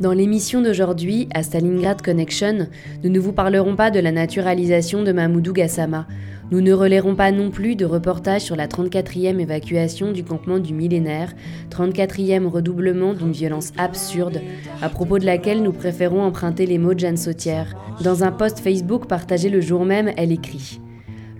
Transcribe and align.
Dans 0.00 0.12
l'émission 0.12 0.62
d'aujourd'hui, 0.62 1.28
à 1.34 1.42
Stalingrad 1.42 2.02
Connection, 2.02 2.68
nous 3.02 3.10
ne 3.10 3.18
vous 3.18 3.32
parlerons 3.32 3.74
pas 3.74 3.90
de 3.90 3.98
la 3.98 4.12
naturalisation 4.12 5.02
de 5.02 5.10
Mahmoudou 5.10 5.52
Gassama. 5.52 6.06
Nous 6.52 6.60
ne 6.60 6.72
relayerons 6.72 7.16
pas 7.16 7.32
non 7.32 7.50
plus 7.50 7.74
de 7.74 7.84
reportage 7.84 8.42
sur 8.42 8.54
la 8.54 8.68
34e 8.68 9.40
évacuation 9.40 10.12
du 10.12 10.22
campement 10.22 10.60
du 10.60 10.72
millénaire, 10.72 11.34
34e 11.70 12.46
redoublement 12.46 13.12
d'une 13.12 13.32
violence 13.32 13.72
absurde, 13.76 14.40
à 14.80 14.88
propos 14.88 15.18
de 15.18 15.26
laquelle 15.26 15.64
nous 15.64 15.72
préférons 15.72 16.22
emprunter 16.22 16.64
les 16.64 16.78
mots 16.78 16.94
de 16.94 17.00
Jeanne 17.00 17.16
Sautière. 17.16 17.74
Dans 18.00 18.22
un 18.22 18.30
post 18.30 18.60
Facebook 18.60 19.08
partagé 19.08 19.48
le 19.48 19.60
jour 19.60 19.84
même, 19.84 20.12
elle 20.16 20.30
écrit 20.30 20.80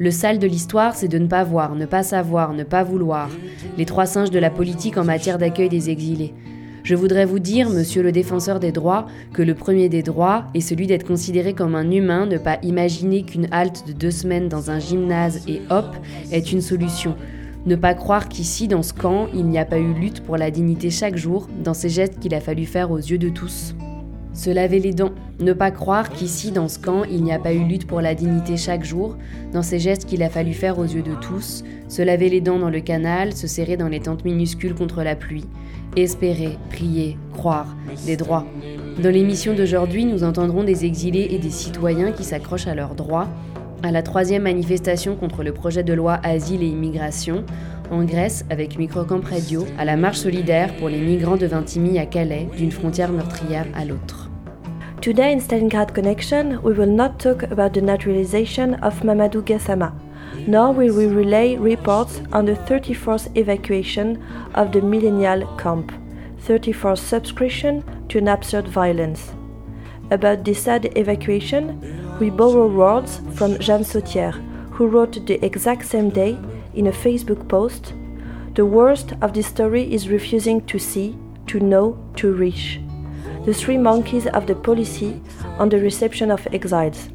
le 0.01 0.13
sale 0.13 0.39
de 0.39 0.47
l'histoire, 0.47 0.95
c'est 0.95 1.09
de 1.09 1.19
ne 1.19 1.27
pas 1.27 1.43
voir, 1.43 1.75
ne 1.75 1.85
pas 1.85 2.05
savoir, 2.05 2.53
ne 2.53 2.63
pas 2.63 2.85
vouloir. 2.85 3.29
Les 3.77 3.85
trois 3.85 4.07
singes 4.07 4.31
de 4.31 4.39
la 4.39 4.49
politique 4.49 4.97
en 4.97 5.03
matière 5.03 5.39
d'accueil 5.39 5.69
des 5.69 5.91
exilés. 5.91 6.35
Je 6.88 6.94
voudrais 6.94 7.26
vous 7.26 7.38
dire, 7.38 7.69
monsieur 7.69 8.03
le 8.03 8.12
défenseur 8.12 8.60
des 8.60 8.72
droits, 8.72 9.09
que 9.34 9.43
le 9.43 9.54
premier 9.54 9.91
des 9.91 10.03
droits 10.03 10.47
est 10.54 10.62
celui 10.62 10.87
d'être 10.87 11.06
considéré 11.06 11.53
comme 11.53 11.75
un 11.75 11.91
humain, 11.91 12.25
ne 12.25 12.38
pas 12.38 12.56
imaginer 12.62 13.25
qu'une 13.25 13.47
halte 13.50 13.87
de 13.87 13.93
deux 13.93 14.10
semaines 14.10 14.49
dans 14.49 14.71
un 14.71 14.78
gymnase 14.78 15.43
et 15.47 15.60
hop 15.69 15.94
est 16.32 16.50
une 16.50 16.62
solution. 16.62 17.15
Ne 17.66 17.76
pas 17.76 17.93
croire 17.93 18.31
qu'ici, 18.31 18.69
dans 18.69 18.82
ce 18.82 18.94
camp, 18.94 19.26
il 19.34 19.44
n'y 19.44 19.59
a 19.59 19.66
pas 19.66 19.78
eu 19.78 19.93
lutte 19.93 20.22
pour 20.22 20.38
la 20.38 20.50
dignité 20.50 20.88
chaque 20.88 21.19
jour, 21.19 21.47
dans 21.62 21.75
ces 21.75 21.91
gestes 21.91 22.21
qu'il 22.21 22.34
a 22.34 22.41
fallu 22.41 22.65
faire 22.65 22.91
aux 22.91 22.97
yeux 22.97 23.19
de 23.19 23.28
tous. 23.28 23.75
Se 24.32 24.49
laver 24.49 24.78
les 24.78 24.94
dents. 24.94 25.12
Ne 25.41 25.53
pas 25.53 25.70
croire 25.70 26.09
qu'ici, 26.09 26.53
dans 26.53 26.69
ce 26.69 26.78
camp, 26.78 27.05
il 27.05 27.22
n'y 27.22 27.34
a 27.34 27.38
pas 27.38 27.53
eu 27.53 27.65
lutte 27.65 27.87
pour 27.87 28.00
la 28.00 28.15
dignité 28.15 28.56
chaque 28.56 28.84
jour, 28.84 29.19
dans 29.53 29.62
ces 29.62 29.78
gestes 29.78 30.06
qu'il 30.06 30.22
a 30.22 30.31
fallu 30.31 30.55
faire 30.55 30.78
aux 30.78 30.84
yeux 30.84 31.03
de 31.03 31.15
tous. 31.16 31.65
Se 31.88 32.00
laver 32.00 32.31
les 32.31 32.41
dents 32.41 32.59
dans 32.59 32.70
le 32.70 32.81
canal, 32.81 33.34
se 33.34 33.47
serrer 33.47 33.76
dans 33.76 33.88
les 33.88 34.00
tentes 34.00 34.25
minuscules 34.25 34.75
contre 34.75 35.03
la 35.03 35.16
pluie. 35.16 35.44
Espérer, 35.97 36.59
prier, 36.71 37.16
croire, 37.32 37.75
des 38.06 38.16
droits. 38.16 38.44
Dans 39.03 39.10
l'émission 39.10 39.54
d'aujourd'hui, 39.54 40.04
nous 40.04 40.25
entendrons 40.25 40.65
des 40.65 40.84
exilés 40.84 41.28
et 41.31 41.38
des 41.38 41.50
citoyens 41.50 42.12
qui 42.12 42.25
s'accrochent 42.25 42.66
à 42.66 42.75
leurs 42.75 42.94
droits, 42.94 43.28
à 43.82 43.93
la 43.93 44.03
troisième 44.03 44.43
manifestation 44.43 45.16
contre 45.16 45.43
le 45.43 45.53
projet 45.53 45.82
de 45.84 45.93
loi 45.93 46.19
Asile 46.22 46.62
et 46.62 46.69
Immigration, 46.69 47.44
en 47.91 48.04
Grèce 48.04 48.44
avec 48.50 48.78
Microcamp 48.78 49.21
Radio, 49.22 49.65
à 49.78 49.84
la 49.84 49.97
marche 49.97 50.19
solidaire 50.19 50.75
pour 50.76 50.88
les 50.88 51.00
migrants 51.00 51.37
de 51.37 51.47
Vintimille 51.47 51.99
à 51.99 52.06
Calais, 52.06 52.49
d'une 52.56 52.72
frontière 52.72 53.12
meurtrière 53.12 53.66
à 53.75 53.84
l'autre. 53.84 54.31
Today 55.00 55.32
in 55.32 55.38
Stalingrad 55.38 55.93
Connection, 55.94 56.59
we 56.65 56.76
will 56.76 56.93
not 56.93 57.19
talk 57.19 57.44
about 57.44 57.72
the 57.72 57.82
naturalization 57.82 58.75
of 58.82 59.05
Mamadou 59.05 59.43
Gassama, 59.43 59.93
nor 60.49 60.73
will 60.73 60.95
we 60.97 61.05
relay 61.05 61.57
reports 61.57 62.23
on 62.33 62.47
the 62.47 62.55
34th 62.55 63.37
evacuation 63.37 64.17
of 64.55 64.73
the 64.73 64.81
millennial 64.81 65.47
camp, 65.59 65.93
34th 66.47 67.01
subscription 67.01 67.85
to 68.09 68.17
an 68.17 68.29
absurd 68.29 68.67
violence. 68.67 69.33
About 70.11 70.45
this 70.45 70.63
sad 70.63 70.91
evacuation, 70.97 72.19
we 72.19 72.31
borrow 72.31 72.67
words 72.67 73.21
from 73.35 73.59
Jeanne 73.59 73.85
Sautière, 73.85 74.41
who 74.71 74.87
wrote 74.87 75.27
the 75.27 75.45
exact 75.45 75.85
same 75.85 76.09
day 76.09 76.39
in 76.73 76.87
a 76.87 76.93
Facebook 76.93 77.47
post 77.47 77.93
The 78.55 78.65
worst 78.65 79.13
of 79.21 79.35
this 79.35 79.47
story 79.47 79.93
is 79.93 80.09
refusing 80.09 80.65
to 80.67 80.79
see, 80.79 81.15
to 81.49 81.61
know, 81.61 81.99
to 82.17 82.33
reach 82.33 82.81
the 83.45 83.55
three 83.55 83.79
monkeys 83.79 84.27
of 84.27 84.47
the 84.47 84.55
policy 84.55 85.21
on 85.59 85.69
the 85.69 85.79
reception 85.79 86.31
of 86.31 86.47
exiles. 86.53 87.09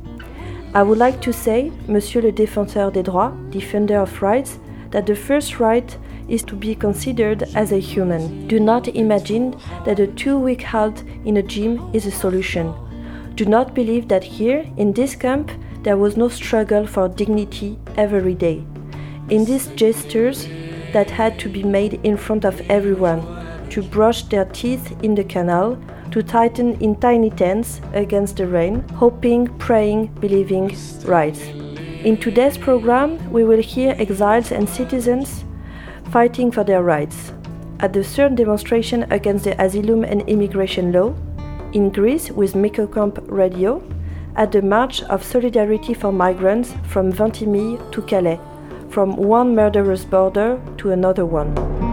I 0.76 0.82
would 0.82 0.98
like 0.98 1.22
to 1.22 1.32
say, 1.32 1.72
Monsieur 1.88 2.22
le 2.22 2.32
Défenseur 2.32 2.92
des 2.92 3.04
droits, 3.04 3.32
defender 3.52 3.98
of 4.00 4.22
rights, 4.24 4.58
that 4.90 5.06
the 5.06 5.16
first 5.16 5.60
right 5.60 5.98
is 6.28 6.42
to 6.44 6.56
be 6.56 6.74
considered 6.74 7.44
as 7.54 7.72
a 7.72 7.80
human. 7.80 8.48
Do 8.48 8.60
not 8.60 8.88
imagine 8.88 9.56
that 9.86 10.00
a 10.00 10.08
two 10.08 10.40
week 10.40 10.64
halt 10.64 11.04
in 11.26 11.38
a 11.38 11.44
gym 11.44 11.80
is 11.94 12.08
a 12.08 12.12
solution. 12.12 12.74
Do 13.36 13.46
not 13.46 13.76
believe 13.76 14.08
that 14.08 14.24
here, 14.24 14.66
in 14.78 14.94
this 14.94 15.16
camp, 15.16 15.52
there 15.84 15.98
was 15.98 16.18
no 16.18 16.28
struggle 16.28 16.88
for 16.88 17.08
dignity 17.08 17.78
every 17.96 18.34
day. 18.34 18.64
In 19.30 19.46
these 19.46 19.68
gestures 19.76 20.48
that 20.92 21.12
had 21.12 21.38
to 21.40 21.50
be 21.50 21.64
made 21.64 22.00
in 22.04 22.18
front 22.18 22.46
of 22.46 22.62
everyone, 22.70 23.22
to 23.70 23.84
brush 23.84 24.24
their 24.24 24.46
teeth 24.46 24.92
in 25.04 25.14
the 25.14 25.24
canal, 25.24 25.78
to 26.14 26.22
tighten 26.22 26.80
in 26.80 26.96
tiny 26.98 27.32
tents 27.32 27.82
against 27.94 28.38
the 28.38 28.46
rain, 28.46 28.88
hoping, 28.90 29.48
praying, 29.58 30.06
believing, 30.20 30.72
right. 31.06 31.36
In 32.06 32.18
today's 32.18 32.56
program, 32.56 33.18
we 33.32 33.44
will 33.44 33.62
hear 33.62 33.96
exiles 33.98 34.52
and 34.52 34.70
citizens 34.70 35.44
fighting 36.12 36.52
for 36.52 36.64
their 36.64 36.84
rights. 36.84 37.34
At 37.80 37.94
the 37.94 38.04
third 38.04 38.36
demonstration 38.36 39.12
against 39.12 39.46
the 39.46 39.60
asylum 39.60 40.04
and 40.04 40.22
immigration 40.30 40.92
law, 40.92 41.16
in 41.74 41.90
Greece 41.90 42.30
with 42.30 42.54
Microcamp 42.54 43.18
Radio, 43.28 43.82
at 44.36 44.52
the 44.52 44.62
March 44.62 45.02
of 45.04 45.24
Solidarity 45.24 45.96
for 45.96 46.12
Migrants 46.12 46.76
from 46.84 47.12
Ventimille 47.12 47.92
to 47.92 48.04
Calais, 48.04 48.40
from 48.90 49.16
one 49.16 49.56
murderous 49.56 50.06
border 50.06 50.62
to 50.78 50.92
another 50.92 51.26
one. 51.26 51.93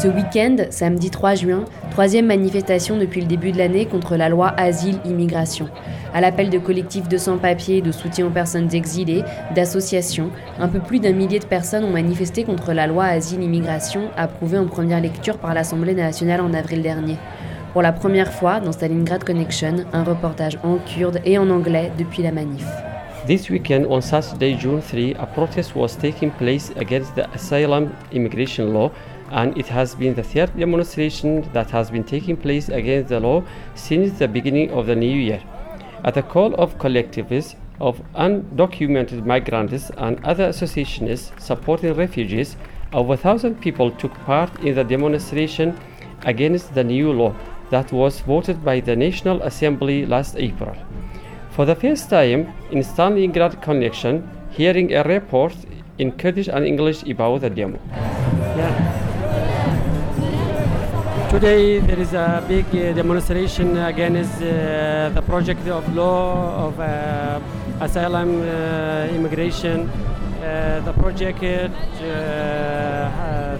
Ce 0.00 0.08
week-end, 0.08 0.56
samedi 0.70 1.10
3 1.10 1.34
juin, 1.34 1.66
troisième 1.90 2.24
manifestation 2.24 2.96
depuis 2.96 3.20
le 3.20 3.26
début 3.26 3.52
de 3.52 3.58
l'année 3.58 3.84
contre 3.84 4.16
la 4.16 4.30
loi 4.30 4.54
Asile-Immigration. 4.56 5.68
À 6.14 6.22
l'appel 6.22 6.48
de 6.48 6.58
collectifs 6.58 7.06
de 7.06 7.18
sans-papiers, 7.18 7.82
de 7.82 7.92
soutien 7.92 8.26
aux 8.26 8.30
personnes 8.30 8.74
exilées, 8.74 9.24
d'associations, 9.54 10.30
un 10.58 10.68
peu 10.68 10.80
plus 10.80 11.00
d'un 11.00 11.12
millier 11.12 11.38
de 11.38 11.44
personnes 11.44 11.84
ont 11.84 11.90
manifesté 11.90 12.44
contre 12.44 12.72
la 12.72 12.86
loi 12.86 13.04
Asile-Immigration 13.04 14.08
approuvée 14.16 14.56
en 14.56 14.68
première 14.68 15.02
lecture 15.02 15.36
par 15.36 15.52
l'Assemblée 15.52 15.92
nationale 15.92 16.40
en 16.40 16.54
avril 16.54 16.80
dernier. 16.80 17.18
Pour 17.74 17.82
la 17.82 17.92
première 17.92 18.32
fois 18.32 18.58
dans 18.58 18.72
Stalingrad 18.72 19.22
Connection, 19.22 19.84
un 19.92 20.02
reportage 20.02 20.56
en 20.62 20.78
kurde 20.78 21.20
et 21.26 21.36
en 21.36 21.50
anglais 21.50 21.92
depuis 21.98 22.22
la 22.22 22.32
manif. 22.32 22.64
This 23.26 23.50
weekend, 23.50 23.84
on 23.90 24.00
Saturday, 24.00 24.56
June 24.58 24.80
3, 24.80 25.14
a 25.20 25.26
protest 25.26 25.76
was 25.76 25.94
taking 25.94 26.30
place 26.30 26.72
against 26.78 27.14
the 27.14 27.28
asylum 27.34 27.90
immigration 28.12 28.72
law, 28.72 28.90
and 29.30 29.56
it 29.56 29.66
has 29.66 29.94
been 29.94 30.14
the 30.14 30.22
third 30.22 30.56
demonstration 30.56 31.48
that 31.52 31.70
has 31.70 31.90
been 31.90 32.04
taking 32.04 32.36
place 32.36 32.68
against 32.68 33.08
the 33.08 33.20
law 33.20 33.44
since 33.74 34.18
the 34.18 34.28
beginning 34.28 34.70
of 34.70 34.86
the 34.86 34.96
new 34.96 35.18
year. 35.18 35.42
At 36.04 36.14
the 36.14 36.22
call 36.22 36.54
of 36.54 36.78
collectivists 36.78 37.56
of 37.80 38.02
undocumented 38.14 39.24
migrants 39.24 39.90
and 39.96 40.22
other 40.24 40.44
associations 40.44 41.32
supporting 41.38 41.94
refugees, 41.94 42.56
over 42.92 43.14
a 43.14 43.16
thousand 43.16 43.60
people 43.60 43.90
took 43.92 44.12
part 44.24 44.50
in 44.60 44.74
the 44.74 44.84
demonstration 44.84 45.78
against 46.22 46.74
the 46.74 46.84
new 46.84 47.12
law 47.12 47.34
that 47.70 47.92
was 47.92 48.20
voted 48.20 48.64
by 48.64 48.80
the 48.80 48.96
National 48.96 49.40
Assembly 49.42 50.04
last 50.04 50.36
April. 50.36 50.74
For 51.50 51.64
the 51.64 51.74
first 51.74 52.10
time 52.10 52.52
in 52.70 52.78
Stalingrad 52.78 53.62
Connection, 53.62 54.28
hearing 54.50 54.92
a 54.92 55.02
report 55.04 55.54
in 55.98 56.12
Kurdish 56.12 56.48
and 56.48 56.64
English 56.64 57.02
about 57.04 57.42
the 57.42 57.50
demo. 57.50 57.78
Yeah. 58.56 59.09
Today 61.30 61.78
there 61.78 62.00
is 62.00 62.12
a 62.12 62.44
big 62.48 62.66
uh, 62.74 62.92
demonstration 62.92 63.76
against 63.76 64.42
uh, 64.42 65.10
the 65.14 65.22
project 65.22 65.64
of 65.68 65.94
law 65.94 66.66
of 66.66 66.80
uh, 66.80 67.38
asylum 67.80 68.42
uh, 68.42 69.06
immigration. 69.14 69.88
Uh, 70.42 70.82
the 70.84 70.92
project 70.94 71.38
uh, 71.38 71.62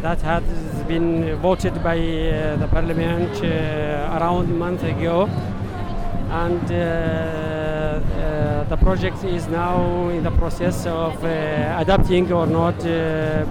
that 0.02 0.20
has 0.20 0.42
been 0.88 1.36
voted 1.36 1.80
by 1.80 1.96
the 1.96 2.68
parliament 2.72 3.40
around 3.40 4.50
a 4.50 4.54
month 4.54 4.82
ago 4.82 5.28
and 6.42 6.66
the 8.68 8.76
project 8.78 9.22
is 9.22 9.46
now 9.46 10.08
in 10.08 10.24
the 10.24 10.32
process 10.32 10.86
of 10.86 11.22
adopting 11.22 12.32
or 12.32 12.48
not 12.48 12.76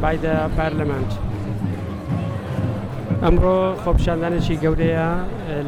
by 0.02 0.18
the 0.18 0.52
parliament. 0.58 1.08
ئەمڕۆ 3.24 3.58
خۆپشاندانێکی 3.84 4.56
گەورەیە 4.64 5.10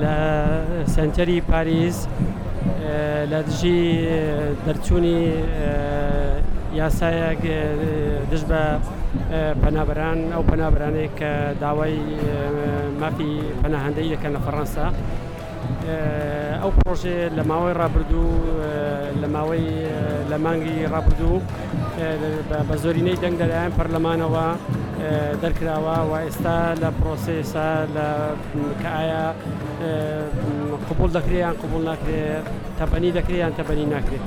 لە 0.04 0.18
سنتەری 0.94 1.40
پاریس 1.50 1.98
لە 3.32 3.40
دژی 3.48 3.82
دەرچوونی 4.66 5.22
یاسایەک 6.80 7.42
دژ 8.32 8.42
بە 8.50 8.62
پەنابران 9.64 10.20
ئەو 10.34 10.44
پەنابرانەیە 10.50 11.10
کە 11.20 11.32
داوای 11.64 11.98
مافی 13.02 13.32
پەناهندەی 13.62 14.12
دەکەن 14.14 14.32
لە 14.36 14.40
فەڕەنسا. 14.46 14.86
ئەو 16.63 16.71
پرۆژێ 16.77 17.19
لە 17.37 17.43
ماوەی 17.51 17.75
ڕابردوو 17.81 18.31
لە 19.23 19.29
ماوەی 19.35 19.69
لە 20.31 20.37
مانگی 20.45 20.79
ڕابردوو 20.95 21.37
بە 22.69 22.77
زۆرینەی 22.83 23.17
دەنگ 23.23 23.37
لەلایەن 23.43 23.73
پەرلەمانەوە 23.79 24.47
دەرکراوە 25.43 25.97
و 26.11 26.13
ئێستا 26.25 26.59
لە 26.83 26.91
پرۆسێسا 26.99 27.71
لە 27.97 28.09
کە 28.81 28.89
ئایا 28.97 29.25
قوبول 30.89 31.11
دەکرێیان 31.19 31.55
قوبول 31.63 31.83
ناکرێت 31.91 32.45
تەبەنی 32.79 33.11
دەکرێیان 33.19 33.53
تەبەنی 33.59 33.87
ناکرێت. 33.95 34.25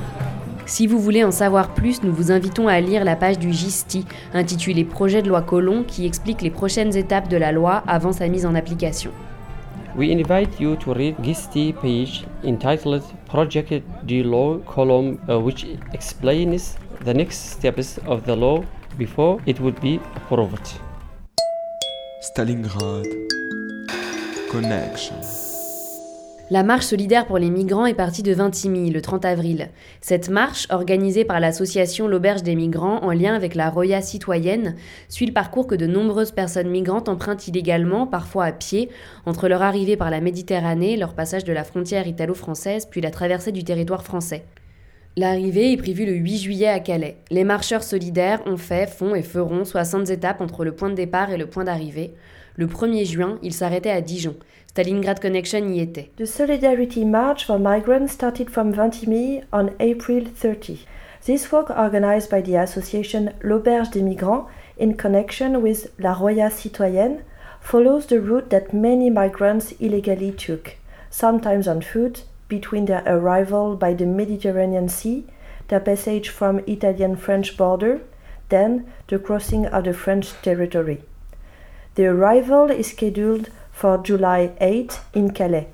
Si 0.76 0.86
vous 0.86 1.00
voulez 1.00 1.24
en 1.24 1.32
savoir 1.32 1.74
plus, 1.74 2.04
nous 2.04 2.14
vous 2.14 2.32
invitons 2.32 2.68
à 2.68 2.80
lire 2.80 3.04
la 3.04 3.16
page 3.16 3.40
du 3.40 3.52
GISTI 3.52 4.06
intitulée 4.36 4.86
Projet 4.86 5.24
de 5.24 5.28
loi 5.28 5.42
Colomb 5.42 5.82
qui 5.84 6.06
explique 6.06 6.44
les 6.44 6.52
prochaines 6.52 6.96
étapes 6.96 7.28
de 7.28 7.38
la 7.38 7.52
loi 7.52 7.82
avant 7.88 8.14
sa 8.20 8.28
mise 8.28 8.46
en 8.46 8.54
application. 8.54 9.12
We 9.95 10.11
invite 10.11 10.61
you 10.61 10.75
to 10.77 10.93
read 10.93 11.17
GISTI 11.23 11.73
page 11.81 12.25
entitled 12.43 13.05
Project 13.27 13.85
de 14.07 14.25
Law 14.25 14.59
Collomb 14.67 15.21
uh, 15.29 15.39
which 15.39 15.65
explains 15.93 16.77
the 17.03 17.15
next 17.15 17.53
steps 17.53 17.99
of 17.99 18.27
the 18.27 18.35
law 18.35 18.65
before 18.99 19.41
it 19.47 19.61
would 19.61 19.81
be 19.81 20.01
approved. 20.17 20.81
Stalingrad 22.23 23.07
Connection. 24.51 25.44
La 26.55 26.63
marche 26.63 26.87
solidaire 26.87 27.27
pour 27.27 27.39
les 27.39 27.51
migrants 27.51 27.85
est 27.85 27.95
partie 27.95 28.23
de 28.23 28.33
Vintimille 28.33 28.93
le 28.93 29.01
30 29.03 29.25
avril. 29.25 29.71
Cette 30.01 30.29
marche, 30.29 30.69
organisée 30.71 31.25
par 31.25 31.41
l'association 31.41 32.07
L'Auberge 32.07 32.45
des 32.45 32.55
migrants 32.55 33.03
en 33.03 33.11
lien 33.11 33.35
avec 33.35 33.57
la 33.57 33.71
Roya 33.71 34.01
citoyenne, 34.03 34.77
suit 35.09 35.27
le 35.27 35.33
parcours 35.33 35.67
que 35.67 35.75
de 35.75 35.89
nombreuses 35.89 36.31
personnes 36.31 36.71
migrantes 36.71 37.09
empruntent 37.09 37.49
illégalement, 37.49 38.07
parfois 38.07 38.45
à 38.45 38.53
pied, 38.53 38.89
entre 39.27 39.49
leur 39.49 39.63
arrivée 39.63 39.97
par 39.97 40.11
la 40.11 40.21
Méditerranée, 40.21 40.97
leur 40.97 41.15
passage 41.15 41.43
de 41.43 41.53
la 41.53 41.65
frontière 41.65 42.07
italo-française, 42.07 42.87
puis 42.89 43.01
la 43.01 43.11
traversée 43.11 43.51
du 43.51 43.65
territoire 43.65 44.05
français. 44.05 44.45
L'arrivée 45.17 45.73
est 45.73 45.77
prévue 45.77 46.07
le 46.07 46.15
8 46.15 46.39
juillet 46.39 46.69
à 46.69 46.79
Calais. 46.79 47.17
Les 47.33 47.43
marcheurs 47.43 47.83
solidaires 47.83 48.43
ont 48.47 48.59
fait, 48.59 48.89
font 48.89 49.17
et 49.17 49.23
feront 49.23 49.65
60 49.65 50.09
étapes 50.11 50.41
entre 50.41 50.65
le 50.65 50.71
point 50.71 50.91
de 50.91 50.95
départ 50.95 51.33
et 51.33 51.37
le 51.37 51.47
point 51.47 51.65
d'arrivée. 51.65 52.15
Le 52.57 52.69
1er 52.69 53.05
juin, 53.05 53.39
ils 53.43 53.53
s'arrêtaient 53.53 53.91
à 53.91 54.01
Dijon. 54.01 54.37
Stalingrad 54.75 55.21
Connection 55.21 55.69
y 55.69 55.79
était. 55.79 56.11
The 56.17 56.27
Solidarity 56.27 57.05
March 57.05 57.45
for 57.45 57.61
Migrants 57.61 58.13
started 58.13 58.51
from 58.51 58.73
Vintimille 58.73 59.45
on 59.53 59.71
April 59.79 60.25
30. 60.25 60.81
This 61.25 61.53
walk, 61.53 61.71
organized 61.71 62.29
by 62.29 62.41
the 62.41 62.57
association 62.57 63.33
L'Auberge 63.45 63.93
des 63.93 64.03
Migrants 64.03 64.49
in 64.77 64.95
connection 64.95 65.63
with 65.63 65.93
La 66.01 66.15
Roya 66.15 66.51
Citoyenne, 66.51 67.23
follows 67.61 68.07
the 68.07 68.21
route 68.21 68.51
that 68.51 68.75
many 68.75 69.11
migrants 69.11 69.71
illegally 69.79 70.33
took, 70.33 70.75
sometimes 71.09 71.69
on 71.69 71.81
foot, 71.81 72.25
between 72.49 72.87
their 72.87 73.05
arrival 73.07 73.77
by 73.77 73.95
the 73.95 74.07
Mediterranean 74.07 74.89
Sea, 74.89 75.25
their 75.69 75.79
passage 75.79 76.31
from 76.31 76.59
Italian-French 76.67 77.57
border, 77.57 78.01
then 78.49 78.93
the 79.07 79.21
crossing 79.21 79.67
of 79.67 79.85
the 79.85 79.95
French 79.95 80.33
territory. 80.43 81.05
The 81.95 82.07
arrival 82.07 82.73
is 82.73 82.89
scheduled 82.89 83.51
for 83.75 83.99
July 83.99 84.53
8 84.61 85.01
in 85.15 85.31
Calais. 85.31 85.69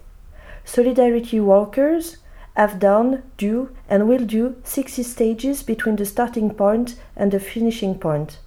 Solidarity 0.65 1.39
workers 1.39 2.17
have 2.57 2.79
done, 2.79 3.23
do, 3.37 3.71
and 3.89 4.09
will 4.09 4.25
do 4.25 4.57
60 4.65 5.03
stages 5.03 5.63
between 5.63 5.97
the 5.97 6.05
starting 6.05 6.51
point 6.55 6.97
and 7.17 7.31
the 7.31 7.39
finishing 7.39 7.95
point. 7.95 8.39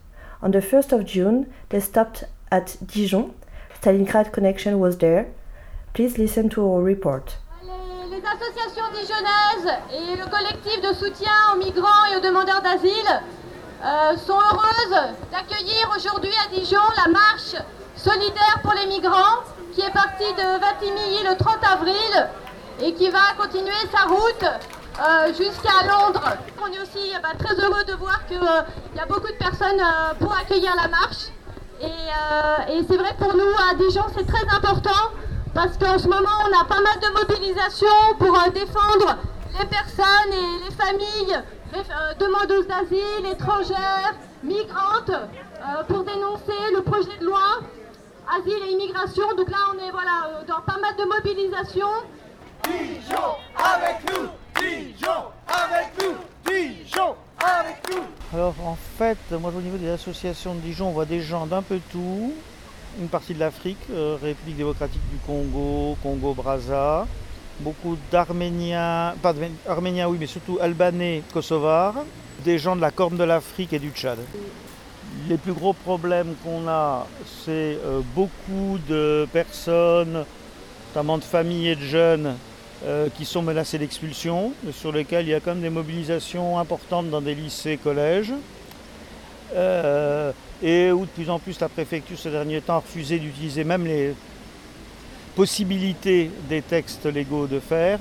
On 0.42 0.52
the 0.52 0.60
1st 0.60 0.92
of 0.92 1.06
June, 1.06 1.54
they 1.70 1.80
stopped 1.80 2.24
at 2.52 2.76
Dijon. 2.86 3.34
Stalingrad 3.80 4.32
Connection 4.32 4.80
was 4.80 4.98
there. 4.98 5.28
Please 5.94 6.18
listen 6.18 6.50
to 6.50 6.62
our 6.66 6.82
report. 6.82 7.38
Les 8.10 8.20
associations 8.20 8.90
dijonnaises 8.92 9.72
et 9.92 10.16
le 10.16 10.30
collectif 10.30 10.82
de 10.82 10.94
soutien 10.94 11.32
aux 11.54 11.58
migrants 11.58 12.06
et 12.12 12.18
aux 12.18 12.22
demandeurs 12.22 12.62
d'asile 12.62 13.22
euh, 13.84 14.18
sont 14.18 14.34
heureuses 14.34 15.16
d'accueillir 15.32 15.92
aujourd'hui 15.96 16.34
à 16.46 16.56
Dijon 16.56 16.82
la 17.06 17.12
marche 17.12 17.56
solidaire 18.04 18.60
pour 18.62 18.74
les 18.74 18.86
migrants 18.88 19.40
qui 19.74 19.82
est 19.82 19.92
partie 19.92 20.32
de 20.34 20.60
Vatimilly 20.60 21.24
le 21.24 21.38
30 21.38 21.58
avril 21.72 22.30
et 22.82 22.94
qui 22.94 23.10
va 23.10 23.34
continuer 23.38 23.72
sa 23.92 24.08
route 24.08 24.44
euh, 24.44 25.28
jusqu'à 25.34 25.88
Londres. 25.88 26.38
On 26.62 26.68
est 26.68 26.82
aussi 26.82 27.14
bah, 27.22 27.30
très 27.40 27.56
heureux 27.56 27.84
de 27.86 27.94
voir 27.94 28.26
qu'il 28.28 28.38
euh, 28.38 28.62
y 28.96 29.00
a 29.00 29.06
beaucoup 29.06 29.32
de 29.32 29.38
personnes 29.38 29.80
euh, 29.80 30.14
pour 30.20 30.36
accueillir 30.36 30.74
la 30.76 30.90
marche. 30.90 31.30
Et, 31.82 31.86
euh, 31.86 32.82
c'est 32.88 32.98
vrai 32.98 33.14
pour 33.18 33.34
nous 33.34 33.54
à 33.70 33.74
Dijon 33.76 34.04
c'est 34.16 34.28
très 34.28 34.56
important 34.56 35.12
parce 35.54 35.78
qu'en 35.78 35.98
ce 35.98 36.08
moment 36.08 36.38
on 36.48 36.62
a 36.62 36.66
pas 36.66 36.82
mal 36.82 37.00
de 37.02 37.20
mobilisation 37.20 37.88
pour 38.20 38.36
euh, 38.38 38.50
défendre 38.52 39.18
les 39.60 39.66
personnes 39.66 40.32
et 40.32 40.66
les 40.66 40.76
familles 40.76 41.44
les, 41.74 41.80
euh, 41.80 42.14
demandeuses 42.20 42.68
d'asile, 42.68 43.26
étrangères, 43.32 44.14
migrantes, 44.44 45.10
euh, 45.10 45.84
pour 45.88 46.04
dénoncer 46.04 46.72
le 46.76 46.82
projet 46.82 47.18
de 47.20 47.26
loi 47.26 47.60
asile 48.40 48.64
et 48.68 48.72
immigration. 48.72 49.24
Donc 49.36 49.50
là, 49.50 49.58
on 49.74 49.88
est 49.88 49.92
voilà, 49.92 50.28
euh, 50.28 50.46
dans 50.48 50.62
pas 50.62 50.80
mal 50.80 50.96
de 50.96 51.04
mobilisation. 51.04 51.88
Dijon 52.64 53.36
avec 53.58 53.98
nous 54.10 54.30
Dijon 54.58 55.10
avec 55.48 55.92
nous 56.00 56.16
Dijon 56.50 57.16
avec 57.38 57.78
nous 57.92 58.04
Alors 58.34 58.56
en 58.66 58.78
fait, 58.98 59.18
moi 59.32 59.52
au 59.56 59.60
niveau 59.60 59.78
des 59.78 59.90
associations 59.90 60.56
de 60.56 60.62
Dijon, 60.62 60.88
on 60.88 60.92
voit 60.92 61.06
des 61.06 61.22
gens 61.22 61.46
d'un 61.46 61.62
peu 61.62 61.80
tout. 61.92 62.34
Une 63.00 63.08
partie 63.08 63.34
de 63.34 63.40
l'Afrique, 63.40 63.80
euh, 63.92 64.18
République 64.22 64.58
démocratique 64.58 65.02
du 65.12 65.18
Congo, 65.26 65.98
Congo-Brazza. 66.04 67.08
Beaucoup 67.60 67.98
d'Arméniens, 68.12 69.16
pas 69.22 69.34
d'Arméniens 69.34 70.08
oui, 70.08 70.18
mais 70.20 70.28
surtout 70.28 70.58
Albanais, 70.62 71.24
Kosovars. 71.34 72.06
Des 72.46 72.58
gens 72.58 72.76
de 72.76 72.82
la 72.82 72.92
Corne 72.92 73.18
de 73.18 73.24
l'Afrique 73.24 73.74
et 73.74 73.80
du 73.80 73.90
Tchad. 73.92 74.20
Les 75.30 75.38
plus 75.38 75.54
gros 75.54 75.74
problèmes 75.74 76.36
qu'on 76.44 76.68
a, 76.68 77.08
c'est 77.46 77.78
euh, 77.86 78.02
beaucoup 78.16 78.78
de 78.88 79.28
personnes, 79.32 80.26
notamment 80.90 81.18
de 81.18 81.24
familles 81.24 81.70
et 81.70 81.76
de 81.76 81.82
jeunes, 81.82 82.36
euh, 82.86 83.08
qui 83.16 83.26
sont 83.26 83.42
menacés 83.42 83.78
d'expulsion, 83.78 84.54
sur 84.74 84.92
lesquels 84.92 85.26
il 85.26 85.32
y 85.32 85.34
a 85.34 85.40
quand 85.40 85.52
même 85.52 85.62
des 85.62 85.70
mobilisations 85.70 86.60
importantes 86.60 87.10
dans 87.10 87.22
des 87.22 87.36
lycées, 87.36 87.78
collèges. 87.78 88.34
Euh, 89.56 90.32
et 90.62 90.92
où 90.92 91.02
de 91.02 91.10
plus 91.12 91.30
en 91.30 91.38
plus 91.38 91.60
la 91.60 91.70
préfecture 91.70 92.18
ces 92.18 92.32
derniers 92.32 92.62
temps 92.62 92.76
a 92.76 92.80
refusé 92.80 93.20
d'utiliser 93.20 93.64
même 93.64 93.86
les 93.86 94.16
possibilités 95.36 96.32
des 96.50 96.62
textes 96.62 97.06
légaux 97.06 97.48
de 97.48 97.60
faire. 97.60 98.00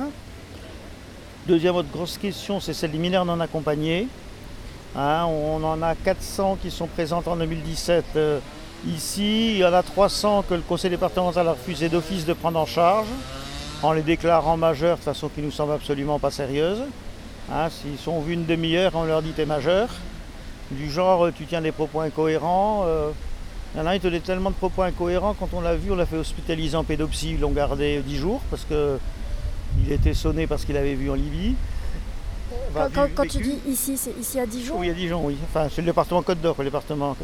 Deuxième 1.46 1.74
autre 1.76 1.90
grosse 1.92 2.18
question, 2.18 2.60
c'est 2.60 2.72
celle 2.72 2.92
des 2.92 2.98
mineurs 2.98 3.24
non 3.24 3.40
accompagnés. 3.40 4.06
Hein, 4.94 5.24
on 5.24 5.64
en 5.64 5.80
a 5.80 5.94
400 5.94 6.58
qui 6.60 6.70
sont 6.70 6.86
présents 6.86 7.22
en 7.24 7.36
2017 7.36 8.04
euh, 8.16 8.40
ici. 8.86 9.52
Il 9.52 9.56
y 9.58 9.64
en 9.64 9.72
a 9.72 9.82
300 9.82 10.44
que 10.46 10.54
le 10.54 10.60
conseil 10.60 10.90
départemental 10.90 11.48
a 11.48 11.52
refusé 11.52 11.88
d'office 11.88 12.26
de 12.26 12.34
prendre 12.34 12.58
en 12.58 12.66
charge 12.66 13.06
en 13.82 13.92
les 13.92 14.02
déclarant 14.02 14.58
majeurs 14.58 14.98
de 14.98 15.02
façon 15.02 15.30
qui 15.30 15.40
nous 15.40 15.50
semble 15.50 15.72
absolument 15.72 16.18
pas 16.18 16.30
sérieuse. 16.30 16.82
Hein, 17.50 17.68
S'ils 17.70 17.98
sont 17.98 18.20
vus 18.20 18.34
une 18.34 18.44
demi-heure, 18.44 18.92
on 18.94 19.04
leur 19.04 19.22
dit 19.22 19.30
t'es 19.30 19.46
majeur. 19.46 19.88
Du 20.70 20.90
genre 20.90 21.28
tu 21.34 21.46
tiens 21.46 21.62
des 21.62 21.72
propos 21.72 22.00
incohérents. 22.00 22.84
Euh, 22.86 23.10
il 23.74 23.78
y 23.78 23.80
en 23.82 23.86
a 23.86 23.92
un 23.92 23.94
qui 23.94 24.00
tenait 24.00 24.20
tellement 24.20 24.50
de 24.50 24.56
propos 24.56 24.82
incohérents, 24.82 25.32
quand 25.32 25.48
on 25.54 25.62
l'a 25.62 25.74
vu, 25.74 25.90
on 25.90 25.96
l'a 25.96 26.04
fait 26.04 26.18
hospitaliser 26.18 26.76
en 26.76 26.84
pédopsie, 26.84 27.30
ils 27.30 27.40
l'ont 27.40 27.52
gardé 27.52 28.02
10 28.04 28.16
jours 28.18 28.42
parce 28.50 28.66
qu'il 28.66 29.90
était 29.90 30.12
sonné 30.12 30.46
parce 30.46 30.66
qu'il 30.66 30.76
avait 30.76 30.94
vu 30.94 31.10
en 31.10 31.14
Libye. 31.14 31.54
Quand, 32.74 32.88
quand- 32.94 33.08
quand 33.14 33.22
tu 33.28 33.38
dis 33.42 33.58
ici, 33.68 33.96
c'est 33.96 34.14
ici 34.18 34.38
à 34.40 34.46
Dijon 34.46 34.74
Oui, 34.78 34.90
à 34.90 34.92
Dijon, 34.94 35.20
oui. 35.24 35.36
Enfin, 35.48 35.68
c'est 35.70 35.82
le 35.82 35.86
département 35.86 36.22
Côte 36.22 36.40
d'Or, 36.40 36.54
le 36.58 36.64
département. 36.64 37.16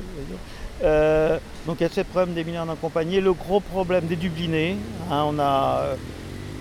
Euh, 0.83 1.39
donc 1.67 1.77
il 1.81 1.83
y 1.83 1.87
a 1.87 1.89
ce 1.89 2.03
problème 2.03 2.35
des 2.35 2.45
mineurs 2.45 2.65
non 2.67 2.75
accompagnés. 2.75 3.21
Le 3.21 3.33
gros 3.33 3.61
problème 3.61 4.07
des 4.07 4.17
Dublinés. 4.17 4.77
hein, 5.11 5.25
on 5.27 5.39
a 5.39 5.81
euh, 5.83 5.95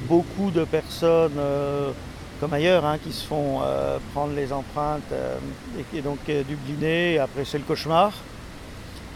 beaucoup 0.07 0.49
de 0.51 0.63
personnes, 0.63 1.37
euh, 1.37 1.91
comme 2.39 2.53
ailleurs, 2.53 2.85
hein, 2.85 2.97
qui 3.03 3.11
se 3.11 3.25
font 3.25 3.59
euh, 3.63 3.97
prendre 4.13 4.33
les 4.35 4.51
empreintes 4.51 5.11
et 5.93 6.01
donc 6.01 6.19
Dublinées. 6.25 7.13
Et 7.15 7.19
après, 7.19 7.45
c'est 7.45 7.57
le 7.59 7.63
cauchemar. 7.63 8.11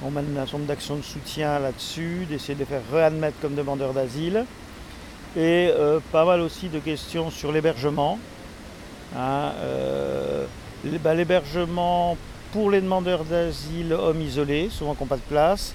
On 0.03 0.09
mène 0.11 0.25
un 0.35 0.41
certain 0.41 0.57
nombre 0.57 0.67
d'actions 0.67 0.95
de 0.95 1.03
soutien 1.03 1.59
là-dessus, 1.59 2.25
d'essayer 2.29 2.55
de 2.55 2.59
les 2.59 2.65
faire 2.65 2.81
réadmettre 2.91 3.39
comme 3.41 3.53
demandeurs 3.55 3.93
d'asile. 3.93 4.45
Et 5.37 5.69
pas 6.11 6.25
mal 6.25 6.41
aussi 6.41 6.67
de 6.69 6.79
questions 6.79 7.29
sur 7.29 7.51
l'hébergement. 7.51 8.17
Hein, 9.15 9.51
euh, 9.59 10.45
bah, 11.03 11.13
L'hébergement 11.13 12.17
pour 12.53 12.69
les 12.69 12.81
demandeurs 12.81 13.23
d'asile 13.23 13.93
hommes 13.93 14.21
isolés, 14.21 14.69
souvent 14.69 14.93
qui 14.93 15.03
n'ont 15.03 15.07
pas 15.07 15.15
de 15.15 15.21
place, 15.21 15.73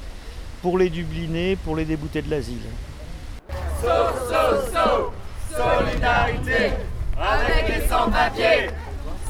pour 0.63 0.79
les 0.79 0.91
dublinés, 0.91 1.57
pour 1.57 1.77
les 1.77 1.85
déboutés 1.85 2.23
de 2.23 2.31
l'asile. 2.31 2.59
So, 3.81 3.89
so, 4.29 4.73
so, 4.73 5.13
solidarité 5.51 6.73
avec 7.19 7.69
les 7.69 7.87
sans-papiers. 7.87 8.71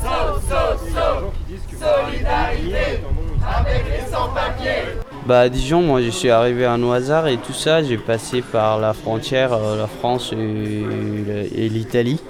So, 0.02 0.40
so, 0.48 0.88
so, 0.88 1.32
solidarité 1.78 3.00
avec 3.44 3.84
les 3.90 4.10
sans-papiers. 4.10 5.00
Bah 5.26 5.40
à 5.40 5.48
Dijon, 5.48 5.82
moi 5.82 6.02
je 6.02 6.10
suis 6.10 6.30
arrivé 6.30 6.64
à 6.64 6.72
un 6.72 6.92
hasard 6.92 7.26
et 7.26 7.36
tout 7.36 7.52
ça, 7.52 7.82
j'ai 7.82 7.98
passé 7.98 8.42
par 8.42 8.78
la 8.78 8.92
frontière, 8.92 9.52
euh, 9.52 9.76
la 9.76 9.88
France 9.88 10.32
et 10.32 11.68
l'Italie. 11.68 12.20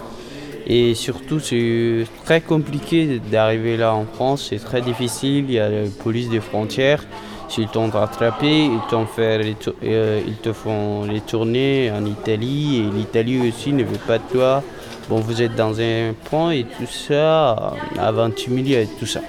Et 0.67 0.95
surtout 0.95 1.39
c'est 1.39 2.05
très 2.25 2.41
compliqué 2.41 3.21
d'arriver 3.31 3.77
là 3.77 3.95
en 3.95 4.05
France, 4.05 4.49
c'est 4.51 4.59
très 4.59 4.81
difficile, 4.81 5.45
il 5.49 5.53
y 5.53 5.61
a 5.61 5.69
la 5.69 5.89
police 6.03 6.29
des 6.29 6.41
frontières. 6.41 7.05
S'ils 7.49 7.69
t'ont 7.69 7.89
rattrapé, 7.89 8.65
ils, 8.65 8.81
t'ont 8.91 9.07
fait 9.07 9.39
les 9.39 9.57
euh, 9.85 10.21
ils 10.27 10.35
te 10.35 10.53
font 10.53 11.05
les 11.05 11.21
tournées 11.21 11.93
en 11.93 12.05
Italie 12.05 12.79
et 12.79 12.97
l'Italie 12.97 13.49
aussi 13.49 13.73
ne 13.73 13.85
veut 13.85 14.01
pas 14.05 14.19
de 14.19 14.25
toi. 14.33 14.65
Bon, 15.09 15.21
vous 15.21 15.41
êtes 15.41 15.55
dans 15.55 15.81
un 15.81 16.15
point 16.25 16.51
et 16.51 16.65
tout 16.65 16.89
ça, 16.91 17.75
avant 17.97 18.29
de 18.29 18.35
t'humilier 18.35 18.83
et 18.83 18.89
tout 18.99 19.07
ça. 19.07 19.21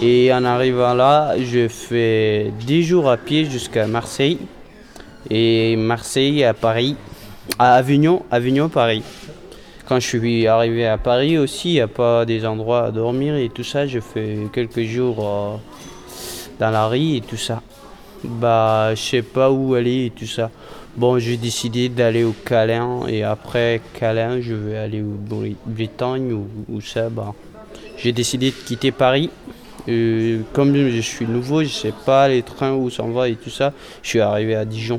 Et 0.00 0.32
en 0.32 0.44
arrivant 0.44 0.94
là, 0.94 1.34
je 1.38 1.66
fais 1.66 2.52
10 2.60 2.84
jours 2.84 3.10
à 3.10 3.16
pied 3.16 3.44
jusqu'à 3.44 3.88
Marseille. 3.88 4.38
Et 5.30 5.74
Marseille 5.76 6.44
à 6.44 6.54
Paris, 6.54 6.94
à 7.58 7.74
Avignon, 7.74 8.22
Avignon, 8.30 8.68
Paris. 8.68 9.02
Quand 9.86 10.00
je 10.00 10.06
suis 10.06 10.46
arrivé 10.46 10.86
à 10.86 10.96
Paris 10.96 11.36
aussi, 11.36 11.70
il 11.70 11.74
n'y 11.74 11.80
a 11.80 11.88
pas 11.88 12.24
des 12.24 12.46
endroits 12.46 12.84
à 12.84 12.90
dormir 12.90 13.36
et 13.36 13.50
tout 13.50 13.64
ça. 13.64 13.86
Je 13.86 14.00
fais 14.00 14.38
quelques 14.50 14.82
jours 14.82 15.18
euh, 15.20 15.56
dans 16.58 16.70
la 16.70 16.86
rue 16.86 17.16
et 17.16 17.20
tout 17.20 17.36
ça. 17.36 17.60
Bah, 18.24 18.94
je 18.94 19.00
sais 19.00 19.22
pas 19.22 19.50
où 19.50 19.74
aller 19.74 20.06
et 20.06 20.10
tout 20.10 20.26
ça. 20.26 20.50
Bon, 20.96 21.18
j'ai 21.18 21.36
décidé 21.36 21.90
d'aller 21.90 22.24
au 22.24 22.32
Calais 22.32 22.80
et 23.08 23.24
après 23.24 23.82
Calais, 23.92 24.40
je 24.40 24.54
vais 24.54 24.78
aller 24.78 25.02
au 25.02 25.18
Bretagne 25.66 26.32
ou, 26.32 26.48
ou 26.70 26.80
ça. 26.80 27.10
Bah, 27.10 27.34
j'ai 27.98 28.12
décidé 28.12 28.52
de 28.52 28.56
quitter 28.56 28.90
Paris. 28.90 29.28
Euh, 29.86 30.40
comme 30.54 30.74
je 30.74 31.00
suis 31.00 31.26
nouveau, 31.26 31.62
je 31.62 31.68
sais 31.68 31.92
pas 32.06 32.28
les 32.28 32.42
trains 32.42 32.72
où 32.72 32.88
s'en 32.88 33.10
va 33.10 33.28
et 33.28 33.34
tout 33.34 33.50
ça. 33.50 33.74
Je 34.02 34.08
suis 34.08 34.20
arrivé 34.20 34.54
à 34.54 34.64
Dijon. 34.64 34.98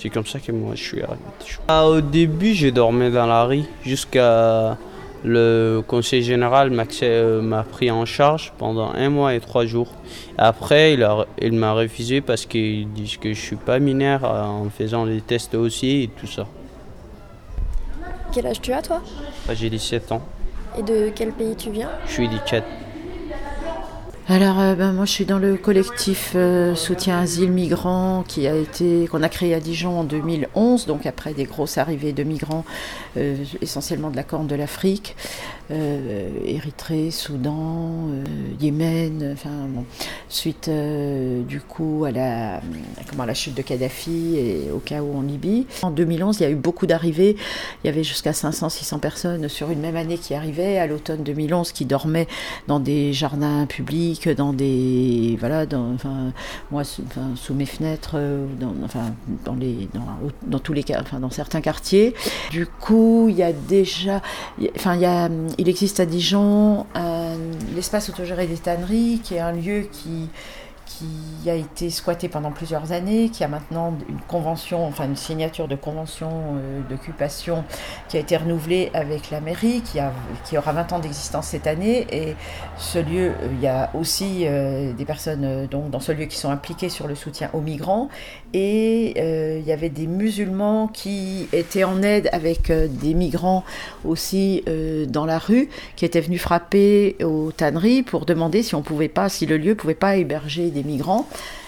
C'est 0.00 0.08
comme 0.08 0.24
ça 0.24 0.40
que 0.40 0.50
moi 0.50 0.74
je 0.76 0.82
suis 0.82 1.02
arrivé. 1.02 1.20
Ah, 1.68 1.86
au 1.86 2.00
début, 2.00 2.54
je 2.54 2.68
dormais 2.68 3.10
dans 3.10 3.26
la 3.26 3.44
rue 3.44 3.64
jusqu'à 3.84 4.78
le 5.22 5.82
conseil 5.86 6.22
général 6.22 6.70
m'a 6.70 6.84
euh, 7.02 7.42
m'a 7.42 7.62
pris 7.64 7.90
en 7.90 8.06
charge 8.06 8.54
pendant 8.56 8.92
un 8.94 9.10
mois 9.10 9.34
et 9.34 9.40
trois 9.40 9.66
jours. 9.66 9.92
Après, 10.38 10.96
il 11.42 11.52
m'a 11.52 11.72
refusé 11.74 12.22
parce 12.22 12.46
qu'il 12.46 12.90
dit 12.92 13.18
que 13.20 13.34
je 13.34 13.40
suis 13.40 13.56
pas 13.56 13.78
mineur 13.78 14.24
en 14.24 14.70
faisant 14.70 15.04
les 15.04 15.20
tests 15.20 15.54
aussi 15.54 16.04
et 16.04 16.08
tout 16.08 16.26
ça. 16.26 16.46
Quel 18.32 18.46
âge 18.46 18.62
tu 18.62 18.72
as 18.72 18.80
toi? 18.80 19.02
Bah, 19.46 19.52
J'ai 19.54 19.68
17 19.68 20.12
ans. 20.12 20.22
Et 20.78 20.82
de 20.82 21.10
quel 21.14 21.32
pays 21.32 21.56
tu 21.56 21.70
viens? 21.70 21.90
Je 22.06 22.12
suis 22.12 22.28
du 22.28 22.38
Tchad. 22.46 22.62
Alors, 24.30 24.60
euh, 24.60 24.76
ben, 24.76 24.92
moi, 24.92 25.06
je 25.06 25.10
suis 25.10 25.24
dans 25.24 25.40
le 25.40 25.56
collectif 25.56 26.34
euh, 26.36 26.76
Soutien 26.76 27.18
Asile 27.18 27.50
Migrants 27.50 28.22
qui 28.28 28.46
a 28.46 28.54
été 28.54 29.08
qu'on 29.08 29.24
a 29.24 29.28
créé 29.28 29.54
à 29.54 29.58
Dijon 29.58 29.98
en 29.98 30.04
2011, 30.04 30.86
donc 30.86 31.04
après 31.04 31.34
des 31.34 31.46
grosses 31.46 31.78
arrivées 31.78 32.12
de 32.12 32.22
migrants, 32.22 32.64
euh, 33.16 33.34
essentiellement 33.60 34.08
de 34.08 34.14
la 34.14 34.22
Corne 34.22 34.46
de 34.46 34.54
l'Afrique, 34.54 35.16
Érythrée, 36.44 37.12
Soudan, 37.12 38.08
Yémen, 38.60 39.30
enfin 39.32 39.68
suite 40.28 40.68
du 40.68 41.60
coup 41.60 42.04
à 42.04 42.10
la 42.10 42.60
comment 43.08 43.22
à 43.22 43.26
la 43.26 43.34
chute 43.34 43.54
de 43.54 43.62
Kadhafi 43.62 44.34
et 44.36 44.70
au 44.74 44.78
chaos 44.78 45.14
en 45.14 45.22
Libye. 45.22 45.66
En 45.82 45.92
2011, 45.92 46.40
il 46.40 46.42
y 46.42 46.46
a 46.46 46.50
eu 46.50 46.56
beaucoup 46.56 46.86
d'arrivées. 46.86 47.36
Il 47.84 47.86
y 47.86 47.90
avait 47.90 48.02
jusqu'à 48.02 48.32
500-600 48.32 48.98
personnes 48.98 49.48
sur 49.48 49.70
une 49.70 49.78
même 49.78 49.94
année 49.94 50.18
qui 50.18 50.34
arrivaient. 50.34 50.78
À 50.78 50.88
l'automne 50.88 51.22
2011, 51.22 51.70
qui 51.70 51.84
dormaient 51.84 52.26
dans 52.66 52.80
des 52.80 53.12
jardins 53.12 53.66
publics, 53.66 54.19
dans 54.28 54.52
des 54.52 55.36
voilà, 55.40 55.64
dans, 55.66 55.92
enfin 55.94 56.32
moi 56.70 56.84
sous, 56.84 57.02
enfin, 57.06 57.30
sous 57.36 57.54
mes 57.54 57.66
fenêtres, 57.66 58.12
euh, 58.14 58.46
dans, 58.60 58.74
enfin 58.84 59.12
dans 59.44 59.54
les 59.54 59.88
dans, 59.94 60.06
dans 60.46 60.58
tous 60.58 60.72
les 60.74 60.84
enfin 60.98 61.18
dans 61.20 61.30
certains 61.30 61.60
quartiers. 61.60 62.14
Du 62.50 62.66
coup, 62.66 63.26
il 63.30 63.36
y 63.36 63.42
a 63.42 63.52
déjà, 63.52 64.20
enfin 64.76 64.94
il 64.94 65.00
y 65.00 65.06
a, 65.06 65.28
il 65.58 65.68
existe 65.68 66.00
à 66.00 66.06
Dijon 66.06 66.86
un- 66.94 67.36
l'espace 67.74 68.08
autogéré 68.10 68.46
des 68.46 68.56
tanneries, 68.56 69.20
qui 69.24 69.34
est 69.34 69.40
un 69.40 69.52
lieu 69.52 69.86
qui 69.90 70.28
qui 71.00 71.48
a 71.48 71.54
été 71.54 71.88
squatté 71.90 72.28
pendant 72.28 72.50
plusieurs 72.50 72.92
années, 72.92 73.30
qui 73.30 73.42
a 73.44 73.48
maintenant 73.48 73.94
une 74.08 74.20
convention, 74.28 74.86
enfin 74.86 75.06
une 75.06 75.16
signature 75.16 75.68
de 75.68 75.74
convention 75.74 76.28
euh, 76.30 76.80
d'occupation 76.88 77.64
qui 78.08 78.16
a 78.16 78.20
été 78.20 78.36
renouvelée 78.36 78.90
avec 78.92 79.30
la 79.30 79.40
mairie, 79.40 79.80
qui, 79.80 79.98
a, 79.98 80.12
qui 80.44 80.58
aura 80.58 80.72
20 80.72 80.92
ans 80.92 80.98
d'existence 80.98 81.46
cette 81.48 81.66
année. 81.66 82.06
Et 82.12 82.34
ce 82.76 82.98
lieu, 82.98 83.30
euh, 83.30 83.48
il 83.52 83.60
y 83.60 83.66
a 83.66 83.90
aussi 83.94 84.42
euh, 84.42 84.92
des 84.92 85.04
personnes 85.04 85.66
donc, 85.70 85.90
dans 85.90 86.00
ce 86.00 86.12
lieu 86.12 86.26
qui 86.26 86.36
sont 86.36 86.50
impliquées 86.50 86.90
sur 86.90 87.08
le 87.08 87.14
soutien 87.14 87.50
aux 87.54 87.60
migrants. 87.60 88.08
Et 88.52 89.58
il 89.60 89.64
y 89.64 89.72
avait 89.72 89.90
des 89.90 90.08
musulmans 90.08 90.88
qui 90.88 91.48
étaient 91.52 91.84
en 91.84 92.02
aide 92.02 92.28
avec 92.32 92.72
des 92.72 93.14
migrants 93.14 93.64
aussi 94.04 94.64
dans 95.08 95.24
la 95.24 95.38
rue, 95.38 95.68
qui 95.94 96.04
étaient 96.04 96.20
venus 96.20 96.40
frapper 96.40 97.16
aux 97.22 97.52
tanneries 97.52 98.02
pour 98.02 98.26
demander 98.26 98.64
si 98.64 98.74
on 98.74 98.82
pouvait 98.82 99.08
pas, 99.08 99.28
si 99.28 99.46
le 99.46 99.56
lieu 99.56 99.76
pouvait 99.76 99.94
pas 99.94 100.16
héberger 100.16 100.70
des 100.70 100.82
migrants. 100.82 100.89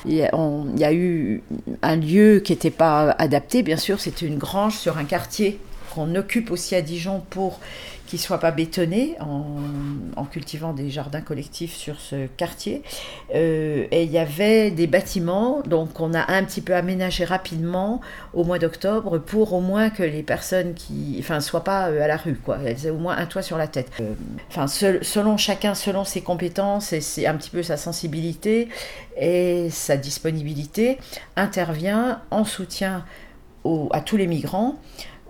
Il 0.04 0.14
y 0.14 0.22
a, 0.22 0.30
il 0.74 0.80
y 0.80 0.84
a 0.84 0.92
eu 0.92 1.42
un 1.82 1.96
lieu 1.96 2.40
qui 2.44 2.52
n'était 2.52 2.70
pas 2.70 3.10
adapté, 3.18 3.62
bien 3.62 3.76
sûr, 3.76 4.00
c'était 4.00 4.26
une 4.26 4.38
grange 4.38 4.76
sur 4.76 4.98
un 4.98 5.04
quartier 5.04 5.58
qu'on 5.94 6.14
occupe 6.14 6.50
aussi 6.50 6.74
à 6.74 6.82
Dijon 6.82 7.22
pour 7.30 7.60
qu'il 8.12 8.18
ne 8.18 8.24
soit 8.24 8.40
pas 8.40 8.50
bétonné 8.50 9.16
en, 9.20 10.26
cultivant 10.26 10.74
des 10.74 10.90
jardins 10.90 11.22
collectifs 11.22 11.74
sur 11.74 11.98
ce 11.98 12.26
quartier. 12.26 12.82
Euh, 13.34 13.86
et 13.90 14.02
il 14.02 14.10
y 14.10 14.18
avait 14.18 14.70
des 14.70 14.86
bâtiments, 14.86 15.62
donc 15.62 15.98
on 15.98 16.12
a 16.12 16.30
un 16.30 16.44
petit 16.44 16.60
peu 16.60 16.74
aménagé 16.74 17.24
rapidement 17.24 18.02
au 18.34 18.44
mois 18.44 18.58
d'octobre 18.58 19.18
pour 19.18 19.54
au 19.54 19.60
moins 19.60 19.88
que 19.88 20.02
les 20.02 20.22
personnes 20.22 20.74
qui, 20.74 21.16
enfin, 21.20 21.40
soient 21.40 21.64
pas 21.64 21.88
euh, 21.88 22.02
à 22.02 22.06
la 22.06 22.18
rue, 22.18 22.34
quoi. 22.34 22.58
Elles 22.66 22.86
aient 22.86 22.90
au 22.90 22.98
moins 22.98 23.16
un 23.16 23.24
toit 23.24 23.40
sur 23.40 23.56
la 23.56 23.66
tête. 23.66 23.90
Euh, 24.00 24.12
enfin, 24.48 24.66
selon 24.66 25.38
chacun, 25.38 25.74
selon 25.74 26.04
ses 26.04 26.20
compétences 26.20 26.92
et 26.92 27.00
c'est 27.00 27.26
un 27.26 27.34
petit 27.34 27.50
peu 27.50 27.62
sa 27.62 27.78
sensibilité 27.78 28.68
et 29.16 29.68
sa 29.70 29.96
disponibilité, 29.96 30.98
intervient 31.36 32.20
en 32.30 32.44
soutien 32.44 33.06
à 33.92 34.00
tous 34.00 34.16
les 34.16 34.26
migrants 34.26 34.76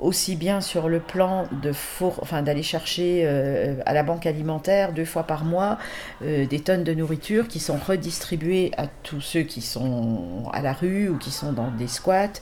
aussi 0.03 0.37
bien 0.37 0.61
sur 0.61 0.89
le 0.89 1.01
plan 1.01 1.47
de 1.63 1.73
enfin, 2.01 2.43
d'aller 2.43 2.63
chercher 2.63 3.23
euh, 3.25 3.77
à 3.87 3.95
la 3.95 4.03
banque 4.03 4.27
alimentaire 4.27 4.93
deux 4.93 5.05
fois 5.05 5.23
par 5.23 5.45
mois 5.45 5.79
euh, 6.23 6.45
des 6.47 6.61
tonnes 6.61 6.85
de 6.85 6.93
nourriture 6.93 7.49
qui 7.49 7.61
sont 7.61 7.79
redistribuées 7.79 8.73
à 8.77 8.87
tous 8.89 9.21
ceux 9.21 9.43
qui 9.43 9.61
sont 9.61 10.51
à 10.53 10.61
la 10.61 10.73
rue 10.73 11.09
ou 11.09 11.17
qui 11.17 11.31
sont 11.31 11.53
dans 11.53 11.71
des 11.71 11.89
squats. 11.89 12.41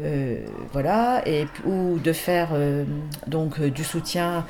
Euh, 0.00 0.38
voilà, 0.72 1.22
et, 1.24 1.46
ou 1.64 2.00
de 2.00 2.12
faire 2.12 2.48
donc 3.28 3.60
du 3.60 3.84
soutien 3.84 4.44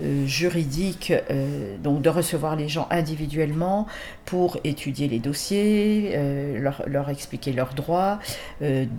euh, 0.00 0.26
juridique, 0.26 1.12
euh, 1.30 1.76
donc 1.78 2.02
de 2.02 2.08
recevoir 2.08 2.56
les 2.56 2.68
gens 2.68 2.86
individuellement 2.90 3.86
pour 4.24 4.58
étudier 4.62 5.08
les 5.08 5.18
dossiers, 5.18 6.12
euh, 6.14 6.70
leur, 6.86 7.08
expliquer 7.08 7.52
leurs 7.52 7.74
droits, 7.74 8.18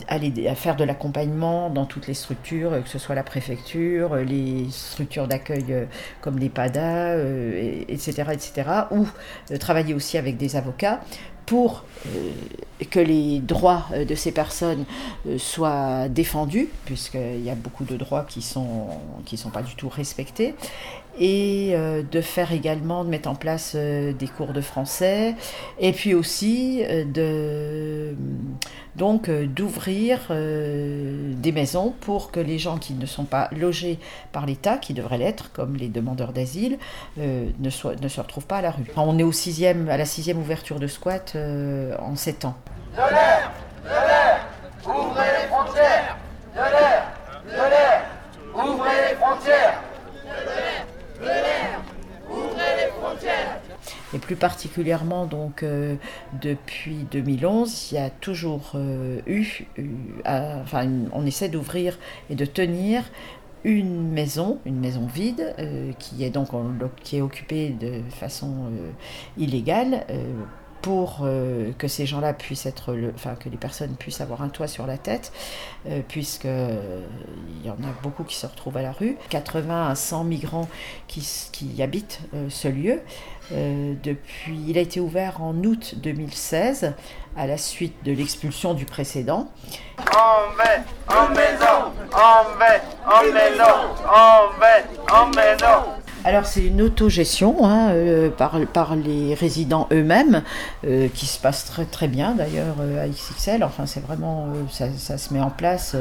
aller 0.08 0.48
à 0.48 0.56
faire 0.56 0.76
de 0.76 0.84
l'accompagnement 0.84 1.70
dans 1.70 1.86
toutes 1.86 2.08
les 2.08 2.14
structures, 2.14 2.84
que 2.84 2.90
ce 2.90 2.98
soit 2.98 3.16
la 3.16 3.24
préfecture, 3.24 4.16
les 4.16 4.68
structures 4.72 5.28
d'accueil 5.28 5.88
comme 6.22 6.40
les 6.40 6.50
PADA, 6.50 7.16
etc., 7.88 8.24
etc., 8.32 8.64
ou 8.92 9.08
travailler 9.60 9.94
aussi 9.94 10.18
avec 10.18 10.38
des 10.38 10.56
avocats 10.56 11.02
pour 11.50 11.84
que 12.92 13.00
les 13.00 13.40
droits 13.40 13.88
de 14.08 14.14
ces 14.14 14.32
personnes 14.32 14.86
soient 15.40 16.08
défendus, 16.08 16.70
puisqu'il 16.86 17.44
y 17.44 17.50
a 17.50 17.56
beaucoup 17.56 17.86
de 17.86 17.98
droits 17.98 18.24
qui 18.24 18.40
ne 18.40 19.38
sont 19.38 19.50
pas 19.52 19.64
du 19.64 19.74
tout 19.74 19.90
respectés, 19.90 20.54
et 21.20 21.72
euh, 21.74 22.02
de 22.10 22.22
faire 22.22 22.54
également, 22.54 23.04
de 23.04 23.10
mettre 23.10 23.30
en 23.30 23.36
place 23.36 23.74
euh, 23.76 24.14
des 24.14 24.28
cours 24.28 24.54
de 24.54 24.62
français, 24.62 25.36
et 25.78 25.92
puis 25.92 26.14
aussi 26.14 26.82
euh, 26.88 27.04
de, 27.04 28.16
donc 28.96 29.30
d'ouvrir 29.30 30.20
des 30.30 31.52
maisons 31.52 31.94
pour 32.02 32.32
que 32.32 32.40
les 32.40 32.58
gens 32.58 32.78
qui 32.78 32.94
ne 32.94 33.06
sont 33.06 33.26
pas 33.26 33.50
logés 33.52 34.00
par 34.32 34.46
l'État, 34.46 34.78
qui 34.78 34.94
devraient 34.94 35.18
l'être, 35.18 35.52
comme 35.52 35.76
les 35.76 35.88
demandeurs 35.88 36.34
d'asile, 36.34 36.78
ne, 37.18 37.52
ne 37.60 37.70
se 37.70 38.20
retrouvent 38.20 38.46
pas 38.46 38.58
à 38.58 38.62
la 38.62 38.72
rue. 38.72 38.84
On 38.96 39.18
est 39.18 39.24
au 39.24 39.32
sixième, 39.32 39.90
à 39.90 39.98
la 39.98 40.06
sixième 40.06 40.40
ouverture 40.40 40.80
de 40.80 40.88
squat 40.88 41.38
en 42.00 42.16
sept 42.16 42.46
ans. 42.46 42.56
De 42.94 42.98
l'air, 42.98 43.52
de 43.84 43.90
l'air, 43.90 44.48
ouvrez 44.86 45.28
les 45.42 45.48
frontières, 45.48 46.18
de 46.54 46.60
l'air, 46.60 47.06
de 47.46 47.70
l'air, 47.70 48.06
ouvrez 48.54 49.10
les 49.10 49.16
frontières. 49.16 49.82
Et 54.14 54.18
plus 54.18 54.36
particulièrement, 54.36 55.26
donc, 55.26 55.64
euh, 55.64 55.96
depuis 56.42 57.06
2011, 57.12 57.92
il 57.92 57.96
y 57.96 57.98
a 57.98 58.10
toujours 58.10 58.72
euh, 58.76 59.20
eu, 59.28 59.66
enfin, 60.26 60.90
on 61.14 61.26
essaie 61.26 61.50
d'ouvrir 61.50 61.98
et 62.30 62.36
de 62.36 62.46
tenir 62.46 63.04
une 63.64 64.10
maison, 64.12 64.60
une 64.66 64.80
maison 64.80 65.06
vide, 65.06 65.54
euh, 65.60 65.92
qui 66.00 66.24
est 66.24 66.30
donc 66.30 66.50
qui 67.04 67.18
est 67.18 67.22
occupée 67.22 67.70
de 67.70 68.02
façon 68.10 68.72
illégale 69.38 70.06
pour 70.82 71.20
euh, 71.24 71.72
que 71.78 71.88
ces 71.88 72.06
gens-là 72.06 72.34
puissent 72.34 72.66
être, 72.66 72.94
le, 72.94 73.12
enfin 73.16 73.36
que 73.36 73.50
les 73.50 73.58
personnes 73.58 73.96
puissent 73.96 74.22
avoir 74.22 74.42
un 74.42 74.50
toit 74.50 74.68
sur 74.68 74.88
la 74.88 74.98
tête, 74.98 75.32
euh, 75.88 76.02
puisque 76.08 76.46
euh, 76.46 77.02
il 77.60 77.66
y 77.66 77.70
en 77.70 77.74
a 77.74 77.92
beaucoup 78.04 78.24
qui 78.24 78.36
se 78.36 78.46
retrouvent 78.46 78.78
à 78.78 78.82
la 78.82 78.92
rue. 78.92 79.18
80 79.30 79.90
à 79.90 79.96
100 79.96 80.24
migrants 80.24 80.70
qui, 81.08 81.28
qui 81.52 81.82
habitent 81.82 82.22
ce 82.50 82.68
lieu. 82.68 83.02
depuis, 83.52 84.60
il 84.68 84.78
a 84.78 84.82
été 84.82 85.00
ouvert 85.00 85.42
en 85.42 85.56
août 85.64 85.96
2016 85.98 86.94
à 87.36 87.48
la 87.48 87.58
suite 87.58 88.04
de 88.04 88.12
l'expulsion 88.12 88.74
du 88.74 88.86
précédent. 88.86 89.52
En 90.16 91.14
en 91.14 91.30
maison, 91.30 91.92
en 92.14 92.44
en 93.06 93.34
maison, 93.34 93.64
en 94.08 95.16
en 95.16 95.28
maison. 95.28 95.99
Alors 96.26 96.46
c'est 96.46 96.66
une 96.66 96.82
autogestion 96.82 97.66
hein, 97.66 97.92
euh, 97.92 98.30
par, 98.30 98.96
les 98.98 99.34
résidents 99.34 99.88
eux-mêmes 99.94 100.44
euh, 100.86 101.08
qui 101.08 101.26
se 101.26 101.40
passe 101.40 101.64
très 101.64 101.86
très 101.86 102.10
bien 102.10 102.36
d'ailleurs 102.36 102.76
euh, 102.82 103.06
à 103.06 103.08
XXL. 103.08 103.64
Enfin 103.64 103.86
c'est 103.86 104.02
vraiment 104.02 104.48
ça, 104.70 105.18
se 105.18 105.34
met 105.34 105.40
en 105.40 105.50
place 105.50 105.96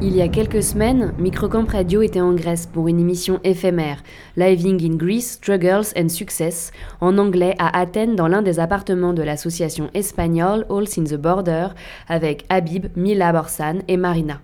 Il 0.00 0.14
y 0.14 0.22
a 0.22 0.28
quelques 0.28 0.62
semaines, 0.62 1.12
Microcamp 1.18 1.66
Radio 1.72 2.02
était 2.02 2.20
en 2.20 2.32
Grèce 2.32 2.66
pour 2.66 2.86
une 2.86 3.00
émission 3.00 3.40
éphémère, 3.42 4.04
Living 4.36 4.80
in 4.80 4.94
Greece, 4.94 5.32
Struggles 5.32 5.92
and 5.96 6.08
Success, 6.08 6.70
en 7.00 7.18
anglais 7.18 7.56
à 7.58 7.76
Athènes 7.76 8.14
dans 8.14 8.28
l'un 8.28 8.42
des 8.42 8.60
appartements 8.60 9.12
de 9.12 9.24
l'association 9.24 9.90
espagnole 9.94 10.64
All 10.70 10.84
in 10.96 11.02
the 11.02 11.16
Border, 11.16 11.70
avec 12.06 12.44
Habib, 12.48 12.86
Mila 12.94 13.32
Borsan 13.32 13.80
et 13.88 13.96
Marina. 13.96 14.40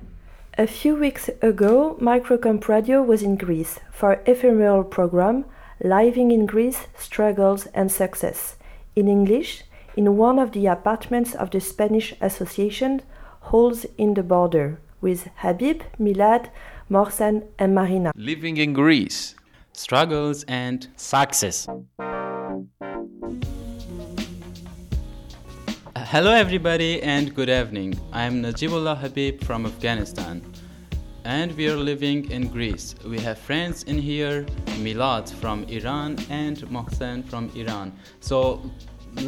A 0.58 0.66
few 0.66 0.96
weeks 0.96 1.30
ago, 1.40 1.96
Microcamp 2.00 2.64
Radio 2.66 3.00
was 3.00 3.22
in 3.22 3.36
Greece 3.36 3.78
for 3.92 4.18
ephemeral 4.26 4.82
program 4.82 5.44
Living 5.84 6.32
in 6.32 6.46
Greece, 6.46 6.88
Struggles 6.98 7.68
and 7.76 7.88
Success. 7.90 8.56
In 8.96 9.06
English, 9.06 9.64
in 9.96 10.18
one 10.18 10.40
of 10.40 10.50
the 10.50 10.66
apartments 10.66 11.36
of 11.36 11.50
the 11.50 11.60
Spanish 11.60 12.12
Association, 12.20 13.02
Holes 13.52 13.86
in 13.96 14.14
the 14.14 14.22
Border, 14.24 14.80
with 15.04 15.28
Habib, 15.36 15.82
Milad, 16.00 16.48
Mohsen, 16.90 17.44
and 17.58 17.74
Marina. 17.74 18.10
Living 18.16 18.56
in 18.56 18.72
Greece, 18.72 19.34
struggles 19.72 20.44
and 20.44 20.88
success. 20.96 21.68
Uh, 21.68 21.74
hello, 26.14 26.32
everybody, 26.32 27.02
and 27.02 27.34
good 27.34 27.50
evening. 27.50 27.90
I'm 28.14 28.42
Najibullah 28.42 28.96
Habib 28.96 29.44
from 29.44 29.66
Afghanistan, 29.66 30.40
and 31.24 31.54
we 31.54 31.68
are 31.68 31.76
living 31.76 32.30
in 32.30 32.48
Greece. 32.48 32.94
We 33.04 33.18
have 33.20 33.38
friends 33.38 33.82
in 33.82 33.98
here 33.98 34.46
Milad 34.84 35.30
from 35.34 35.64
Iran 35.64 36.16
and 36.30 36.56
Mohsen 36.74 37.28
from 37.28 37.50
Iran. 37.54 37.92
So, 38.20 38.62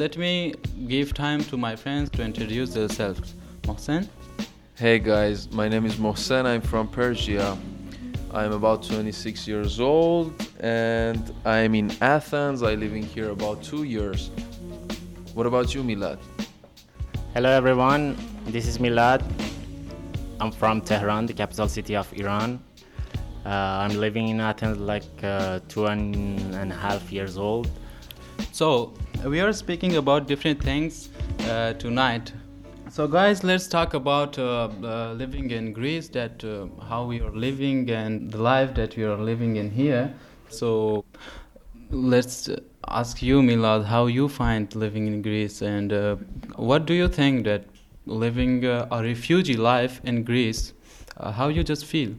let 0.02 0.16
me 0.16 0.54
give 0.88 1.12
time 1.12 1.44
to 1.44 1.58
my 1.58 1.76
friends 1.76 2.08
to 2.16 2.22
introduce 2.22 2.72
themselves. 2.72 3.34
Mohsen? 3.64 4.08
Hey 4.78 4.98
guys, 4.98 5.50
my 5.52 5.70
name 5.70 5.86
is 5.86 5.94
Mohsen. 5.94 6.44
I'm 6.44 6.60
from 6.60 6.86
Persia. 6.86 7.56
I'm 8.30 8.52
about 8.52 8.82
26 8.82 9.48
years 9.48 9.80
old 9.80 10.34
and 10.60 11.34
I'm 11.46 11.74
in 11.74 11.90
Athens. 12.02 12.62
I 12.62 12.74
live 12.74 12.92
in 12.94 13.02
here 13.02 13.30
about 13.30 13.62
two 13.62 13.84
years. 13.84 14.28
What 15.32 15.46
about 15.46 15.74
you, 15.74 15.82
Milad? 15.82 16.18
Hello 17.32 17.48
everyone, 17.48 18.18
this 18.48 18.66
is 18.66 18.76
Milad. 18.76 19.22
I'm 20.40 20.52
from 20.52 20.82
Tehran, 20.82 21.24
the 21.24 21.32
capital 21.32 21.70
city 21.70 21.96
of 21.96 22.12
Iran. 22.12 22.62
Uh, 23.46 23.48
I'm 23.48 23.98
living 23.98 24.28
in 24.28 24.40
Athens 24.40 24.76
like 24.76 25.08
uh, 25.22 25.60
two 25.68 25.86
and, 25.86 26.54
and 26.54 26.70
a 26.70 26.76
half 26.76 27.10
years 27.10 27.38
old. 27.38 27.70
So, 28.52 28.92
we 29.24 29.40
are 29.40 29.54
speaking 29.54 29.96
about 29.96 30.26
different 30.28 30.62
things 30.62 31.08
uh, 31.48 31.72
tonight 31.72 32.30
so, 32.96 33.06
guys, 33.06 33.44
let's 33.44 33.66
talk 33.66 33.92
about 33.92 34.38
uh, 34.38 34.70
uh, 34.82 35.12
living 35.12 35.50
in 35.50 35.74
Greece. 35.74 36.08
That 36.08 36.42
uh, 36.42 36.66
how 36.82 37.04
we 37.04 37.20
are 37.20 37.30
living 37.30 37.90
and 37.90 38.30
the 38.30 38.38
life 38.38 38.74
that 38.76 38.96
we 38.96 39.04
are 39.04 39.18
living 39.18 39.56
in 39.56 39.70
here. 39.70 40.14
So, 40.48 41.04
let's 41.90 42.48
ask 42.88 43.22
you, 43.22 43.42
Milad, 43.42 43.84
how 43.84 44.06
you 44.06 44.30
find 44.30 44.74
living 44.74 45.06
in 45.08 45.20
Greece, 45.20 45.60
and 45.60 45.92
uh, 45.92 46.16
what 46.56 46.86
do 46.86 46.94
you 46.94 47.06
think 47.06 47.44
that 47.44 47.66
living 48.06 48.64
uh, 48.64 48.88
a 48.90 49.02
refugee 49.02 49.58
life 49.58 50.00
in 50.04 50.22
Greece, 50.22 50.72
uh, 51.18 51.32
how 51.32 51.48
you 51.48 51.62
just 51.62 51.84
feel? 51.84 52.14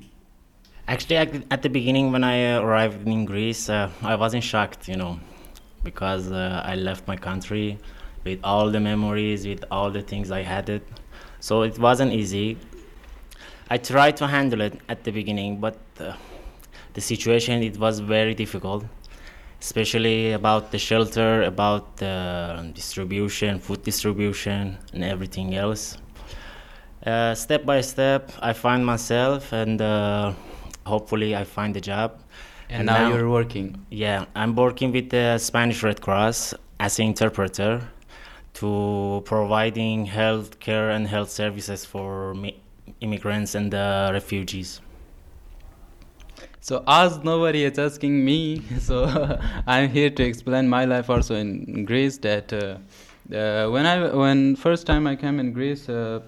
Actually, 0.88 1.18
at 1.50 1.64
the 1.64 1.70
beginning 1.70 2.12
when 2.12 2.24
I 2.24 2.54
arrived 2.58 3.08
in 3.08 3.26
Greece, 3.26 3.68
I 3.68 4.16
wasn't 4.16 4.44
shocked, 4.44 4.88
you 4.88 4.96
know, 4.96 5.20
because 5.84 6.32
I 6.32 6.76
left 6.76 7.08
my 7.08 7.18
country 7.18 7.80
with 8.24 8.40
all 8.44 8.70
the 8.72 8.80
memories, 8.80 9.48
with 9.48 9.64
all 9.72 9.90
the 9.92 10.02
things 10.02 10.32
I 10.32 10.44
had 10.44 10.70
it. 10.70 10.84
So 11.40 11.62
it 11.62 11.78
wasn't 11.80 12.14
easy. 12.14 12.58
I 13.70 13.78
tried 13.78 14.18
to 14.18 14.28
handle 14.28 14.62
it 14.62 14.80
at 14.88 15.04
the 15.04 15.12
beginning, 15.12 15.60
but 15.60 15.78
uh, 16.00 16.14
the 16.94 17.02
situation 17.02 17.62
it 17.64 17.78
was 17.78 18.00
very 18.00 18.34
difficult, 18.34 18.86
especially 19.62 20.32
about 20.32 20.72
the 20.72 20.78
shelter, 20.78 21.44
about 21.44 21.98
the 21.98 22.72
distribution, 22.74 23.60
food 23.60 23.84
distribution, 23.84 24.78
and 24.94 25.04
everything 25.04 25.56
else. 25.56 25.98
Uh, 27.06 27.36
step 27.36 27.66
by 27.66 27.82
step, 27.82 28.32
I 28.42 28.54
find 28.54 28.86
myself, 28.86 29.54
and 29.54 29.82
uh, 29.82 30.34
hopefully, 30.86 31.36
I 31.36 31.44
find 31.44 31.76
a 31.78 31.82
job. 31.82 32.20
And, 32.70 32.80
and 32.80 32.86
now, 32.88 33.10
now, 33.10 33.16
you're 33.16 33.30
working. 33.30 33.86
Yeah, 33.90 34.26
I'm 34.36 34.56
working 34.56 34.92
with 34.92 35.10
the 35.10 35.38
Spanish 35.38 35.84
Red 35.84 36.02
Cross 36.02 36.54
as 36.80 37.00
an 37.00 37.06
interpreter 37.06 37.88
to 38.58 39.22
providing 39.26 40.06
health 40.06 40.60
care 40.60 40.90
and 40.90 41.08
health 41.08 41.30
services 41.30 41.86
for 41.86 42.36
immigrants 43.02 43.54
and 43.54 43.74
uh, 43.76 44.10
refugees. 44.12 44.82
So, 46.60 46.84
as 46.88 47.24
nobody 47.24 47.66
is 47.66 47.78
asking 47.78 48.26
me, 48.26 48.64
so 48.80 49.40
I'm 49.68 49.90
here 49.90 50.10
to 50.10 50.24
explain 50.24 50.68
my 50.68 50.86
life 50.86 51.08
also 51.08 51.36
in 51.36 51.86
Greece. 51.86 52.18
That 52.18 52.52
uh, 52.52 52.78
uh, 53.34 53.70
when 53.70 53.86
I 53.86 54.10
when 54.16 54.56
first 54.56 54.88
time 54.88 55.06
I 55.06 55.16
came 55.16 55.40
in 55.40 55.54
Greece, 55.54 55.88
uh, 55.88 56.22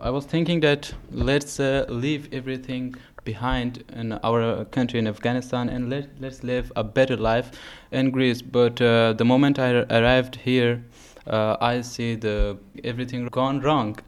I 0.00 0.08
was 0.08 0.24
thinking 0.24 0.60
that 0.60 0.92
let's 1.10 1.60
uh, 1.60 1.84
leave 1.90 2.32
everything 2.32 2.94
behind 3.24 3.84
in 3.92 4.12
our 4.22 4.64
country 4.66 4.98
in 4.98 5.06
Afghanistan 5.06 5.68
and 5.68 5.90
let 5.90 6.08
let's 6.18 6.42
live 6.42 6.72
a 6.76 6.82
better 6.82 7.16
life 7.18 7.50
in 7.92 8.10
Greece. 8.10 8.40
But 8.40 8.80
uh, 8.80 9.12
the 9.12 9.24
moment 9.24 9.58
I 9.58 9.84
arrived 9.90 10.36
here, 10.36 10.82
uh, 11.26 11.56
I 11.60 11.80
see 11.80 12.14
the 12.16 12.58
everything 12.82 13.26
gone 13.26 13.60
wrong. 13.60 13.98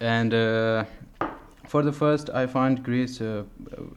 And 0.00 0.34
uh, 0.34 0.84
for 1.66 1.82
the 1.82 1.92
first, 1.92 2.28
I 2.30 2.46
find 2.46 2.82
Greece 2.82 3.20
uh, 3.20 3.44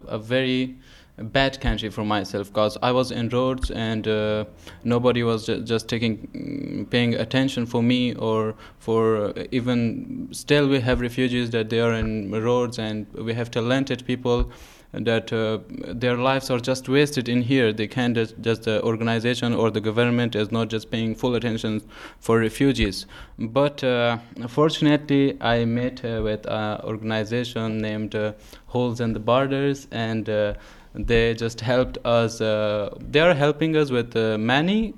a 0.07 0.19
very 0.19 0.75
bad 1.17 1.61
country 1.61 1.89
for 1.89 2.03
myself 2.03 2.47
because 2.49 2.77
I 2.81 2.91
was 2.91 3.11
in 3.11 3.29
roads 3.29 3.71
and 3.71 4.05
uh, 4.07 4.45
nobody 4.83 5.23
was 5.23 5.45
ju- 5.45 5.61
just 5.61 5.87
taking 5.87 6.87
paying 6.91 7.15
attention 7.15 7.65
for 7.65 7.81
me 7.81 8.13
or 8.15 8.55
for 8.79 9.27
uh, 9.27 9.43
even 9.51 10.27
still 10.31 10.67
we 10.67 10.81
have 10.81 10.99
refugees 10.99 11.51
that 11.51 11.69
they 11.69 11.79
are 11.79 11.93
in 11.93 12.31
roads 12.31 12.79
and 12.79 13.07
we 13.13 13.33
have 13.33 13.49
talented 13.49 14.05
people 14.05 14.51
that 14.99 15.33
uh, 15.33 15.59
their 15.69 16.15
lives 16.15 16.49
are 16.49 16.59
just 16.59 16.87
wasted 16.87 17.27
in 17.27 17.41
here. 17.41 17.73
They 17.73 17.87
can't 17.87 18.15
just, 18.15 18.35
just 18.41 18.63
the 18.63 18.81
organization 18.83 19.53
or 19.53 19.69
the 19.69 19.81
government 19.81 20.35
is 20.35 20.51
not 20.51 20.69
just 20.69 20.89
paying 20.89 21.15
full 21.15 21.35
attention 21.35 21.81
for 22.19 22.39
refugees. 22.39 23.05
But 23.37 23.83
uh, 23.83 24.17
fortunately, 24.47 25.37
I 25.41 25.65
met 25.65 26.03
uh, 26.05 26.21
with 26.23 26.45
an 26.47 26.81
organization 26.81 27.79
named 27.79 28.15
uh, 28.15 28.33
Holes 28.67 29.01
in 29.01 29.13
the 29.13 29.19
Borders, 29.19 29.87
and 29.91 30.29
uh, 30.29 30.53
they 30.93 31.33
just 31.33 31.59
helped 31.59 31.97
us. 32.05 32.39
Uh, 32.39 32.95
they 32.99 33.19
are 33.19 33.33
helping 33.33 33.75
us 33.75 33.91
with 33.91 34.15
many 34.15 34.93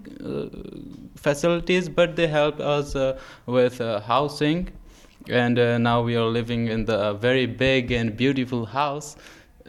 facilities, 1.16 1.90
but 1.90 2.16
they 2.16 2.28
helped 2.28 2.62
us 2.62 2.96
with 3.48 3.80
housing 4.04 4.70
and 5.30 5.56
now 5.84 6.02
we 6.02 6.16
are 6.16 6.26
living 6.26 6.68
in 6.68 6.86
the 6.86 7.14
very 7.14 7.46
big 7.46 7.92
and 7.92 8.16
beautiful 8.16 8.66
house 8.66 9.18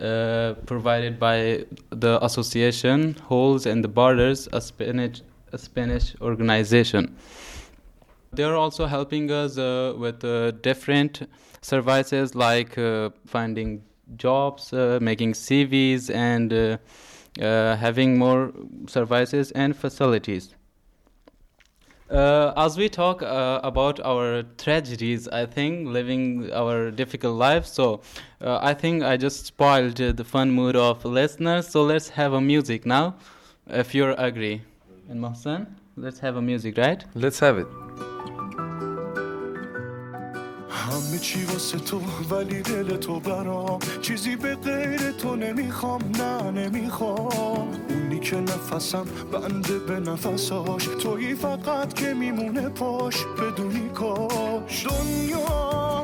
uh, 0.00 0.54
provided 0.66 1.18
by 1.18 1.64
the 1.90 2.24
association 2.24 3.14
Holes 3.24 3.66
and 3.66 3.82
the 3.82 3.88
Borders, 3.88 4.48
a 4.52 4.60
Spanish, 4.60 5.22
a 5.52 5.58
Spanish 5.58 6.14
organization. 6.20 7.16
They 8.32 8.44
are 8.44 8.56
also 8.56 8.86
helping 8.86 9.30
us 9.30 9.56
uh, 9.56 9.94
with 9.96 10.22
uh, 10.24 10.50
different 10.62 11.28
services 11.62 12.34
like 12.34 12.76
uh, 12.76 13.10
finding 13.26 13.82
jobs, 14.16 14.72
uh, 14.72 14.98
making 15.00 15.32
CVs, 15.32 16.14
and 16.14 16.78
having 17.40 18.18
more 18.18 18.52
services 18.86 19.50
and 19.52 19.74
facilities. 19.74 20.54
Uh, 22.10 22.54
as 22.56 22.78
we 22.78 22.88
talk 22.88 23.22
uh, 23.22 23.60
about 23.62 24.00
our 24.00 24.42
tragedies, 24.56 25.28
I 25.28 25.44
think 25.44 25.88
living 25.88 26.50
our 26.52 26.90
difficult 26.90 27.36
lives, 27.36 27.70
so 27.70 28.00
uh, 28.40 28.58
I 28.62 28.72
think 28.72 29.02
I 29.02 29.18
just 29.18 29.44
spoiled 29.44 29.96
the 29.96 30.24
fun 30.24 30.50
mood 30.50 30.74
of 30.74 31.04
listeners. 31.04 31.68
So 31.68 31.82
let's 31.82 32.08
have 32.10 32.32
a 32.32 32.40
music 32.40 32.86
now, 32.86 33.16
if 33.66 33.94
you 33.94 34.12
agree. 34.12 34.62
And 35.10 35.20
Mohsen, 35.20 35.66
let's 35.96 36.18
have 36.20 36.36
a 36.36 36.42
music, 36.42 36.78
right? 36.78 37.04
Let's 37.14 37.40
have 37.40 37.58
it. 37.58 37.66
همه 40.78 41.18
چی 41.18 41.44
واسه 41.44 41.78
تو 41.78 42.00
ولی 42.30 42.62
دل 42.62 42.96
تو 42.96 43.20
برام. 43.20 43.78
چیزی 44.02 44.36
به 44.36 44.54
غیر 44.54 45.10
تو 45.10 45.36
نمی‌خوام 45.36 46.00
نه 46.18 46.50
نمی‌خوام. 46.50 47.68
اونی 47.88 48.20
که 48.20 48.36
نفسم 48.36 49.04
بنده 49.32 49.78
به 49.78 50.00
نفساش. 50.00 50.84
تویی 51.02 51.34
فقط 51.34 51.94
که 51.94 52.14
میمونه 52.14 52.68
پاش 52.68 53.16
بدونی 53.24 53.88
کاش. 53.88 54.86
دنیا 54.86 56.02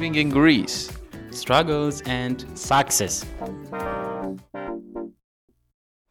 Living 0.00 0.14
in 0.14 0.30
Greece. 0.30 0.90
Struggles 1.30 2.00
and 2.06 2.46
success. 2.54 3.26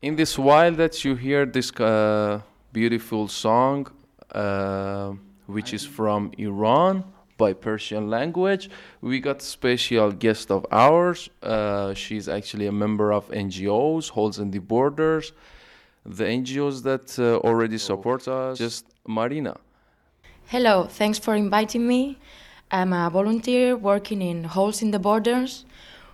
In 0.03 0.15
this 0.15 0.37
while 0.37 0.71
that 0.73 1.03
you 1.03 1.15
hear 1.15 1.47
this 1.47 1.71
uh, 1.71 2.41
beautiful 2.71 3.27
song, 3.27 3.87
uh, 4.31 5.13
which 5.47 5.73
is 5.73 5.83
from 5.87 6.31
Iran 6.37 7.03
by 7.39 7.53
Persian 7.53 8.11
language, 8.11 8.69
we 9.01 9.19
got 9.19 9.41
special 9.41 10.11
guest 10.11 10.51
of 10.51 10.67
ours. 10.71 11.27
Uh, 11.41 11.95
she's 11.95 12.29
actually 12.29 12.67
a 12.67 12.71
member 12.71 13.11
of 13.11 13.27
NGOs, 13.29 14.09
Holes 14.09 14.37
in 14.37 14.51
the 14.51 14.59
Borders, 14.59 15.33
the 16.05 16.25
NGOs 16.25 16.83
that 16.83 17.17
uh, 17.17 17.37
already 17.37 17.79
support 17.79 18.27
us. 18.27 18.59
Just 18.59 18.85
Marina. 19.07 19.57
Hello, 20.45 20.83
thanks 20.83 21.17
for 21.17 21.33
inviting 21.33 21.87
me. 21.87 22.19
I'm 22.71 22.93
a 22.93 23.09
volunteer 23.09 23.75
working 23.75 24.21
in 24.21 24.43
Holes 24.43 24.83
in 24.83 24.91
the 24.91 24.99
Borders. 24.99 25.65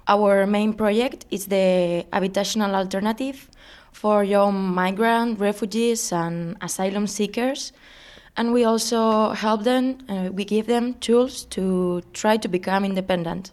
Our 0.07 0.47
main 0.47 0.73
project 0.73 1.25
is 1.29 1.47
the 1.47 2.05
habitational 2.13 2.73
alternative 2.73 3.49
for 3.91 4.23
young 4.23 4.73
migrant 4.73 5.39
refugees 5.39 6.13
and 6.13 6.55
asylum 6.61 7.07
seekers. 7.07 7.73
And 8.37 8.53
we 8.53 8.63
also 8.63 9.31
help 9.31 9.63
them, 9.63 9.97
uh, 10.07 10.29
we 10.31 10.45
give 10.45 10.67
them 10.67 10.93
tools 10.95 11.43
to 11.51 12.01
try 12.13 12.37
to 12.37 12.47
become 12.47 12.85
independent. 12.85 13.51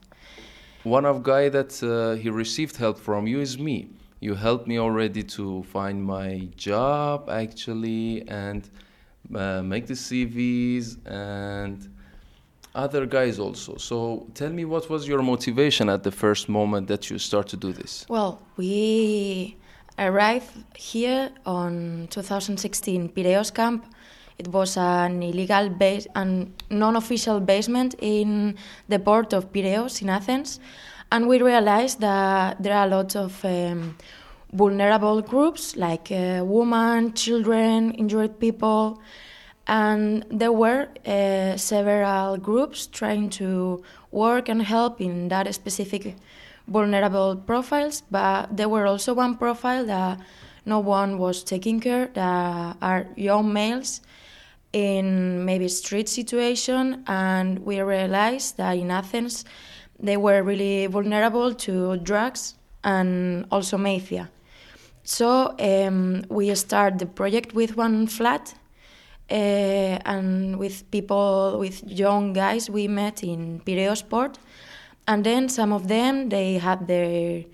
One 0.84 1.04
of 1.04 1.24
guy 1.24 1.48
that 1.48 1.82
uh, 1.82 2.20
he 2.20 2.30
received 2.30 2.76
help 2.76 2.98
from 2.98 3.26
you 3.26 3.40
is 3.40 3.58
me. 3.58 3.88
You 4.20 4.36
helped 4.36 4.68
me 4.68 4.78
already 4.78 5.24
to 5.24 5.64
find 5.64 6.04
my 6.04 6.48
job 6.56 7.28
actually 7.28 8.28
and 8.28 8.68
uh, 9.34 9.62
make 9.62 9.86
the 9.86 9.94
CVs 9.94 10.98
and 11.06 11.91
other 12.74 13.06
guys 13.06 13.38
also. 13.38 13.76
So 13.76 14.26
tell 14.34 14.50
me 14.50 14.64
what 14.64 14.88
was 14.88 15.06
your 15.06 15.22
motivation 15.22 15.88
at 15.88 16.02
the 16.02 16.10
first 16.10 16.48
moment 16.48 16.88
that 16.88 17.10
you 17.10 17.18
start 17.18 17.48
to 17.48 17.56
do 17.56 17.72
this? 17.72 18.06
Well, 18.08 18.40
we 18.56 19.56
arrived 19.98 20.50
here 20.74 21.30
on 21.44 22.08
2016 22.10 23.10
Piraeus 23.10 23.50
camp. 23.50 23.84
It 24.38 24.48
was 24.48 24.76
an 24.76 25.22
illegal 25.22 25.68
base 25.68 26.06
and 26.14 26.52
non-official 26.70 27.40
basement 27.40 27.94
in 28.00 28.56
the 28.88 28.98
port 28.98 29.32
of 29.32 29.52
Piraeus 29.52 30.00
in 30.02 30.08
Athens, 30.08 30.58
and 31.12 31.28
we 31.28 31.40
realized 31.40 32.00
that 32.00 32.62
there 32.62 32.74
are 32.74 32.88
lots 32.88 33.14
of 33.14 33.44
um, 33.44 33.96
vulnerable 34.52 35.20
groups 35.20 35.76
like 35.76 36.10
uh, 36.10 36.42
women, 36.44 37.12
children, 37.12 37.92
injured 37.92 38.40
people, 38.40 39.00
and 39.66 40.24
there 40.30 40.52
were 40.52 40.88
uh, 41.06 41.56
several 41.56 42.36
groups 42.36 42.86
trying 42.86 43.30
to 43.30 43.82
work 44.10 44.48
and 44.48 44.62
help 44.62 45.00
in 45.00 45.28
that 45.28 45.52
specific 45.54 46.16
vulnerable 46.66 47.36
profiles, 47.36 48.02
but 48.10 48.56
there 48.56 48.68
were 48.68 48.86
also 48.86 49.14
one 49.14 49.36
profile 49.36 49.84
that 49.86 50.18
no 50.64 50.78
one 50.78 51.18
was 51.18 51.42
taking 51.42 51.80
care 51.80 52.06
that 52.14 52.76
are 52.80 53.06
young 53.16 53.52
males 53.52 54.00
in 54.72 55.44
maybe 55.44 55.68
street 55.68 56.08
situation 56.08 57.02
and 57.06 57.58
we 57.60 57.80
realized 57.80 58.56
that 58.56 58.72
in 58.72 58.90
Athens 58.90 59.44
they 59.98 60.16
were 60.16 60.42
really 60.42 60.86
vulnerable 60.86 61.52
to 61.54 61.96
drugs 61.98 62.54
and 62.82 63.46
also 63.50 63.76
mafia. 63.76 64.30
So 65.04 65.54
um, 65.58 66.24
we 66.28 66.54
start 66.54 66.98
the 66.98 67.06
project 67.06 67.54
with 67.54 67.76
one 67.76 68.06
flat 68.06 68.54
uh, 69.32 69.98
and 70.04 70.58
with 70.58 70.90
people, 70.90 71.56
with 71.58 71.82
young 71.88 72.34
guys 72.34 72.68
we 72.68 72.86
met 72.86 73.22
in 73.22 73.60
Piraeus 73.60 74.02
port. 74.02 74.38
And 75.08 75.24
then 75.24 75.48
some 75.48 75.72
of 75.72 75.88
them, 75.88 76.28
they 76.28 76.58
had 76.58 76.86
their, 76.86 77.44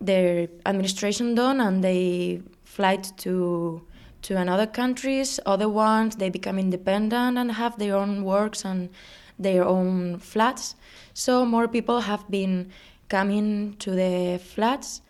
their 0.00 0.48
administration 0.66 1.34
done 1.34 1.60
and 1.60 1.82
they 1.82 2.42
flight 2.64 3.10
to, 3.18 3.82
to 4.22 4.36
another 4.36 4.66
countries. 4.66 5.40
Other 5.46 5.68
ones, 5.68 6.16
they 6.16 6.28
become 6.28 6.58
independent 6.58 7.38
and 7.38 7.52
have 7.52 7.78
their 7.78 7.96
own 7.96 8.22
works 8.22 8.64
and 8.64 8.90
their 9.38 9.64
own 9.64 10.18
flats. 10.18 10.76
So 11.14 11.46
more 11.46 11.68
people 11.68 12.02
have 12.02 12.30
been 12.30 12.70
coming 13.08 13.76
to 13.78 13.92
the 13.92 14.38
flats. 14.38 15.00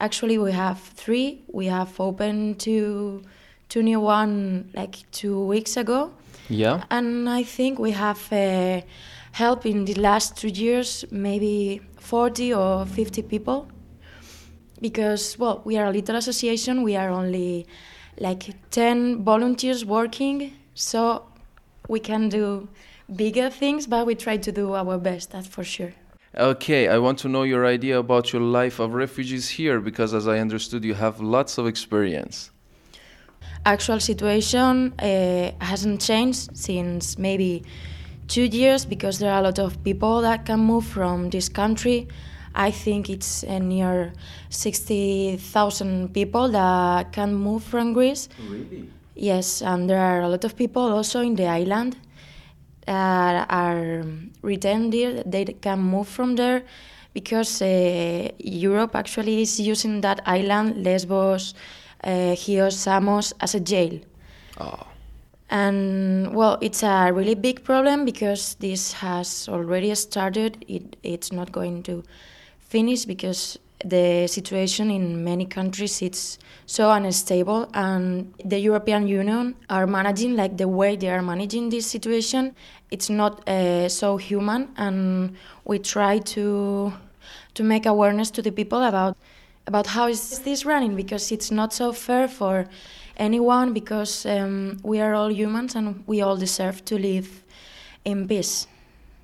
Actually, 0.00 0.38
we 0.38 0.52
have 0.52 0.78
three. 0.78 1.42
We 1.52 1.66
have 1.66 1.98
opened 2.00 2.60
two 2.60 3.24
two 3.68 3.82
new 3.82 4.00
one 4.00 4.70
like 4.74 5.10
two 5.12 5.44
weeks 5.44 5.76
ago. 5.76 6.12
Yeah. 6.48 6.84
And 6.90 7.28
I 7.28 7.42
think 7.42 7.78
we 7.78 7.92
have 7.92 8.32
uh, 8.32 8.80
helped 9.32 9.66
in 9.66 9.84
the 9.84 9.94
last 9.94 10.36
two 10.36 10.48
years 10.48 11.04
maybe 11.10 11.80
40 11.98 12.54
or 12.54 12.86
50 12.86 13.22
people. 13.22 13.68
Because, 14.80 15.36
well, 15.38 15.60
we 15.64 15.76
are 15.76 15.86
a 15.86 15.90
little 15.90 16.16
association, 16.16 16.82
we 16.82 16.94
are 16.96 17.10
only 17.10 17.66
like 18.20 18.54
10 18.70 19.24
volunteers 19.24 19.84
working, 19.84 20.52
so 20.74 21.24
we 21.88 21.98
can 21.98 22.28
do 22.28 22.68
bigger 23.14 23.50
things, 23.50 23.86
but 23.86 24.06
we 24.06 24.14
try 24.14 24.36
to 24.36 24.52
do 24.52 24.74
our 24.74 24.98
best, 24.98 25.32
that's 25.32 25.48
for 25.48 25.64
sure. 25.64 25.92
Okay, 26.36 26.86
I 26.86 26.98
want 26.98 27.18
to 27.20 27.28
know 27.28 27.42
your 27.42 27.66
idea 27.66 27.98
about 27.98 28.32
your 28.32 28.42
life 28.42 28.78
of 28.78 28.94
refugees 28.94 29.48
here 29.48 29.80
because, 29.80 30.14
as 30.14 30.28
I 30.28 30.38
understood, 30.38 30.84
you 30.84 30.94
have 30.94 31.20
lots 31.20 31.58
of 31.58 31.66
experience. 31.66 32.50
Actual 33.64 34.00
situation 34.00 34.92
uh, 34.98 35.52
hasn't 35.60 36.00
changed 36.00 36.56
since 36.56 37.18
maybe 37.18 37.62
two 38.28 38.44
years 38.44 38.84
because 38.84 39.18
there 39.18 39.32
are 39.32 39.40
a 39.40 39.42
lot 39.42 39.58
of 39.58 39.82
people 39.84 40.20
that 40.22 40.44
can 40.44 40.60
move 40.60 40.84
from 40.84 41.30
this 41.30 41.48
country. 41.48 42.08
I 42.54 42.70
think 42.70 43.08
it's 43.08 43.44
uh, 43.44 43.58
near 43.58 44.12
60,000 44.50 46.12
people 46.12 46.48
that 46.48 47.12
can 47.12 47.34
move 47.34 47.62
from 47.62 47.92
Greece. 47.92 48.28
Really? 48.48 48.90
Yes, 49.14 49.62
and 49.62 49.88
there 49.90 50.00
are 50.00 50.20
a 50.22 50.28
lot 50.28 50.44
of 50.44 50.56
people 50.56 50.82
also 50.82 51.20
in 51.20 51.34
the 51.34 51.46
island 51.46 51.96
that 52.86 53.46
are 53.50 54.04
returned 54.42 54.92
there. 54.92 55.22
They 55.24 55.44
can 55.44 55.80
move 55.80 56.08
from 56.08 56.36
there 56.36 56.62
because 57.12 57.60
uh, 57.62 58.30
Europe 58.38 58.94
actually 58.94 59.42
is 59.42 59.58
using 59.60 60.00
that 60.02 60.20
island, 60.24 60.84
Lesbos, 60.84 61.54
uh, 62.04 62.34
Chios, 62.34 62.76
Samos, 62.76 63.32
as 63.40 63.54
a 63.54 63.60
jail. 63.60 64.00
Oh. 64.58 64.86
And 65.50 66.34
well, 66.34 66.58
it's 66.60 66.82
a 66.82 67.10
really 67.12 67.34
big 67.34 67.64
problem 67.64 68.04
because 68.04 68.54
this 68.56 68.92
has 68.94 69.48
already 69.48 69.94
started. 69.94 70.64
It, 70.68 70.96
it's 71.02 71.32
not 71.32 71.52
going 71.52 71.82
to 71.84 72.04
finish 72.58 73.06
because 73.06 73.58
the 73.84 74.26
situation 74.26 74.90
in 74.90 75.22
many 75.22 75.46
countries 75.46 76.02
it's 76.02 76.38
so 76.66 76.90
unstable 76.90 77.70
and 77.74 78.34
the 78.44 78.58
European 78.58 79.06
Union 79.06 79.54
are 79.70 79.86
managing 79.86 80.34
like 80.34 80.56
the 80.56 80.66
way 80.66 80.96
they 80.96 81.08
are 81.08 81.22
managing 81.22 81.70
this 81.70 81.86
situation 81.86 82.54
it's 82.90 83.08
not 83.08 83.48
uh, 83.48 83.88
so 83.88 84.16
human 84.16 84.68
and 84.76 85.36
we 85.64 85.78
try 85.78 86.18
to 86.18 86.92
to 87.54 87.62
make 87.62 87.86
awareness 87.86 88.30
to 88.32 88.42
the 88.42 88.50
people 88.50 88.82
about 88.82 89.16
about 89.68 89.86
how 89.86 90.08
is 90.08 90.40
this 90.40 90.64
running 90.64 90.96
because 90.96 91.30
it's 91.30 91.50
not 91.50 91.72
so 91.72 91.92
fair 91.92 92.26
for 92.26 92.66
anyone 93.18 93.74
because 93.74 94.24
um, 94.24 94.78
we 94.82 94.98
are 94.98 95.14
all 95.14 95.30
humans 95.30 95.76
and 95.76 96.02
we 96.06 96.22
all 96.22 96.36
deserve 96.36 96.82
to 96.86 96.98
live 96.98 97.44
in 98.04 98.26
peace. 98.26 98.66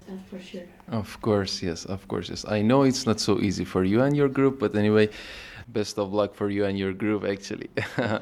That's 0.06 0.22
for 0.28 0.38
sure. 0.38 0.68
Of 0.88 1.18
course, 1.22 1.62
yes, 1.62 1.86
of 1.86 2.06
course, 2.08 2.28
yes. 2.28 2.44
I 2.46 2.60
know 2.60 2.82
it's 2.82 3.06
not 3.06 3.20
so 3.20 3.40
easy 3.40 3.64
for 3.64 3.84
you 3.84 4.02
and 4.02 4.14
your 4.14 4.28
group, 4.28 4.60
but 4.60 4.76
anyway, 4.76 5.08
best 5.68 5.98
of 5.98 6.12
luck 6.12 6.34
for 6.34 6.50
you 6.50 6.66
and 6.66 6.78
your 6.78 6.92
group, 6.92 7.24
actually. 7.24 7.70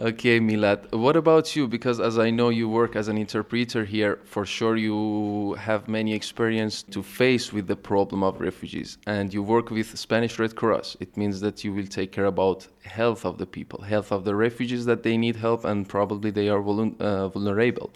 okay, 0.00 0.40
Milad, 0.40 0.92
what 0.92 1.16
about 1.16 1.54
you? 1.54 1.68
Because 1.68 2.00
as 2.00 2.18
I 2.18 2.30
know 2.30 2.48
you 2.48 2.68
work 2.68 2.96
as 2.96 3.08
an 3.08 3.18
interpreter 3.18 3.84
here, 3.84 4.18
for 4.24 4.46
sure 4.46 4.76
you 4.76 5.54
have 5.54 5.88
many 5.88 6.14
experience 6.14 6.82
to 6.84 7.02
face 7.02 7.52
with 7.52 7.66
the 7.66 7.76
problem 7.76 8.22
of 8.22 8.40
refugees, 8.40 8.98
and 9.06 9.32
you 9.32 9.42
work 9.42 9.70
with 9.70 9.98
Spanish 9.98 10.38
Red 10.38 10.56
Cross. 10.56 10.96
It 11.00 11.16
means 11.16 11.40
that 11.40 11.64
you 11.64 11.72
will 11.72 11.86
take 11.86 12.12
care 12.12 12.26
about 12.26 12.66
health 12.82 13.24
of 13.24 13.38
the 13.38 13.46
people, 13.46 13.82
health 13.82 14.10
of 14.12 14.24
the 14.24 14.34
refugees 14.34 14.84
that 14.86 15.02
they 15.02 15.16
need 15.16 15.36
help, 15.36 15.64
and 15.64 15.88
probably 15.88 16.30
they 16.30 16.48
are 16.48 16.60
vuln- 16.60 17.00
uh, 17.00 17.28
vulnerable. 17.28 17.90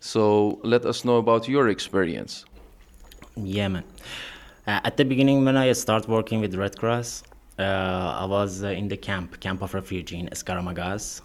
So 0.00 0.60
let 0.62 0.86
us 0.86 1.04
know 1.04 1.16
about 1.16 1.48
your 1.48 1.68
experience. 1.68 2.44
Yeah, 3.36 3.68
man. 3.68 3.84
Uh, 4.66 4.80
at 4.84 4.96
the 4.96 5.04
beginning, 5.04 5.44
when 5.44 5.56
I 5.56 5.72
start 5.72 6.08
working 6.08 6.40
with 6.40 6.54
Red 6.54 6.78
Cross, 6.78 7.24
uh, 7.58 7.62
I 7.62 8.24
was 8.24 8.62
uh, 8.62 8.68
in 8.68 8.88
the 8.88 8.96
camp, 8.96 9.40
camp 9.40 9.62
of 9.62 9.74
refugee 9.74 10.18
in 10.18 10.28
Escaramagas. 10.28 11.22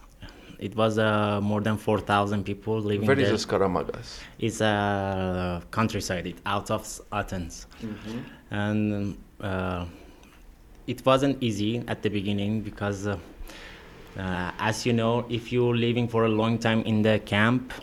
It 0.59 0.75
was 0.75 0.97
uh, 0.97 1.39
more 1.41 1.61
than 1.61 1.77
4,000 1.77 2.43
people 2.43 2.79
living 2.79 3.07
Where 3.07 3.15
there. 3.15 3.31
is 3.33 3.45
Escaramagas? 3.45 4.19
It's 4.39 4.61
a 4.61 5.61
countryside, 5.71 6.27
it's 6.27 6.41
out 6.45 6.71
of 6.71 7.01
Athens. 7.11 7.67
Mhm. 7.81 8.23
And 8.51 9.17
uh, 9.41 9.85
it 10.87 11.05
wasn't 11.05 11.41
easy 11.43 11.83
at 11.87 12.01
the 12.03 12.09
beginning 12.09 12.61
because, 12.61 13.07
uh, 13.07 13.17
uh, 14.17 14.51
as 14.59 14.85
you 14.85 14.93
know, 14.93 15.25
if 15.29 15.51
you're 15.51 15.75
living 15.75 16.07
for 16.07 16.25
a 16.25 16.29
long 16.29 16.57
time 16.57 16.81
in 16.83 17.01
the 17.01 17.19
camp, 17.25 17.73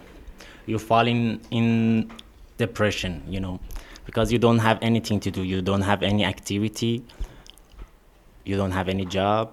you 0.66 0.78
fall 0.78 1.06
in, 1.06 1.40
in 1.50 2.10
depression, 2.58 3.22
you 3.28 3.40
know, 3.40 3.60
because 4.06 4.32
you 4.32 4.38
don't 4.38 4.58
have 4.60 4.78
anything 4.80 5.20
to 5.20 5.30
do, 5.30 5.42
you 5.42 5.60
don't 5.60 5.82
have 5.82 6.02
any 6.02 6.24
activity, 6.24 7.04
you 8.44 8.56
don't 8.56 8.70
have 8.72 8.88
any 8.88 9.04
job. 9.04 9.52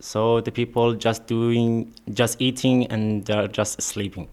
So 0.00 0.40
the 0.40 0.52
people 0.52 0.94
just 0.94 1.26
doing, 1.26 1.94
just 2.12 2.40
eating 2.40 2.86
and 2.88 3.24
they're 3.24 3.48
just 3.48 3.80
sleeping. 3.80 4.28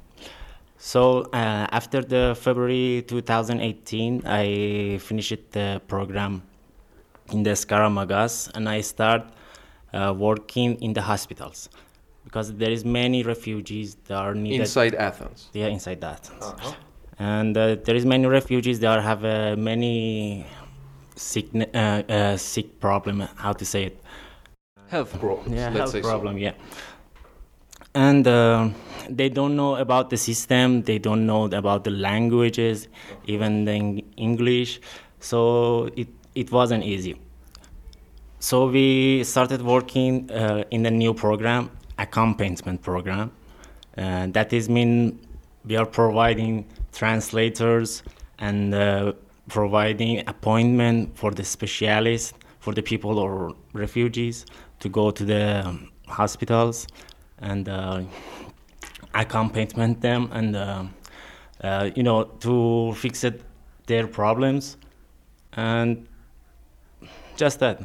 So 0.78 1.22
uh, 1.32 1.68
after 1.72 2.02
the 2.02 2.36
February 2.40 3.06
2018, 3.08 4.24
I 4.26 4.98
finished 4.98 5.52
the 5.52 5.82
program 5.88 6.44
in 7.32 7.44
the 7.44 7.52
Skaramangas 7.52 8.52
and 8.54 8.68
I 8.68 8.82
start 8.82 9.24
uh, 9.94 10.14
working 10.16 10.76
in 10.82 10.94
the 10.94 11.02
hospitals 11.02 11.70
because 12.26 12.54
there 12.54 12.72
is 12.72 12.84
many 12.84 13.24
refugees 13.24 13.96
that 14.08 14.18
are 14.18 14.34
needed 14.34 14.62
Inside 14.62 14.96
Athens. 14.96 15.50
Yeah, 15.54 15.68
inside 15.68 16.04
Athens. 16.04 16.44
Uh-huh. 16.44 16.74
And 17.20 17.58
uh, 17.58 17.76
there 17.76 17.96
is 17.96 18.06
many 18.06 18.26
refugees 18.26 18.80
that 18.80 19.02
have 19.02 19.24
uh, 19.24 19.56
many 19.58 20.46
sick 21.16 21.48
uh, 21.54 21.78
uh, 21.78 22.38
sick 22.38 22.80
problem. 22.80 23.22
How 23.36 23.54
to 23.54 23.66
say 23.66 23.86
it? 23.86 24.03
Health 24.94 25.20
problems. 25.20 25.56
Yeah, 25.56 25.72
health 25.72 25.90
say 25.90 26.04
so. 26.04 26.08
problem. 26.08 26.38
Yeah. 26.38 26.54
And 27.96 28.28
uh, 28.28 28.70
they 29.10 29.28
don't 29.28 29.56
know 29.56 29.76
about 29.78 30.12
the 30.12 30.18
system. 30.18 30.84
They 30.84 31.00
don't 31.00 31.26
know 31.26 31.46
about 31.46 31.84
the 31.84 31.90
languages, 31.90 32.88
even 33.26 33.66
the 33.66 34.04
English. 34.18 34.80
So 35.20 35.90
it 35.96 36.10
it 36.36 36.52
wasn't 36.52 36.84
easy. 36.84 37.16
So 38.38 38.68
we 38.68 39.24
started 39.24 39.64
working 39.64 40.30
uh, 40.30 40.64
in 40.70 40.86
a 40.86 40.92
new 40.92 41.14
program, 41.16 41.72
accompaniment 41.98 42.84
program. 42.84 43.32
Uh, 43.98 44.28
that 44.38 44.54
is 44.54 44.70
mean 44.70 45.20
we 45.66 45.76
are 45.76 45.88
providing 45.88 46.68
translators 46.92 48.04
and 48.38 48.76
uh, 48.76 49.14
providing 49.50 50.14
appointment 50.28 51.18
for 51.18 51.32
the 51.32 51.44
specialists 51.44 52.34
for 52.60 52.74
the 52.74 52.82
people 52.82 53.18
or 53.18 53.56
refugees 53.74 54.46
to 54.84 54.90
go 54.90 55.12
to 55.12 55.24
the 55.26 55.76
hospitals 56.08 56.88
and 57.40 57.68
uh, 57.70 58.02
accompanyment 59.16 60.02
them 60.02 60.30
and 60.32 60.56
uh, 60.56 60.84
uh, 61.64 61.90
you 61.96 62.04
know 62.04 62.26
to 62.40 62.94
fix 62.94 63.24
it, 63.24 63.42
their 63.88 64.08
problems 64.08 64.78
and 65.54 66.08
just 67.36 67.60
that. 67.60 67.82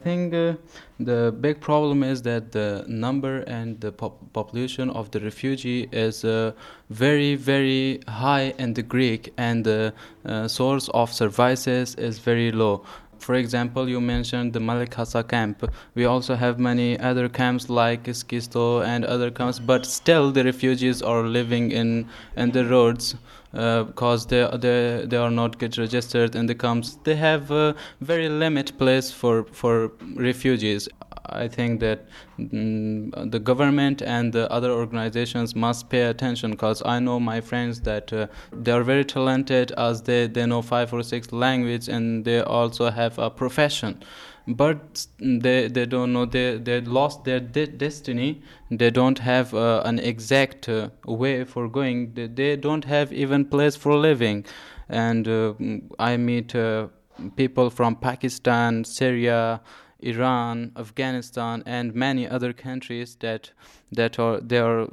I 0.00 0.02
think 0.02 0.32
uh, 0.32 0.54
the 0.98 1.30
big 1.30 1.60
problem 1.60 2.02
is 2.02 2.22
that 2.22 2.52
the 2.52 2.86
number 2.88 3.40
and 3.40 3.78
the 3.80 3.92
pop- 3.92 4.32
population 4.32 4.88
of 4.90 5.10
the 5.10 5.20
refugee 5.20 5.88
is 5.92 6.24
uh, 6.24 6.52
very, 6.88 7.34
very 7.34 8.00
high 8.08 8.54
in 8.58 8.72
the 8.72 8.82
Greek, 8.82 9.30
and 9.36 9.62
the 9.62 9.92
uh, 10.24 10.48
source 10.48 10.88
of 10.94 11.12
services 11.12 11.94
is 11.96 12.18
very 12.18 12.50
low. 12.50 12.82
For 13.20 13.34
example, 13.34 13.88
you 13.88 14.00
mentioned 14.00 14.54
the 14.54 14.60
Malakasa 14.60 15.22
camp. 15.28 15.64
We 15.94 16.06
also 16.06 16.34
have 16.34 16.58
many 16.58 16.98
other 16.98 17.28
camps 17.28 17.68
like 17.68 18.04
Schisto 18.04 18.84
and 18.84 19.04
other 19.04 19.30
camps, 19.30 19.58
but 19.58 19.84
still 19.86 20.32
the 20.32 20.44
refugees 20.44 21.02
are 21.02 21.22
living 21.22 21.70
in 21.70 22.08
in 22.36 22.50
the 22.52 22.64
roads 22.64 23.14
uh, 23.52 23.84
because 23.84 24.26
they 24.26 24.48
they 24.58 25.04
they 25.06 25.16
are 25.16 25.30
not 25.30 25.58
get 25.58 25.76
registered 25.76 26.34
in 26.34 26.46
the 26.46 26.54
camps. 26.54 26.98
They 27.04 27.16
have 27.16 27.50
a 27.50 27.74
very 28.00 28.28
limit 28.28 28.76
place 28.78 29.10
for 29.10 29.44
for 29.52 29.92
refugees. 30.16 30.88
I 31.26 31.48
think 31.48 31.80
that 31.80 32.06
mm, 32.38 33.30
the 33.30 33.38
government 33.38 34.02
and 34.02 34.32
the 34.32 34.50
other 34.50 34.70
organizations 34.70 35.54
must 35.54 35.88
pay 35.88 36.02
attention 36.02 36.52
because 36.52 36.82
I 36.84 36.98
know 37.00 37.20
my 37.20 37.40
friends 37.40 37.80
that 37.82 38.12
uh, 38.12 38.26
they 38.52 38.72
are 38.72 38.82
very 38.82 39.04
talented 39.04 39.72
as 39.72 40.02
they, 40.02 40.26
they 40.26 40.46
know 40.46 40.62
five 40.62 40.92
or 40.92 41.02
six 41.02 41.32
language 41.32 41.88
and 41.88 42.24
they 42.24 42.40
also 42.40 42.90
have 42.90 43.18
a 43.18 43.30
profession. 43.30 44.02
But 44.48 45.06
they 45.20 45.68
they 45.68 45.86
don't 45.86 46.12
know 46.12 46.24
they 46.24 46.56
they 46.56 46.80
lost 46.80 47.24
their 47.24 47.38
de- 47.40 47.66
destiny. 47.66 48.42
They 48.70 48.90
don't 48.90 49.18
have 49.20 49.54
uh, 49.54 49.82
an 49.84 49.98
exact 50.00 50.68
uh, 50.68 50.88
way 51.04 51.44
for 51.44 51.68
going. 51.68 52.14
They, 52.14 52.26
they 52.26 52.56
don't 52.56 52.84
have 52.86 53.12
even 53.12 53.44
place 53.44 53.76
for 53.76 53.94
living. 53.94 54.46
And 54.88 55.28
uh, 55.28 55.54
i 56.00 56.16
meet 56.16 56.54
uh, 56.56 56.88
people 57.36 57.70
from 57.70 57.94
pakistan 57.96 58.82
syria 58.84 59.60
iran 60.02 60.72
afghanistan 60.76 61.62
and 61.66 61.94
many 61.94 62.28
other 62.28 62.52
countries 62.52 63.16
that 63.20 63.50
that 63.92 64.18
are 64.18 64.40
they 64.40 64.58
are 64.58 64.88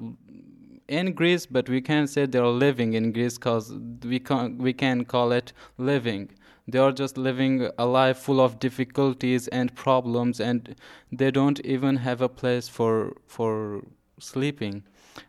in 0.88 1.14
Greece, 1.14 1.46
but 1.46 1.70
we 1.70 1.82
can't 1.82 2.10
say 2.10 2.26
they 2.26 2.40
are 2.40 2.48
living 2.48 2.94
in 2.94 3.12
Greece 3.12 3.38
because 3.38 3.74
we 4.04 4.20
can 4.20 4.58
we 4.58 4.74
can 4.74 5.06
call 5.06 5.32
it 5.32 5.54
living. 5.78 6.30
They 6.68 6.80
are 6.80 6.92
just 6.92 7.18
living 7.18 7.70
a 7.78 7.86
life 7.86 8.18
full 8.18 8.42
of 8.42 8.60
difficulties 8.60 9.48
and 9.50 9.74
problems, 9.76 10.40
and 10.40 10.76
they 11.12 11.32
don't 11.32 11.60
even 11.62 11.98
have 11.98 12.22
a 12.22 12.30
place 12.30 12.68
for 12.68 13.14
for 13.28 13.84
sleeping. 14.20 14.84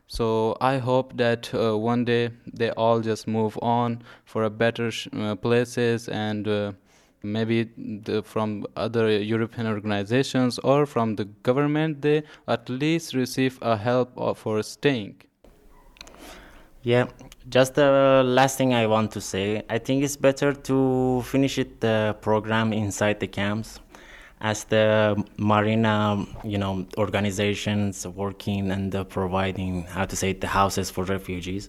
So 0.07 0.57
I 0.61 0.79
hope 0.79 1.17
that 1.17 1.53
uh, 1.55 1.77
one 1.77 2.05
day 2.05 2.31
they 2.47 2.71
all 2.71 3.01
just 3.01 3.27
move 3.27 3.59
on 3.63 4.03
for 4.25 4.45
a 4.45 4.51
better 4.51 4.91
sh- 4.91 5.09
uh, 5.13 5.35
places 5.37 6.09
and. 6.09 6.47
Uh, 6.49 6.73
maybe 7.23 7.71
the, 7.77 8.23
from 8.23 8.67
other 8.77 9.11
European 9.11 9.67
organizations 9.67 10.59
or 10.61 10.87
from 10.87 11.17
the 11.17 11.25
government, 11.43 12.03
they 12.03 12.23
at 12.47 12.69
least 12.69 13.15
receive 13.15 13.59
a 13.63 13.77
help 13.77 14.13
uh, 14.19 14.35
for 14.35 14.63
staying. 14.63 15.23
Yeah, 16.83 17.09
just 17.49 17.75
the 17.75 18.23
last 18.25 18.57
thing 18.57 18.73
I 18.73 18.87
want 18.87 19.11
to 19.13 19.21
say. 19.21 19.63
I 19.69 19.79
think 19.79 20.05
it's 20.05 20.17
better 20.17 20.53
to 20.53 21.23
finish 21.23 21.59
it 21.59 21.81
the 21.81 22.17
program 22.21 22.73
inside 22.73 23.21
the 23.21 23.27
camps, 23.27 23.81
as 24.41 24.65
the 24.65 25.23
marina, 25.37 26.25
you 26.45 26.57
know, 26.57 26.87
organizations 26.97 28.07
working 28.07 28.71
and 28.71 28.95
providing 29.11 29.83
how 29.85 30.05
to 30.05 30.15
say 30.15 30.33
the 30.33 30.47
houses 30.47 30.89
for 30.91 31.05
refugees. 31.05 31.69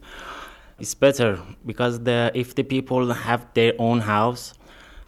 It's 0.80 0.94
better 0.94 1.40
because 1.66 2.00
the 2.04 2.32
if 2.34 2.56
the 2.56 2.64
people 2.64 3.12
have 3.12 3.48
their 3.54 3.74
own 3.80 4.00
house, 4.00 4.54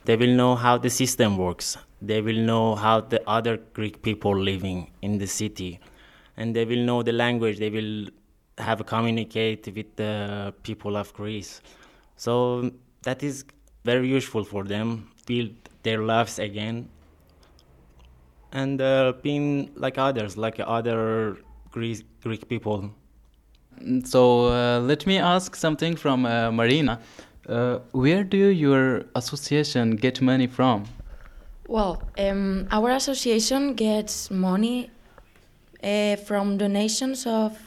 they 0.05 0.15
will 0.15 0.35
know 0.35 0.55
how 0.55 0.77
the 0.77 0.89
system 0.89 1.37
works. 1.37 1.77
They 2.01 2.21
will 2.21 2.37
know 2.37 2.75
how 2.75 3.01
the 3.01 3.21
other 3.29 3.57
Greek 3.73 4.01
people 4.01 4.35
living 4.35 4.89
in 5.01 5.19
the 5.19 5.27
city, 5.27 5.79
and 6.37 6.55
they 6.55 6.65
will 6.65 6.83
know 6.83 7.03
the 7.03 7.11
language. 7.11 7.59
They 7.59 7.69
will 7.69 8.09
have 8.57 8.85
communicate 8.85 9.71
with 9.75 9.95
the 9.95 10.53
people 10.63 10.97
of 10.97 11.13
Greece. 11.13 11.61
So 12.15 12.71
that 13.03 13.21
is 13.23 13.45
very 13.83 14.07
useful 14.07 14.43
for 14.43 14.63
them. 14.63 15.11
Build 15.27 15.51
their 15.83 16.01
lives 16.01 16.39
again, 16.39 16.89
and 18.51 18.81
uh, 18.81 19.13
being 19.21 19.71
like 19.75 19.97
others, 19.97 20.37
like 20.37 20.59
other 20.59 21.37
Greek 21.71 22.03
Greek 22.21 22.47
people. 22.49 22.91
So 24.03 24.47
uh, 24.47 24.79
let 24.79 25.05
me 25.07 25.17
ask 25.17 25.55
something 25.55 25.95
from 25.95 26.25
uh, 26.25 26.51
Marina. 26.51 26.99
Uh, 27.47 27.79
where 27.91 28.23
do 28.23 28.37
your 28.37 29.03
association 29.15 29.95
get 29.95 30.21
money 30.21 30.47
from? 30.47 30.85
Well, 31.67 32.03
um, 32.17 32.67
our 32.71 32.91
association 32.91 33.73
gets 33.73 34.29
money 34.29 34.91
uh, 35.83 36.17
from 36.17 36.57
donations 36.57 37.25
of 37.25 37.57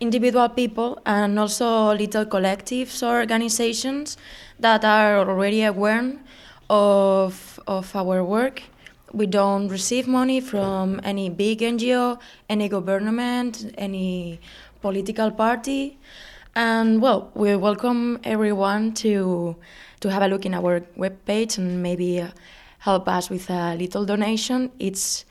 individual 0.00 0.48
people 0.48 1.00
and 1.06 1.38
also 1.38 1.94
little 1.94 2.26
collectives 2.26 3.02
or 3.02 3.20
organizations 3.20 4.16
that 4.58 4.84
are 4.84 5.18
already 5.18 5.62
aware 5.62 6.12
of, 6.68 7.60
of 7.66 7.94
our 7.94 8.24
work. 8.24 8.62
We 9.12 9.26
don't 9.26 9.68
receive 9.68 10.08
money 10.08 10.40
from 10.40 11.00
any 11.04 11.30
big 11.30 11.60
NGO, 11.60 12.18
any 12.50 12.68
government, 12.68 13.72
any 13.78 14.40
political 14.82 15.30
party. 15.30 15.98
And 16.56 17.00
well, 17.02 17.30
we 17.34 17.54
welcome 17.54 18.18
everyone 18.24 18.94
to 19.04 19.56
to 20.00 20.10
have 20.10 20.22
a 20.22 20.28
look 20.28 20.46
in 20.46 20.54
our 20.54 20.80
webpage 20.96 21.58
and 21.58 21.82
maybe 21.82 22.22
uh, 22.22 22.28
help 22.78 23.06
us 23.08 23.28
with 23.28 23.50
a 23.50 23.76
little 23.76 24.06
donation. 24.06 24.72
It's 24.78 25.26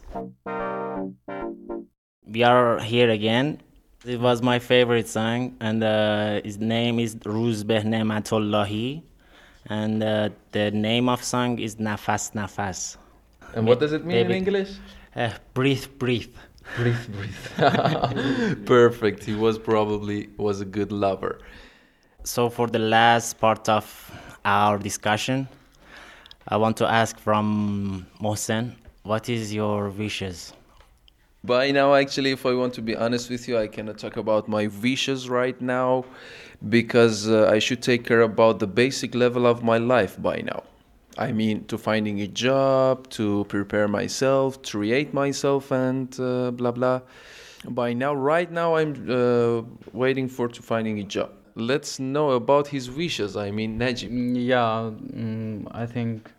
We 2.26 2.44
are 2.44 2.80
here 2.80 3.10
again. 3.10 3.62
It 4.06 4.20
was 4.20 4.42
my 4.42 4.60
favorite 4.60 5.08
song, 5.08 5.56
and 5.60 5.84
uh, 5.84 6.42
his 6.44 6.58
name 6.58 7.00
is 7.00 7.16
Ruz 7.16 7.64
Behne 7.64 8.00
Matollahi, 8.12 9.04
and 9.68 10.04
uh, 10.04 10.30
the 10.52 10.72
name 10.72 11.10
of 11.10 11.24
song 11.24 11.60
is 11.60 11.76
Nafas 11.76 12.32
Nafas. 12.34 12.98
And 13.54 13.68
what 13.68 13.80
does 13.80 13.94
it 13.94 14.06
mean 14.06 14.18
in 14.18 14.32
English? 14.32 14.72
Uh, 15.16 15.32
breathe, 15.54 15.86
breathe. 15.98 16.36
Breathe, 16.76 17.06
breathe. 17.18 18.66
Perfect. 18.66 19.24
He 19.24 19.36
was 19.36 19.58
probably 19.58 20.30
was 20.38 20.62
a 20.62 20.66
good 20.66 20.92
lover. 20.92 21.40
So 22.24 22.50
for 22.50 22.68
the 22.68 22.80
last 22.80 23.40
part 23.40 23.70
of 23.70 23.86
our 24.44 24.78
discussion, 24.78 25.48
I 26.48 26.58
want 26.58 26.76
to 26.78 26.86
ask 26.86 27.18
from 27.20 28.06
Mohsen, 28.22 28.76
what 29.08 29.30
is 29.30 29.54
your 29.54 29.90
wishes? 29.90 30.54
By 31.44 31.72
now, 31.72 31.94
actually, 31.96 32.32
if 32.32 32.46
I 32.46 32.54
want 32.54 32.74
to 32.74 32.82
be 32.82 32.96
honest 32.96 33.30
with 33.30 33.48
you, 33.48 33.58
I 33.58 33.68
cannot 33.68 33.98
talk 33.98 34.18
about 34.18 34.50
my 34.50 34.68
wishes 34.68 35.30
right 35.30 35.60
now 35.62 36.04
because 36.68 37.30
uh, 37.30 37.50
I 37.50 37.60
should 37.60 37.82
take 37.82 38.04
care 38.06 38.22
about 38.22 38.60
the 38.60 38.68
basic 38.68 39.16
level 39.16 39.48
of 39.48 39.64
my 39.64 39.78
life 39.78 40.22
by 40.22 40.42
now. 40.42 40.64
I 41.18 41.32
mean, 41.32 41.66
to 41.66 41.78
finding 41.78 42.20
a 42.22 42.28
job, 42.28 43.10
to 43.12 43.46
prepare 43.46 43.88
myself, 43.88 44.62
to 44.64 44.78
create 44.78 45.14
myself, 45.14 45.72
and 45.72 46.08
uh, 46.20 46.52
blah 46.52 46.72
blah. 46.72 47.02
By 47.66 47.94
now, 47.94 48.14
right 48.14 48.52
now, 48.52 48.76
I'm 48.76 48.92
uh, 49.10 49.62
waiting 49.94 50.28
for 50.28 50.48
to 50.50 50.62
finding 50.62 51.00
a 51.00 51.04
job. 51.04 51.32
Let's 51.56 51.98
know 51.98 52.32
about 52.32 52.68
his 52.68 52.92
wishes. 52.92 53.36
I 53.38 53.52
mean, 53.52 53.78
Najib. 53.78 54.12
Yeah, 54.12 54.92
mm, 54.94 55.68
I 55.72 55.86
think 55.86 56.30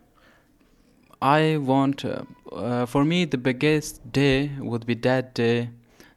I 1.21 1.57
want, 1.57 2.05
uh, 2.05 2.21
uh, 2.51 2.85
for 2.85 3.05
me, 3.05 3.25
the 3.25 3.37
biggest 3.37 4.11
day 4.11 4.51
would 4.59 4.85
be 4.85 4.95
that 4.95 5.33
day 5.33 5.69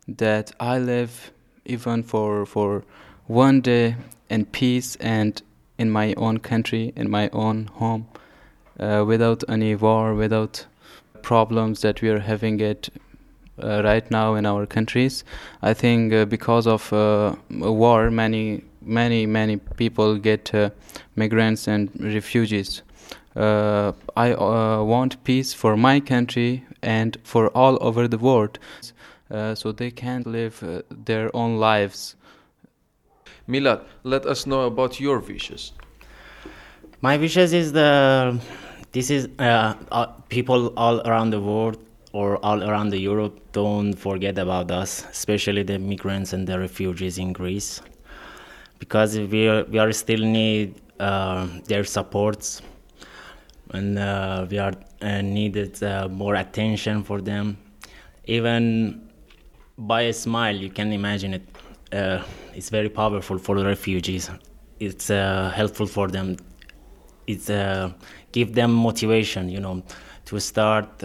that 0.08 0.52
I 0.58 0.78
live 0.78 1.32
even 1.64 2.02
for 2.02 2.46
for 2.46 2.84
one 3.26 3.60
day 3.60 3.96
in 4.28 4.46
peace 4.46 4.96
and 4.96 5.40
in 5.78 5.90
my 5.90 6.14
own 6.14 6.38
country, 6.38 6.92
in 6.96 7.10
my 7.10 7.28
own 7.32 7.66
home, 7.74 8.06
uh, 8.80 9.04
without 9.06 9.44
any 9.48 9.74
war, 9.74 10.14
without 10.14 10.66
problems 11.22 11.82
that 11.82 12.02
we 12.02 12.08
are 12.08 12.18
having 12.18 12.60
it 12.60 12.88
uh, 13.62 13.82
right 13.84 14.10
now 14.10 14.34
in 14.34 14.46
our 14.46 14.66
countries. 14.66 15.24
I 15.62 15.74
think 15.74 16.12
uh, 16.12 16.24
because 16.24 16.66
of 16.66 16.92
uh, 16.92 17.34
war, 17.50 18.10
many 18.10 18.64
many 18.84 19.26
many 19.26 19.58
people 19.76 20.16
get 20.16 20.52
migrants 21.14 21.68
and 21.68 21.88
refugees 22.00 22.82
uh, 23.36 23.92
I 24.16 24.32
uh, 24.32 24.82
want 24.82 25.22
peace 25.24 25.54
for 25.54 25.76
my 25.76 26.00
country 26.00 26.64
and 26.82 27.16
for 27.22 27.48
all 27.56 27.78
over 27.80 28.06
the 28.06 28.18
world 28.18 28.58
uh, 29.30 29.54
so 29.54 29.72
they 29.72 29.90
can 29.90 30.22
live 30.26 30.62
uh, 30.62 30.82
their 30.90 31.34
own 31.34 31.56
lives. 31.56 32.16
Milad, 33.48 33.84
let 34.04 34.26
us 34.26 34.46
know 34.46 34.62
about 34.62 35.00
your 35.00 35.18
wishes. 35.18 35.72
My 37.00 37.16
wishes 37.16 37.52
is 37.52 37.72
the 37.72 38.38
this 38.92 39.10
is 39.10 39.28
uh, 39.38 39.74
uh, 39.90 40.06
people 40.28 40.74
all 40.76 41.00
around 41.08 41.30
the 41.30 41.40
world 41.40 41.78
or 42.12 42.36
all 42.44 42.62
around 42.62 42.90
the 42.90 42.98
Europe 42.98 43.40
don't 43.52 43.94
forget 43.94 44.36
about 44.36 44.70
us, 44.70 45.06
especially 45.10 45.62
the 45.62 45.78
migrants 45.78 46.34
and 46.34 46.46
the 46.46 46.58
refugees 46.58 47.16
in 47.16 47.32
Greece, 47.32 47.80
because 48.78 49.18
we 49.18 49.48
are, 49.48 49.64
we 49.64 49.78
are 49.78 49.90
still 49.92 50.20
need 50.20 50.74
their 50.98 51.84
supports 51.84 52.60
and 53.72 53.98
uh, 53.98 54.46
we 54.50 54.58
are 54.58 54.74
uh, 55.00 55.20
needed 55.22 55.82
uh, 55.82 56.08
more 56.08 56.34
attention 56.34 57.02
for 57.02 57.20
them. 57.20 57.56
Even 58.26 59.08
by 59.78 60.02
a 60.02 60.12
smile, 60.12 60.54
you 60.54 60.70
can 60.70 60.92
imagine 60.92 61.34
it. 61.34 61.42
Uh, 61.92 62.22
it's 62.54 62.68
very 62.70 62.88
powerful 62.88 63.38
for 63.38 63.58
the 63.58 63.64
refugees. 63.64 64.30
It's 64.78 65.10
uh, 65.10 65.50
helpful 65.54 65.86
for 65.86 66.08
them. 66.08 66.36
It's 67.26 67.48
uh, 67.50 67.92
give 68.32 68.54
them 68.54 68.72
motivation, 68.72 69.48
you 69.48 69.60
know, 69.60 69.82
to 70.26 70.40
start 70.40 71.02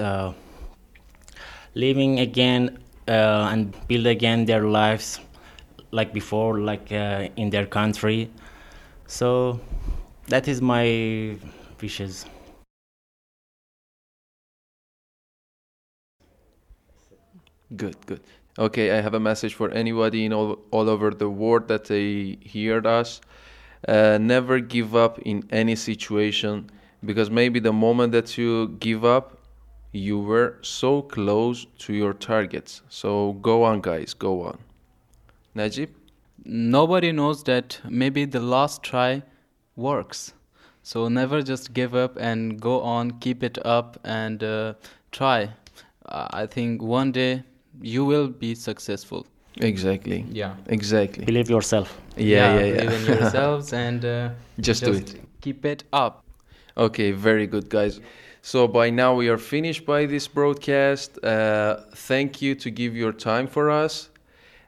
living 1.75 2.19
again 2.19 2.79
and 3.07 3.75
build 3.87 4.07
again 4.07 4.45
their 4.45 4.63
lives 4.63 5.19
like 5.91 6.11
before, 6.13 6.59
like 6.59 6.91
in 6.91 7.49
their 7.49 7.65
country. 7.65 8.29
So 9.07 9.59
that 10.27 10.47
is 10.47 10.61
my 10.61 11.37
wishes. 11.81 12.25
Good, 17.75 17.97
good. 18.05 18.21
Okay, 18.57 18.91
I 18.91 19.01
have 19.01 19.13
a 19.13 19.19
message 19.19 19.53
for 19.53 19.69
anybody 19.71 20.25
in 20.25 20.33
all, 20.33 20.59
all 20.71 20.89
over 20.89 21.11
the 21.11 21.29
world 21.29 21.67
that 21.67 21.85
they 21.85 22.37
heard 22.53 22.87
us. 22.87 23.21
Uh, 23.87 24.17
never 24.19 24.59
give 24.59 24.95
up 24.95 25.19
in 25.19 25.43
any 25.51 25.75
situation 25.75 26.69
because 27.05 27.29
maybe 27.29 27.59
the 27.59 27.73
moment 27.73 28.13
that 28.13 28.37
you 28.37 28.69
give 28.79 29.05
up, 29.05 29.37
you 29.91 30.19
were 30.19 30.57
so 30.61 31.01
close 31.01 31.65
to 31.79 31.93
your 31.93 32.13
targets. 32.13 32.81
So 32.89 33.33
go 33.33 33.63
on, 33.63 33.81
guys, 33.81 34.13
go 34.13 34.41
on. 34.41 34.57
Najib? 35.53 35.89
Nobody 36.45 37.11
knows 37.11 37.43
that 37.43 37.79
maybe 37.87 38.25
the 38.25 38.39
last 38.39 38.81
try 38.81 39.23
works. 39.75 40.33
So 40.83 41.09
never 41.09 41.41
just 41.41 41.73
give 41.73 41.93
up 41.93 42.15
and 42.17 42.59
go 42.59 42.81
on, 42.81 43.19
keep 43.19 43.43
it 43.43 43.57
up 43.65 43.99
and 44.03 44.41
uh, 44.43 44.73
try. 45.11 45.49
I 46.09 46.45
think 46.45 46.81
one 46.81 47.11
day 47.11 47.43
you 47.81 48.05
will 48.05 48.27
be 48.27 48.55
successful. 48.55 49.25
Exactly. 49.61 50.25
Yeah. 50.31 50.55
Exactly. 50.67 51.25
Believe 51.25 51.49
yourself. 51.49 51.99
Yeah, 52.15 52.59
yeah, 52.59 52.65
yeah. 52.65 52.83
Believe 52.83 52.93
in 52.93 53.05
yourselves 53.21 53.73
and 53.73 54.05
uh, 54.05 54.29
just, 54.59 54.83
just, 54.83 54.83
do 54.83 54.93
it. 54.93 55.21
Keep 55.41 55.65
it 55.65 55.83
up. 55.93 56.23
Okay, 56.77 57.11
very 57.11 57.47
good, 57.47 57.69
guys. 57.69 57.99
So 58.41 58.67
by 58.67 58.89
now 58.89 59.15
we 59.15 59.29
are 59.29 59.37
finished 59.37 59.85
by 59.85 60.05
this 60.05 60.27
broadcast. 60.27 61.23
Uh, 61.23 61.81
thank 61.95 62.41
you 62.41 62.55
to 62.55 62.69
give 62.69 62.95
your 62.95 63.11
time 63.11 63.47
for 63.47 63.69
us, 63.69 64.09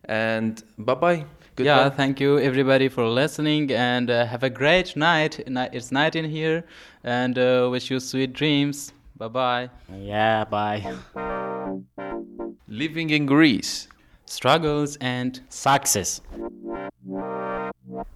and 0.06 0.62
bye 0.78 0.96
bye. 0.96 1.14
yeah, 1.14 1.24
Goodbye. 1.56 1.90
thank 1.96 2.20
you 2.20 2.40
everybody 2.40 2.90
for 2.90 3.08
listening 3.08 3.72
and 3.72 4.10
uh, 4.10 4.26
have 4.26 4.44
a 4.44 4.50
great 4.50 4.98
night. 4.98 5.40
It's 5.48 5.92
night 5.92 6.16
in 6.16 6.26
here 6.26 6.66
and 7.04 7.38
uh, 7.38 7.70
wish 7.72 7.90
you 7.90 8.00
sweet 8.00 8.34
dreams. 8.34 8.92
Bye 9.18 9.28
bye. 9.28 9.70
Yeah, 9.96 10.46
bye. 10.46 11.39
Living 12.72 13.10
in 13.12 13.26
Greece. 13.26 13.90
Struggles 14.28 14.96
and 15.02 15.32
success. 15.50 16.22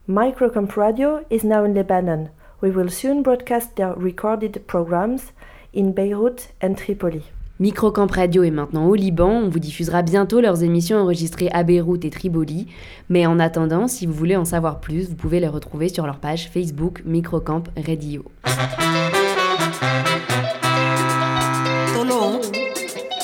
Microcamp 0.07 0.75
Radio 0.75 1.25
is 1.31 1.43
now 1.43 1.65
in 1.65 1.73
Lebanon. 1.73 2.29
We 2.61 2.69
will 2.69 2.89
soon 2.89 3.23
broadcast 3.23 3.75
their 3.77 3.95
recorded 3.95 4.61
programs 4.67 5.33
in 5.73 5.91
Beirut 5.91 6.49
and 6.61 6.75
Tripoli. 6.75 7.23
Microcamp 7.59 8.11
Radio 8.11 8.43
est 8.43 8.51
maintenant 8.51 8.87
au 8.87 8.93
Liban. 8.93 9.29
On 9.29 9.49
vous 9.49 9.57
diffusera 9.57 10.03
bientôt 10.03 10.39
leurs 10.39 10.61
émissions 10.61 10.97
enregistrées 10.97 11.49
à 11.51 11.63
Beyrouth 11.63 12.05
et 12.05 12.11
Tripoli. 12.11 12.67
Mais 13.09 13.25
en 13.25 13.39
attendant, 13.39 13.87
si 13.87 14.05
vous 14.05 14.13
voulez 14.13 14.35
en 14.35 14.45
savoir 14.45 14.81
plus, 14.81 15.09
vous 15.09 15.15
pouvez 15.15 15.39
les 15.39 15.47
retrouver 15.47 15.89
sur 15.89 16.05
leur 16.05 16.19
page 16.19 16.49
Facebook 16.49 17.01
Microcamp 17.05 17.63
Radio. 17.75 18.23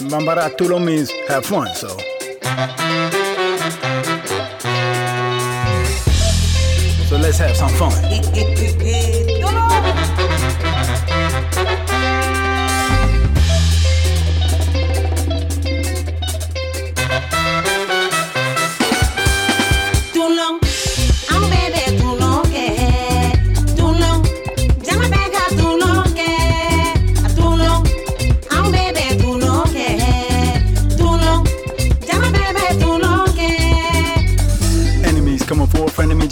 Bambara 0.09 0.49
Toulon 0.57 0.83
means 0.85 1.11
have 1.27 1.45
fun, 1.45 1.67
so. 1.75 1.87
So 7.07 7.17
let's 7.17 7.37
have 7.37 7.55
some 7.55 7.69
fun. 7.69 7.93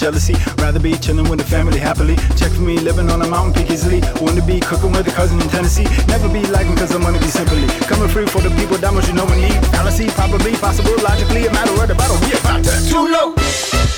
jealousy. 0.08 0.36
Rather 0.64 0.80
be 0.80 0.94
chilling 0.98 1.28
with 1.30 1.40
the 1.40 1.46
family 1.46 1.80
happily. 1.80 2.16
Check 2.40 2.52
for 2.54 2.62
me, 2.62 2.78
living 2.78 3.10
on 3.10 3.22
a 3.22 3.28
mountain 3.28 3.54
peak 3.54 3.70
easily. 3.70 4.00
Wanna 4.22 4.42
be 4.42 4.58
cooking 4.60 4.94
with 4.94 5.06
a 5.08 5.12
cousin 5.12 5.42
in 5.42 5.50
Tennessee. 5.50 5.88
Never 6.08 6.30
be 6.30 6.46
lagging 6.48 6.78
cause 6.78 6.96
I'm 6.96 7.02
gonna 7.02 7.20
be 7.20 7.28
simply. 7.28 7.68
Coming 7.92 8.08
free 8.08 8.26
for 8.26 8.42
the 8.42 8.52
people, 8.56 8.78
that 8.78 8.94
much 8.94 9.08
you 9.10 9.16
know 9.16 9.26
we 9.26 9.36
need. 9.36 9.60
Fallacy, 9.76 10.08
probably, 10.20 10.56
possible, 10.56 10.96
logically, 11.04 11.48
a 11.48 11.52
matter 11.52 11.74
of 11.74 11.88
the 11.90 11.96
battle. 11.96 12.18
We 12.24 12.32
about 12.40 12.64
to. 12.64 12.72
Toulon, 12.90 13.36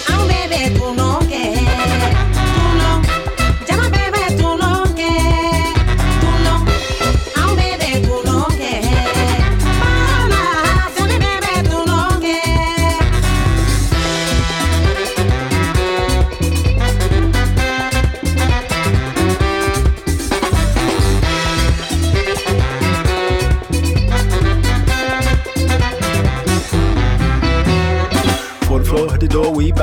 un 0.09 0.25
bébé 0.29 0.73
Toulon, 0.77 1.19
que 1.29 1.41
Toulon, 1.53 1.58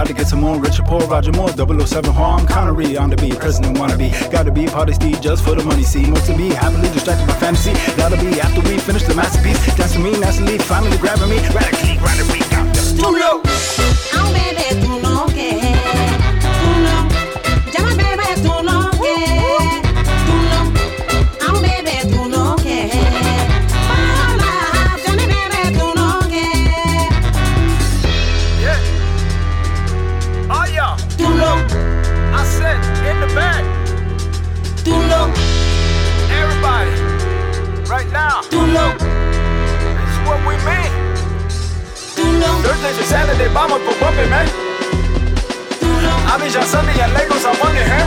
to 0.07 0.15
get 0.15 0.29
some 0.29 0.41
more. 0.41 0.59
Richard 0.59 0.87
Poor, 0.87 1.01
Roger 1.01 1.33
Moore, 1.33 1.49
007 1.49 2.13
Harm 2.13 2.47
Connery 2.47 2.97
on 2.97 3.11
the 3.11 3.17
beat. 3.17 3.39
President 3.39 3.79
wanna 3.79 3.97
be, 3.97 4.11
gotta 4.31 4.51
be 4.51 4.67
party 4.67 4.93
Steve 4.93 5.21
just 5.21 5.45
for 5.45 5.55
the 5.55 5.65
money. 5.65 5.83
See, 5.83 6.05
most 6.07 6.29
of 6.29 6.37
me 6.37 6.51
happily 6.51 6.89
distracted 6.91 7.27
by 7.27 7.35
fantasy. 7.35 7.73
Gotta 7.97 8.17
be 8.17 8.41
after 8.41 8.61
we 8.61 8.79
finish 8.79 9.05
the 9.05 9.15
masterpiece. 9.15 9.59
Dancing 9.77 10.03
me, 10.03 10.19
naturally, 10.19 10.59
finally 10.59 10.99
grabbing 10.99 11.31
me. 11.31 11.39
Radically, 11.49 11.99
radically, 11.99 12.41
got 12.51 12.67
the 12.75 12.83
Toulon, 12.99 13.43
un 14.15 14.33
bébé 14.33 14.96
Thursday 42.67 42.93
to 42.99 43.05
Saturday, 43.05 43.49
vamos 43.55 43.79
por 43.87 43.95
bumping, 44.01 44.29
man. 44.29 44.47
Abidjan 46.35 46.65
Sunday 46.67 46.99
and 47.01 47.13
Lagos 47.15 47.45
on 47.47 47.55
Monday, 47.63 47.87
huh? 47.87 48.07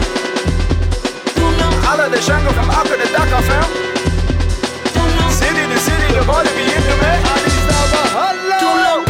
Holla 1.88 2.10
the 2.10 2.20
Shango 2.20 2.52
from 2.52 2.70
Accra 2.70 2.98
to 2.98 3.08
Dakar, 3.16 3.42
fam. 3.48 3.64
City 5.32 5.64
to 5.72 5.80
city, 5.80 6.08
the 6.14 6.24
body 6.28 6.50
be 6.60 6.64
in 6.76 6.84
the 6.84 6.96
man. 7.02 7.20
Addis 7.24 7.56
Ababa, 7.72 8.04
uh, 8.04 8.18
holla. 8.20 8.58
Toulon, 8.60 9.00
un 9.08 9.09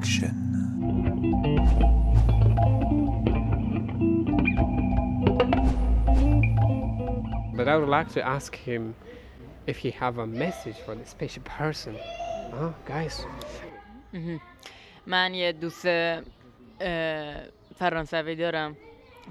Connection. 0.00 1.40
But 7.56 7.68
I 7.68 7.76
would 7.76 7.88
like 7.88 8.10
to 8.16 8.22
ask 8.26 8.54
him 8.56 8.94
if 9.66 9.76
he 9.78 9.90
have 10.02 10.18
a 10.18 10.26
message 10.26 10.76
for 10.86 10.94
the 10.94 11.04
special 11.14 11.42
person. 11.58 11.94
Huh, 12.52 12.70
guys? 12.86 13.26
مهم. 14.12 14.40
من 15.06 15.34
یه 15.34 15.52
دوست 15.52 15.86
فرانسوی 17.78 18.36
دارم 18.36 18.76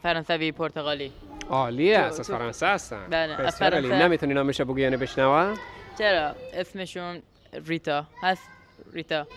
فرانسوی 0.03 0.51
پرتغالی 0.51 1.11
عالیه 1.49 2.09
تو- 2.09 2.23
فرانسه 2.23 2.67
هستن 2.67 3.07
بله، 3.09 3.33
از 3.41 3.55
فرانسه. 3.57 3.95
نمی‌تونی 4.05 4.33
نامش 4.33 4.61
بگو 4.61 4.79
یعنی 4.79 4.97
بشنوه 4.97 5.53
چرا 5.97 6.35
اسمشون 6.53 7.21
ریتا 7.65 8.05
هست 8.23 8.43
ریتا 8.93 9.27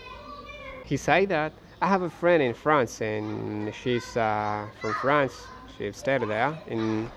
He 0.84 0.96
say 0.96 1.26
that 1.26 1.52
I 1.80 1.86
have 1.86 2.02
a 2.02 2.10
friend 2.10 2.42
in 2.42 2.54
France 2.54 3.00
and 3.00 3.74
she's 3.74 4.16
uh, 4.16 4.66
from 4.80 4.94
France. 4.94 5.34
She 5.76 5.92
studied 5.92 6.28
there. 6.28 6.58
And 6.70 7.08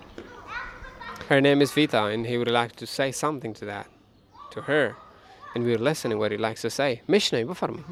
her 1.29 1.41
name 1.41 1.61
is 1.61 1.71
Vita, 1.71 2.03
and 2.05 2.25
he 2.25 2.37
would 2.37 2.51
like 2.61 2.75
to 2.75 2.85
say 2.85 3.11
something 3.11 3.53
to 3.55 3.65
that, 3.65 3.87
to 4.51 4.61
her. 4.61 4.95
And 5.55 5.63
we're 5.63 5.77
listening 5.77 6.17
what 6.19 6.31
he 6.31 6.37
likes 6.37 6.61
to 6.61 6.69
say. 6.69 7.01
میشنوی 7.07 7.45
بفرمی. 7.45 7.83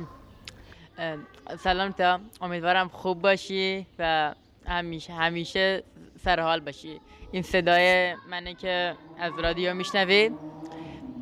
اه، 0.98 1.18
سلام 1.60 1.92
تا 1.92 2.20
امیدوارم 2.42 2.88
خوب 2.88 3.22
باشی 3.22 3.86
و 4.00 4.34
همیشه 4.68 5.14
همیشه 5.14 5.84
سر 6.24 6.40
حال 6.40 6.60
باشی 6.60 7.02
این 7.32 7.44
صدای 7.44 8.16
منه 8.30 8.54
که 8.54 8.96
از 9.20 9.32
رادیو 9.40 9.74
میشنوی 9.74 10.32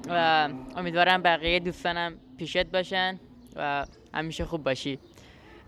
و 0.09 0.49
امیدوارم 0.75 1.21
بقیه 1.21 1.59
دوستانم 1.59 2.13
پیشت 2.37 2.65
باشن 2.65 3.19
و 3.56 3.86
همیشه 4.14 4.44
خوب 4.44 4.64
باشی 4.64 4.98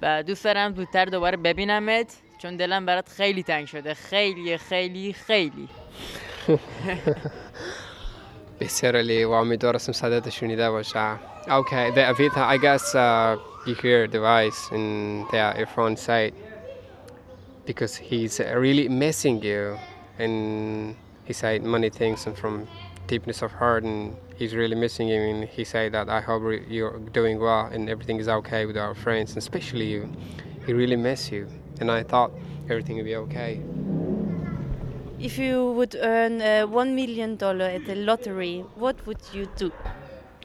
و 0.03 0.23
دوست 0.23 0.45
دارم 0.45 0.75
زودتر 0.75 1.05
دوباره 1.05 1.37
ببینمت 1.37 2.17
چون 2.39 2.57
دلم 2.57 2.87
برات 2.87 3.09
خیلی 3.09 3.43
تنگ 3.43 3.67
شده 3.67 3.95
خیلی 3.95 4.59
خیلی 4.59 5.13
خیلی 5.13 5.69
بسیاری 8.61 9.25
و 9.25 9.31
امیدوارم 9.31 9.79
صدات 9.79 10.31
شنیده 10.31 10.71
باشه 10.71 11.17
Okay, 11.47 11.91
the 11.91 12.01
Avita, 12.01 12.39
I 12.39 12.57
guess 12.57 12.95
uh, 12.95 13.37
you 13.67 13.75
hear 13.75 14.07
the 14.07 14.19
voice 14.19 14.71
in 14.73 15.27
the 15.31 15.53
earphone 15.59 15.95
side 15.95 16.33
because 17.67 17.97
he's 17.97 18.41
really 18.41 18.89
missing 18.89 19.43
you 19.43 19.77
and 20.19 20.97
he 21.27 21.35
said 21.35 21.63
many 21.63 21.91
things 21.91 22.27
and 22.27 22.35
from 22.39 22.67
deepness 23.07 23.43
of 23.43 23.53
heart 23.53 23.85
and 23.85 24.17
he's 24.37 24.55
really 24.55 24.77
missing 24.77 25.09
you 25.09 25.21
and 25.21 25.45
he 25.45 25.65
said 25.65 25.93
that 25.93 26.09
I 26.09 26.21
hope 26.21 26.43
re- 26.43 26.65
you're 26.69 26.99
doing 27.13 27.39
well 27.41 27.67
and 27.73 27.89
everything 27.89 28.19
is 28.19 28.29
okay 28.29 28.67
with 28.67 28.77
our 28.77 28.95
friends 28.95 29.31
and 29.31 29.39
especially 29.39 29.87
you. 29.87 30.11
He 30.67 30.73
really 30.73 30.97
miss 30.97 31.31
you 31.31 31.47
and 31.81 31.91
I 31.91 32.03
thought 32.03 32.31
everything 32.71 32.97
would 32.97 33.05
be 33.05 33.17
okay. 33.17 33.61
If 35.21 35.39
you 35.39 35.73
would 35.73 35.97
earn 36.01 36.43
uh, 36.43 36.67
one 36.67 36.95
million 36.95 37.37
dollar 37.37 37.65
at 37.67 37.87
the 37.87 37.95
lottery, 37.95 38.65
what 38.75 38.97
would 39.07 39.21
you 39.33 39.49
do? 39.57 39.73